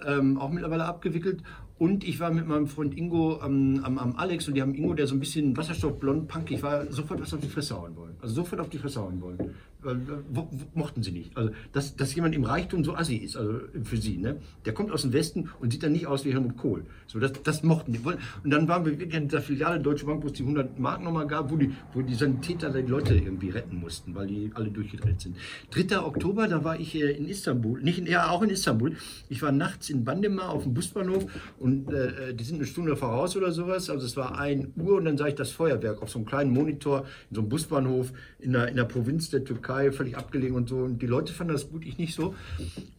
Ähm, 0.05 0.39
auch 0.39 0.51
mittlerweile 0.51 0.85
abgewickelt. 0.85 1.43
Und 1.77 2.05
ich 2.05 2.21
war 2.21 2.31
mit 2.31 2.47
meinem 2.47 2.69
Freund 2.69 2.97
Ingo 2.97 3.41
am, 3.41 3.83
am, 3.85 3.99
am 3.99 4.17
Alex 4.17 4.47
und 4.47 4.55
die 4.55 4.63
haben 4.63 4.75
Ingo, 4.75 4.95
der 4.95 5.09
so 5.09 5.15
ein 5.15 5.21
bisschen 5.21 5.57
wasserstoffblond, 5.57 6.29
punkig 6.29 6.63
war, 6.63 6.91
sofort 6.93 7.21
was 7.21 7.35
auf 7.35 7.41
die 7.41 7.49
Fresse 7.49 7.77
hauen 7.77 7.97
wollen. 7.97 8.15
Also 8.23 8.37
sofort 8.37 8.61
auf 8.61 8.69
die 8.69 8.79
Fresse 8.79 9.01
hauen 9.01 9.21
wollen. 9.21 9.55
Weil, 9.83 10.01
wo, 10.31 10.49
wo, 10.51 10.67
mochten 10.75 11.03
sie 11.03 11.13
nicht. 11.13 11.37
Also, 11.37 11.51
dass, 11.73 11.95
dass 11.95 12.15
jemand 12.15 12.35
im 12.35 12.45
Reichtum 12.45 12.85
so 12.85 12.95
assi 12.95 13.17
ist, 13.17 13.37
also 13.37 13.61
für 13.83 13.99
sie, 13.99 14.17
ne? 14.17 14.37
Der 14.65 14.73
kommt 14.73 14.91
aus 14.91 15.03
dem 15.03 15.13
Westen 15.13 15.51
und 15.61 15.73
sieht 15.73 15.83
dann 15.83 15.93
nicht 15.93 16.07
aus 16.07 16.25
wie 16.25 16.33
Helmut 16.33 16.57
Kohl. 16.57 16.85
So, 17.07 17.19
das, 17.19 17.33
das 17.43 17.63
mochten 17.63 17.93
die. 17.93 17.99
Und 17.99 18.51
dann 18.51 18.67
waren 18.67 18.87
wir 18.87 18.99
wirklich 18.99 19.15
in 19.15 19.29
der 19.29 19.43
Filiale 19.43 19.81
Deutsche 19.81 20.07
Bank, 20.07 20.23
wo 20.23 20.29
es 20.29 20.33
die 20.33 20.43
100 20.43 20.79
Mark 20.79 21.03
nochmal 21.03 21.27
gab, 21.27 21.51
wo 21.51 21.57
die, 21.57 21.71
wo 21.93 22.01
die 22.01 22.15
Sanitäter 22.15 22.71
die 22.71 22.91
Leute 22.91 23.15
irgendwie 23.15 23.51
retten 23.51 23.79
mussten, 23.79 24.15
weil 24.15 24.27
die 24.27 24.51
alle 24.55 24.71
durchgedreht 24.71 25.21
sind. 25.21 25.37
3. 25.73 25.99
Oktober, 25.99 26.49
da 26.49 26.65
war 26.65 26.81
ich 26.81 26.95
in 26.95 27.29
Istanbul, 27.29 27.83
nicht 27.83 27.99
in, 27.99 28.07
ja, 28.07 28.31
auch 28.31 28.41
in 28.41 28.49
Istanbul. 28.49 28.97
Ich 29.29 29.43
war 29.43 29.53
nachts 29.53 29.91
in 29.91 30.05
Bandemar 30.05 30.49
auf 30.49 30.63
dem 30.63 30.73
Busbahnhof 30.73 31.27
und 31.65 31.91
äh, 31.91 32.35
die 32.35 32.45
sind 32.45 32.57
eine 32.57 32.67
Stunde 32.67 32.95
voraus 32.95 33.39
oder 33.39 33.51
sowas. 33.51 33.89
Also 33.89 34.05
es 34.05 34.19
war 34.19 34.39
1 34.39 34.77
Uhr 34.77 34.99
und 34.99 35.07
dann 35.07 35.17
sah 35.17 35.29
ich 35.29 35.35
das 35.35 35.51
Feuerwerk 35.51 36.03
auf 36.03 36.11
so 36.11 36.19
einem 36.19 36.27
kleinen 36.27 36.51
Monitor 36.51 37.07
in 37.31 37.37
so 37.37 37.41
einem 37.41 37.49
Busbahnhof 37.49 38.13
in 38.39 38.53
der, 38.53 38.69
in 38.69 38.77
der 38.77 38.85
Provinz 38.85 39.31
der 39.31 39.45
Türkei, 39.45 39.91
völlig 39.91 40.15
abgelegen 40.15 40.57
und 40.57 40.69
so. 40.69 40.77
Und 40.77 41.01
die 41.01 41.07
Leute 41.07 41.33
fanden 41.33 41.55
das 41.55 41.71
gut, 41.71 41.87
ich 41.87 41.97
nicht 41.97 42.15
so. 42.15 42.35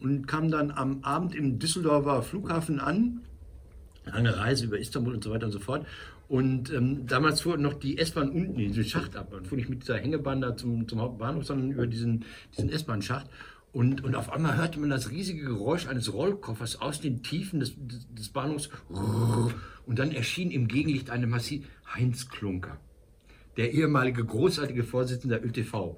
Und 0.00 0.26
kam 0.26 0.50
dann 0.50 0.72
am 0.72 1.04
Abend 1.04 1.36
im 1.36 1.60
Düsseldorfer 1.60 2.22
Flughafen 2.22 2.80
an. 2.80 3.20
Lange 4.04 4.36
Reise 4.36 4.64
über 4.64 4.80
Istanbul 4.80 5.14
und 5.14 5.22
so 5.22 5.30
weiter 5.30 5.46
und 5.46 5.52
so 5.52 5.60
fort. 5.60 5.86
Und 6.26 6.72
ähm, 6.72 7.06
damals 7.06 7.42
fuhr 7.42 7.58
noch 7.58 7.74
die 7.74 7.98
S-Bahn 7.98 8.30
unten 8.30 8.58
in 8.58 8.72
den 8.72 8.84
Schacht 8.84 9.14
ab. 9.14 9.28
Dann 9.30 9.44
fuhr 9.44 9.58
nicht 9.58 9.70
mit 9.70 9.82
dieser 9.82 9.98
Hängebahn 9.98 10.40
da 10.40 10.56
zum, 10.56 10.88
zum 10.88 11.00
Hauptbahnhof, 11.00 11.44
sondern 11.44 11.70
über 11.70 11.86
diesen, 11.86 12.24
diesen 12.56 12.70
S-Bahn-Schacht. 12.70 13.28
Und, 13.76 14.04
und 14.04 14.14
auf 14.14 14.32
einmal 14.32 14.56
hörte 14.56 14.80
man 14.80 14.88
das 14.88 15.10
riesige 15.10 15.44
Geräusch 15.44 15.86
eines 15.86 16.10
Rollkoffers 16.10 16.80
aus 16.80 17.02
den 17.02 17.22
Tiefen 17.22 17.60
des, 17.60 17.74
des, 17.76 18.06
des 18.10 18.28
Bahnhofs. 18.30 18.70
Und 18.88 19.98
dann 19.98 20.12
erschien 20.12 20.50
im 20.50 20.66
Gegenlicht 20.66 21.10
eine 21.10 21.26
massiv 21.26 21.66
Heinz 21.94 22.30
Klunker, 22.30 22.80
der 23.58 23.74
ehemalige 23.74 24.24
großartige 24.24 24.82
Vorsitzende 24.82 25.38
der 25.38 25.46
ÖTV 25.46 25.94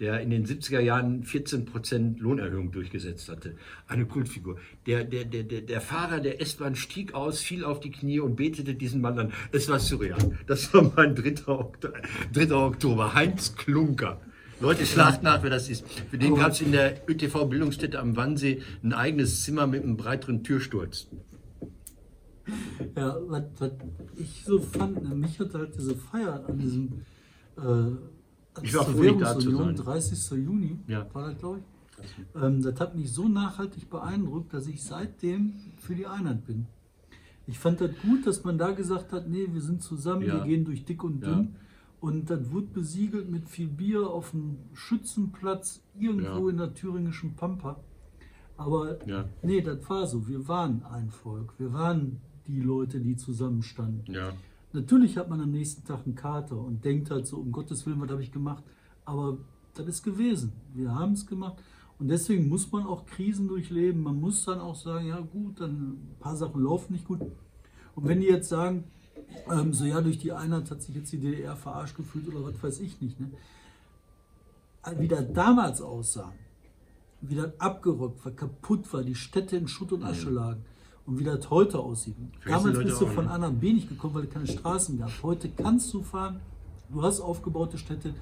der 0.00 0.20
in 0.20 0.30
den 0.30 0.46
70er 0.46 0.78
Jahren 0.78 1.24
14% 1.24 2.20
Lohnerhöhung 2.20 2.70
durchgesetzt 2.70 3.28
hatte. 3.28 3.56
Eine 3.88 4.06
Kultfigur. 4.06 4.56
Der, 4.86 5.02
der, 5.02 5.24
der, 5.24 5.42
der, 5.42 5.62
der 5.62 5.80
Fahrer 5.80 6.20
der 6.20 6.40
S-Bahn 6.40 6.76
stieg 6.76 7.14
aus, 7.14 7.40
fiel 7.40 7.64
auf 7.64 7.80
die 7.80 7.90
Knie 7.90 8.20
und 8.20 8.36
betete 8.36 8.76
diesen 8.76 9.00
Mann 9.00 9.18
an. 9.18 9.32
Es 9.50 9.68
war 9.68 9.80
surreal. 9.80 10.38
Das 10.46 10.72
war 10.72 10.92
mein 10.94 11.16
3. 11.16 11.48
Oktober. 11.48 11.98
3. 12.32 12.52
Oktober. 12.52 13.12
Heinz 13.14 13.56
Klunker. 13.56 14.20
Leute, 14.60 14.84
schlagt 14.86 15.22
nach, 15.22 15.42
wer 15.42 15.50
das 15.50 15.68
ist. 15.68 15.88
Für 16.10 16.18
den 16.18 16.34
gab 16.34 16.50
es 16.52 16.60
in 16.60 16.72
der 16.72 17.08
ÖTV-Bildungsstätte 17.08 17.98
am 17.98 18.16
Wannsee 18.16 18.60
ein 18.82 18.92
eigenes 18.92 19.44
Zimmer 19.44 19.66
mit 19.66 19.82
einem 19.84 19.96
breiteren 19.96 20.42
Türsturz. 20.42 21.06
Ja, 22.96 23.16
was, 23.28 23.44
was 23.58 23.72
ich 24.16 24.42
so 24.44 24.58
fand, 24.58 25.02
ne, 25.06 25.14
mich 25.14 25.38
hat 25.38 25.54
halt 25.54 25.74
diese 25.76 25.94
Feier 25.94 26.44
an 26.48 26.58
diesem 26.58 26.92
äh, 27.56 28.62
ich 28.62 28.74
war 28.74 28.84
froh, 28.86 29.14
da 29.20 29.38
zu 29.38 29.50
sein. 29.56 29.76
30. 29.76 30.30
Juni 30.44 30.78
Ja. 30.88 31.06
war 31.12 31.28
das, 31.30 31.38
glaube 31.38 31.58
ich. 31.60 32.42
Ähm, 32.42 32.62
das 32.62 32.80
hat 32.80 32.96
mich 32.96 33.12
so 33.12 33.28
nachhaltig 33.28 33.88
beeindruckt, 33.90 34.52
dass 34.54 34.66
ich 34.66 34.82
seitdem 34.82 35.52
für 35.76 35.94
die 35.94 36.06
Einheit 36.06 36.46
bin. 36.46 36.66
Ich 37.46 37.58
fand 37.58 37.80
das 37.80 37.90
gut, 38.02 38.26
dass 38.26 38.42
man 38.44 38.58
da 38.58 38.72
gesagt 38.72 39.12
hat, 39.12 39.28
nee, 39.28 39.46
wir 39.52 39.60
sind 39.60 39.82
zusammen, 39.82 40.22
Ja. 40.22 40.34
wir 40.38 40.44
gehen 40.44 40.64
durch 40.64 40.84
dick 40.84 41.04
und 41.04 41.24
Ja. 41.24 41.44
Und 42.00 42.30
das 42.30 42.50
wurde 42.52 42.66
besiegelt 42.68 43.28
mit 43.30 43.48
viel 43.48 43.66
Bier 43.68 44.08
auf 44.08 44.30
dem 44.30 44.58
Schützenplatz 44.72 45.82
irgendwo 45.98 46.44
Ja. 46.46 46.50
in 46.50 46.56
der 46.58 46.74
thüringischen 46.74 47.34
Pampa. 47.34 47.80
Aber 48.56 49.04
Ja. 49.06 49.24
nee, 49.42 49.60
das 49.60 49.88
war 49.88 50.06
so. 50.06 50.26
Wir 50.28 50.46
waren 50.48 50.82
ein 50.84 51.10
Volk. 51.10 51.54
Wir 51.58 51.72
waren 51.72 52.20
die 52.46 52.60
Leute, 52.60 53.00
die 53.00 53.16
zusammenstanden. 53.16 54.12
Ja. 54.12 54.32
Natürlich 54.72 55.16
hat 55.16 55.28
man 55.28 55.40
am 55.40 55.50
nächsten 55.50 55.84
Tag 55.86 56.04
einen 56.06 56.14
Kater 56.14 56.58
und 56.58 56.84
denkt 56.84 57.10
halt 57.10 57.26
so, 57.26 57.38
um 57.38 57.52
Gottes 57.52 57.86
Willen, 57.86 58.00
was 58.00 58.10
habe 58.10 58.22
ich 58.22 58.32
gemacht? 58.32 58.62
Aber 59.04 59.38
das 59.74 59.86
ist 59.86 60.02
gewesen. 60.02 60.52
Wir 60.74 60.94
haben 60.94 61.12
es 61.12 61.26
gemacht. 61.26 61.56
Und 61.98 62.08
deswegen 62.08 62.48
muss 62.48 62.70
man 62.70 62.86
auch 62.86 63.06
Krisen 63.06 63.48
durchleben. 63.48 64.02
Man 64.02 64.20
muss 64.20 64.44
dann 64.44 64.60
auch 64.60 64.76
sagen, 64.76 65.08
ja 65.08 65.18
gut, 65.20 65.60
dann 65.60 65.72
ein 65.94 66.16
paar 66.20 66.36
Sachen 66.36 66.62
laufen 66.62 66.92
nicht 66.92 67.06
gut. 67.06 67.20
Und 67.94 68.04
wenn 68.06 68.20
die 68.20 68.26
jetzt 68.28 68.48
sagen, 68.48 68.84
ähm, 69.50 69.72
so 69.72 69.84
ja, 69.84 70.00
durch 70.00 70.18
die 70.18 70.32
Einheit 70.32 70.70
hat 70.70 70.82
sich 70.82 70.94
jetzt 70.94 71.12
die 71.12 71.18
DDR 71.18 71.56
verarscht 71.56 71.96
gefühlt 71.96 72.28
oder 72.28 72.44
was 72.44 72.62
weiß 72.62 72.80
ich 72.80 73.00
nicht. 73.00 73.18
Ne? 73.20 73.30
Wie 74.98 75.08
das 75.08 75.24
damals 75.32 75.82
aussah, 75.82 76.32
wie 77.20 77.34
das 77.34 77.58
abgerückt 77.58 78.24
war, 78.24 78.32
kaputt 78.32 78.92
war, 78.92 79.02
die 79.02 79.14
Städte 79.14 79.56
in 79.56 79.68
Schutt 79.68 79.92
und 79.92 80.02
Asche 80.04 80.30
lagen 80.30 80.64
und 81.06 81.18
wie 81.18 81.24
das 81.24 81.50
heute 81.50 81.78
aussieht. 81.78 82.16
Damals 82.46 82.78
bist 82.78 83.00
du 83.00 83.06
von 83.06 83.24
ne? 83.26 83.30
A 83.30 83.38
nach 83.38 83.52
B 83.52 83.72
nicht 83.72 83.88
gekommen, 83.88 84.14
weil 84.14 84.24
es 84.24 84.30
keine 84.30 84.46
Straßen 84.46 84.98
gab. 84.98 85.10
Heute 85.22 85.48
kannst 85.50 85.92
du 85.92 86.02
fahren, 86.02 86.40
du 86.90 87.02
hast 87.02 87.20
aufgebaute 87.20 87.78
Städte, 87.78 88.14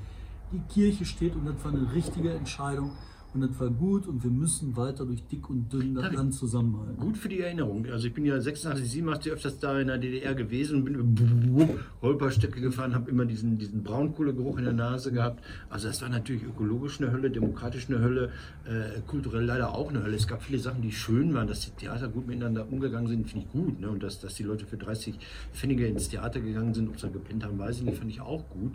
die 0.52 0.60
Kirche 0.72 1.04
steht 1.04 1.34
und 1.34 1.46
das 1.46 1.62
war 1.64 1.72
eine 1.72 1.92
richtige 1.92 2.32
Entscheidung 2.32 2.92
und 3.36 3.50
das 3.50 3.60
war 3.60 3.70
gut 3.70 4.06
und 4.06 4.22
wir 4.24 4.30
müssen 4.30 4.76
weiter 4.76 5.04
durch 5.04 5.22
dick 5.26 5.48
und 5.50 5.72
dünn 5.72 5.94
das 5.94 6.04
Darf 6.04 6.12
ich- 6.12 6.18
Land 6.18 6.34
zusammenhalten. 6.34 6.96
Gut 6.98 7.16
für 7.18 7.28
die 7.28 7.40
Erinnerung. 7.40 7.84
Also 7.92 8.06
ich 8.08 8.14
bin 8.14 8.24
ja 8.24 8.40
86, 8.40 8.90
87 8.90 9.32
öfters 9.32 9.58
da 9.58 9.78
in 9.78 9.88
der 9.88 9.98
DDR 9.98 10.34
gewesen 10.34 10.76
und 10.78 10.84
bin 10.84 10.94
über 10.94 11.68
Holperstücke 12.02 12.60
gefahren, 12.60 12.94
habe 12.94 13.10
immer 13.10 13.24
diesen, 13.24 13.58
diesen 13.58 13.82
Braunkohlegeruch 13.82 14.58
in 14.58 14.64
der 14.64 14.72
Nase 14.72 15.12
gehabt. 15.12 15.42
Also 15.68 15.88
das 15.88 16.00
war 16.02 16.08
natürlich 16.08 16.42
ökologisch 16.44 17.00
eine 17.00 17.12
Hölle, 17.12 17.30
demokratisch 17.30 17.88
eine 17.88 18.00
Hölle, 18.00 18.30
äh, 18.64 19.00
kulturell 19.06 19.44
leider 19.44 19.74
auch 19.74 19.90
eine 19.90 20.02
Hölle. 20.02 20.16
Es 20.16 20.26
gab 20.26 20.42
viele 20.42 20.58
Sachen, 20.58 20.82
die 20.82 20.92
schön 20.92 21.34
waren, 21.34 21.46
dass 21.48 21.60
die 21.60 21.70
Theater 21.72 22.08
gut 22.08 22.26
miteinander 22.26 22.66
umgegangen 22.70 23.08
sind, 23.08 23.28
finde 23.28 23.46
ich 23.46 23.52
gut. 23.52 23.80
Ne? 23.80 23.88
Und 23.90 24.02
dass, 24.02 24.20
dass 24.20 24.34
die 24.34 24.42
Leute 24.44 24.66
für 24.66 24.76
30 24.76 25.18
Pfennige 25.52 25.86
ins 25.86 26.08
Theater 26.08 26.40
gegangen 26.40 26.74
sind, 26.74 26.88
ob 26.88 26.98
sie 27.00 27.10
gepennt 27.10 27.44
haben, 27.44 27.58
weiß 27.58 27.78
ich 27.78 27.82
nicht, 27.84 27.98
fand 27.98 28.10
ich 28.10 28.20
auch 28.20 28.48
gut. 28.50 28.72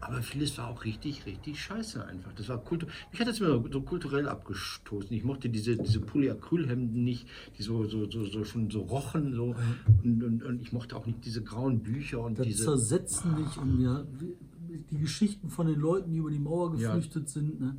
Aber 0.00 0.20
vieles 0.20 0.58
war 0.58 0.68
auch 0.68 0.84
richtig, 0.84 1.24
richtig 1.24 1.62
scheiße 1.62 2.04
einfach. 2.06 2.30
Das 2.36 2.48
war 2.50 2.58
kultur 2.58 2.90
Mich 3.10 3.20
hat 3.20 3.26
das 3.28 3.40
immer 3.40 3.62
so 3.72 3.80
kulturell 4.04 4.28
abgestoßen. 4.28 5.12
Ich 5.16 5.24
mochte 5.24 5.48
diese, 5.48 5.76
diese 5.76 6.00
Polyacrylhemden 6.00 7.02
nicht, 7.04 7.26
die 7.58 7.62
so, 7.62 7.84
so, 7.86 8.08
so, 8.10 8.24
so 8.26 8.44
schon 8.44 8.70
so 8.70 8.80
rochen. 8.82 9.32
So. 9.34 9.54
Und, 10.02 10.22
und, 10.22 10.42
und 10.42 10.60
ich 10.62 10.72
mochte 10.72 10.96
auch 10.96 11.06
nicht 11.06 11.24
diese 11.24 11.42
grauen 11.42 11.80
Bücher 11.82 12.20
und 12.20 12.38
Das 12.38 12.46
diese. 12.46 12.64
zersetzen 12.64 13.36
dich 13.36 13.56
und 13.56 13.80
ja, 13.80 14.04
die 14.90 14.98
Geschichten 14.98 15.48
von 15.48 15.66
den 15.66 15.80
Leuten, 15.80 16.12
die 16.12 16.18
über 16.18 16.30
die 16.30 16.38
Mauer 16.38 16.74
Ja. 16.76 16.94
geflüchtet 16.94 17.28
sind, 17.30 17.60
ne, 17.60 17.76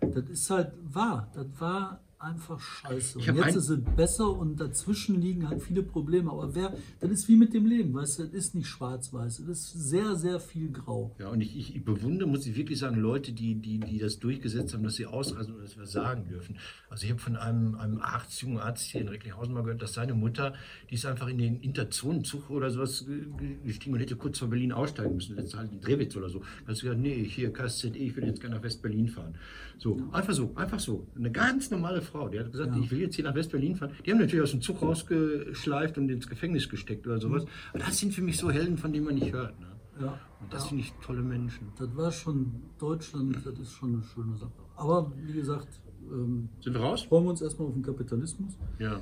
das 0.00 0.28
ist 0.30 0.50
halt 0.50 0.72
wahr. 0.92 1.30
Das 1.34 1.46
war 1.58 2.00
einfach 2.18 2.58
scheiße. 2.60 3.18
Und 3.18 3.24
jetzt 3.26 3.56
ist 3.56 3.68
es 3.68 3.78
besser 3.96 4.30
und 4.30 4.58
dazwischen 4.60 5.20
liegen 5.20 5.48
halt 5.48 5.62
viele 5.62 5.82
Probleme. 5.82 6.30
Aber 6.30 6.54
wer, 6.54 6.72
das 7.00 7.10
ist 7.10 7.28
wie 7.28 7.36
mit 7.36 7.52
dem 7.54 7.66
Leben, 7.66 7.94
weißt 7.94 8.18
du, 8.18 8.22
das 8.24 8.32
ist 8.32 8.54
nicht 8.54 8.66
schwarz-weiß, 8.68 9.38
das 9.46 9.48
ist 9.48 9.72
sehr, 9.72 10.16
sehr 10.16 10.40
viel 10.40 10.70
grau. 10.70 11.14
Ja, 11.18 11.28
und 11.28 11.40
ich, 11.40 11.56
ich, 11.74 11.84
bewundere, 11.84 12.28
muss 12.28 12.46
ich 12.46 12.56
wirklich 12.56 12.78
sagen, 12.78 12.96
Leute, 12.96 13.32
die, 13.32 13.54
die, 13.56 13.78
die 13.80 13.98
das 13.98 14.18
durchgesetzt 14.18 14.72
haben, 14.74 14.82
dass 14.82 14.94
sie 14.94 15.06
ausreisen 15.06 15.54
und 15.54 15.62
dass 15.62 15.76
wir 15.76 15.86
sagen 15.86 16.26
dürfen. 16.28 16.56
Also 16.88 17.04
ich 17.04 17.10
habe 17.10 17.20
von 17.20 17.36
einem, 17.36 17.74
einem 17.74 18.00
Arzt, 18.00 18.40
jungen 18.42 18.58
Arzt 18.58 18.84
hier 18.84 19.02
in 19.02 19.08
Recklinghausen 19.08 19.52
mal 19.52 19.62
gehört, 19.62 19.82
dass 19.82 19.92
seine 19.94 20.14
Mutter, 20.14 20.54
die 20.90 20.94
ist 20.94 21.04
einfach 21.06 21.28
in 21.28 21.38
den 21.38 21.60
Interzonenzug 21.60 22.50
oder 22.50 22.70
sowas 22.70 23.04
ge- 23.06 23.26
ge- 23.36 23.56
gestiegen 23.64 23.94
und 23.94 24.00
hätte 24.00 24.16
kurz 24.16 24.38
vor 24.38 24.48
Berlin 24.48 24.72
aussteigen 24.72 25.14
müssen, 25.14 25.36
letzte 25.36 25.58
halt 25.58 25.70
in 25.72 25.80
Drewitz 25.80 26.16
oder 26.16 26.30
so. 26.30 26.40
Da 26.64 26.68
hat 26.70 26.76
sie 26.76 26.82
gesagt, 26.82 27.00
nee, 27.00 27.22
hier 27.24 27.52
KSZE, 27.52 27.88
ich 27.96 28.16
will 28.16 28.24
jetzt 28.24 28.40
gerne 28.40 28.56
nach 28.56 28.62
West-Berlin 28.62 29.08
fahren. 29.08 29.34
So, 29.78 30.00
einfach 30.12 30.32
so, 30.32 30.52
einfach 30.54 30.80
so. 30.80 31.06
Eine 31.14 31.30
ganz 31.30 31.70
normale 31.70 32.00
Frau, 32.06 32.28
die 32.28 32.38
hat 32.40 32.50
gesagt, 32.52 32.74
Ja. 32.74 32.82
ich 32.82 32.90
will 32.90 33.00
jetzt 33.00 33.14
hier 33.16 33.24
nach 33.24 33.34
West-Berlin 33.34 33.76
fahren. 33.76 33.92
Die 34.04 34.10
haben 34.10 34.18
natürlich 34.18 34.42
aus 34.42 34.50
dem 34.52 34.60
Zug 34.62 34.80
rausgeschleift 34.82 35.98
und 35.98 36.08
ins 36.08 36.28
Gefängnis 36.28 36.68
gesteckt 36.68 37.06
oder 37.06 37.20
sowas. 37.20 37.44
Aber 37.72 37.80
das 37.80 37.98
sind 37.98 38.14
für 38.14 38.22
mich 38.22 38.36
so 38.38 38.50
Helden, 38.50 38.78
von 38.78 38.92
denen 38.92 39.04
man 39.04 39.14
nicht 39.16 39.32
hört. 39.32 39.58
Ne? 39.60 39.66
Ja. 40.00 40.18
Und 40.40 40.52
das 40.52 40.62
ja. 40.64 40.68
finde 40.68 40.82
ich 40.84 40.92
tolle 41.04 41.22
Menschen. 41.22 41.68
Das 41.78 41.94
war 41.96 42.12
schon 42.12 42.52
Deutschland, 42.78 43.36
das 43.44 43.58
ist 43.58 43.72
schon 43.72 43.94
eine 43.94 44.02
schöne 44.02 44.36
Sache. 44.36 44.52
Aber 44.76 45.10
wie 45.16 45.32
gesagt, 45.32 45.68
ähm, 46.12 46.48
Sind 46.60 46.74
wir 46.74 46.80
raus? 46.80 47.02
freuen 47.02 47.24
wir 47.24 47.30
uns 47.30 47.42
erstmal 47.42 47.68
auf 47.68 47.74
den 47.74 47.82
Kapitalismus. 47.82 48.52
Ja. 48.78 49.00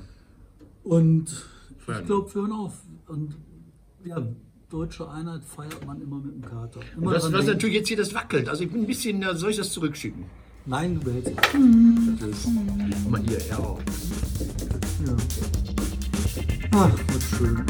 Und 0.83 1.45
Feiern. 1.77 2.01
ich 2.01 2.05
glaube, 2.07 2.33
wir 2.33 2.41
hören 2.41 2.51
auf. 2.51 2.81
Und 3.07 3.35
ja, 4.03 4.25
deutsche 4.69 5.09
Einheit 5.09 5.43
feiert 5.43 5.85
man 5.85 6.01
immer 6.01 6.17
mit 6.19 6.33
dem 6.35 6.41
Kater. 6.41 6.79
Immer 6.95 7.13
das, 7.13 7.23
was 7.25 7.31
denken. 7.31 7.47
natürlich 7.47 7.75
jetzt 7.75 7.87
hier 7.87 7.97
das 7.97 8.13
wackelt. 8.13 8.47
Also 8.49 8.63
ich 8.63 8.71
bin 8.71 8.81
ein 8.81 8.87
bisschen, 8.87 9.23
soll 9.35 9.51
ich 9.51 9.57
das 9.57 9.71
zurückschicken? 9.71 10.25
Nein, 10.67 10.95
du 10.95 11.01
behältst 11.01 11.29
es. 11.29 11.35
Das 12.19 12.29
ist, 12.29 12.47
guck 13.03 13.11
mal 13.11 13.21
hier, 13.21 13.37
ja 13.47 13.59
auch. 13.59 13.79
Ja. 15.05 15.15
Ach, 16.71 16.91
was 17.13 17.23
schön. 17.37 17.65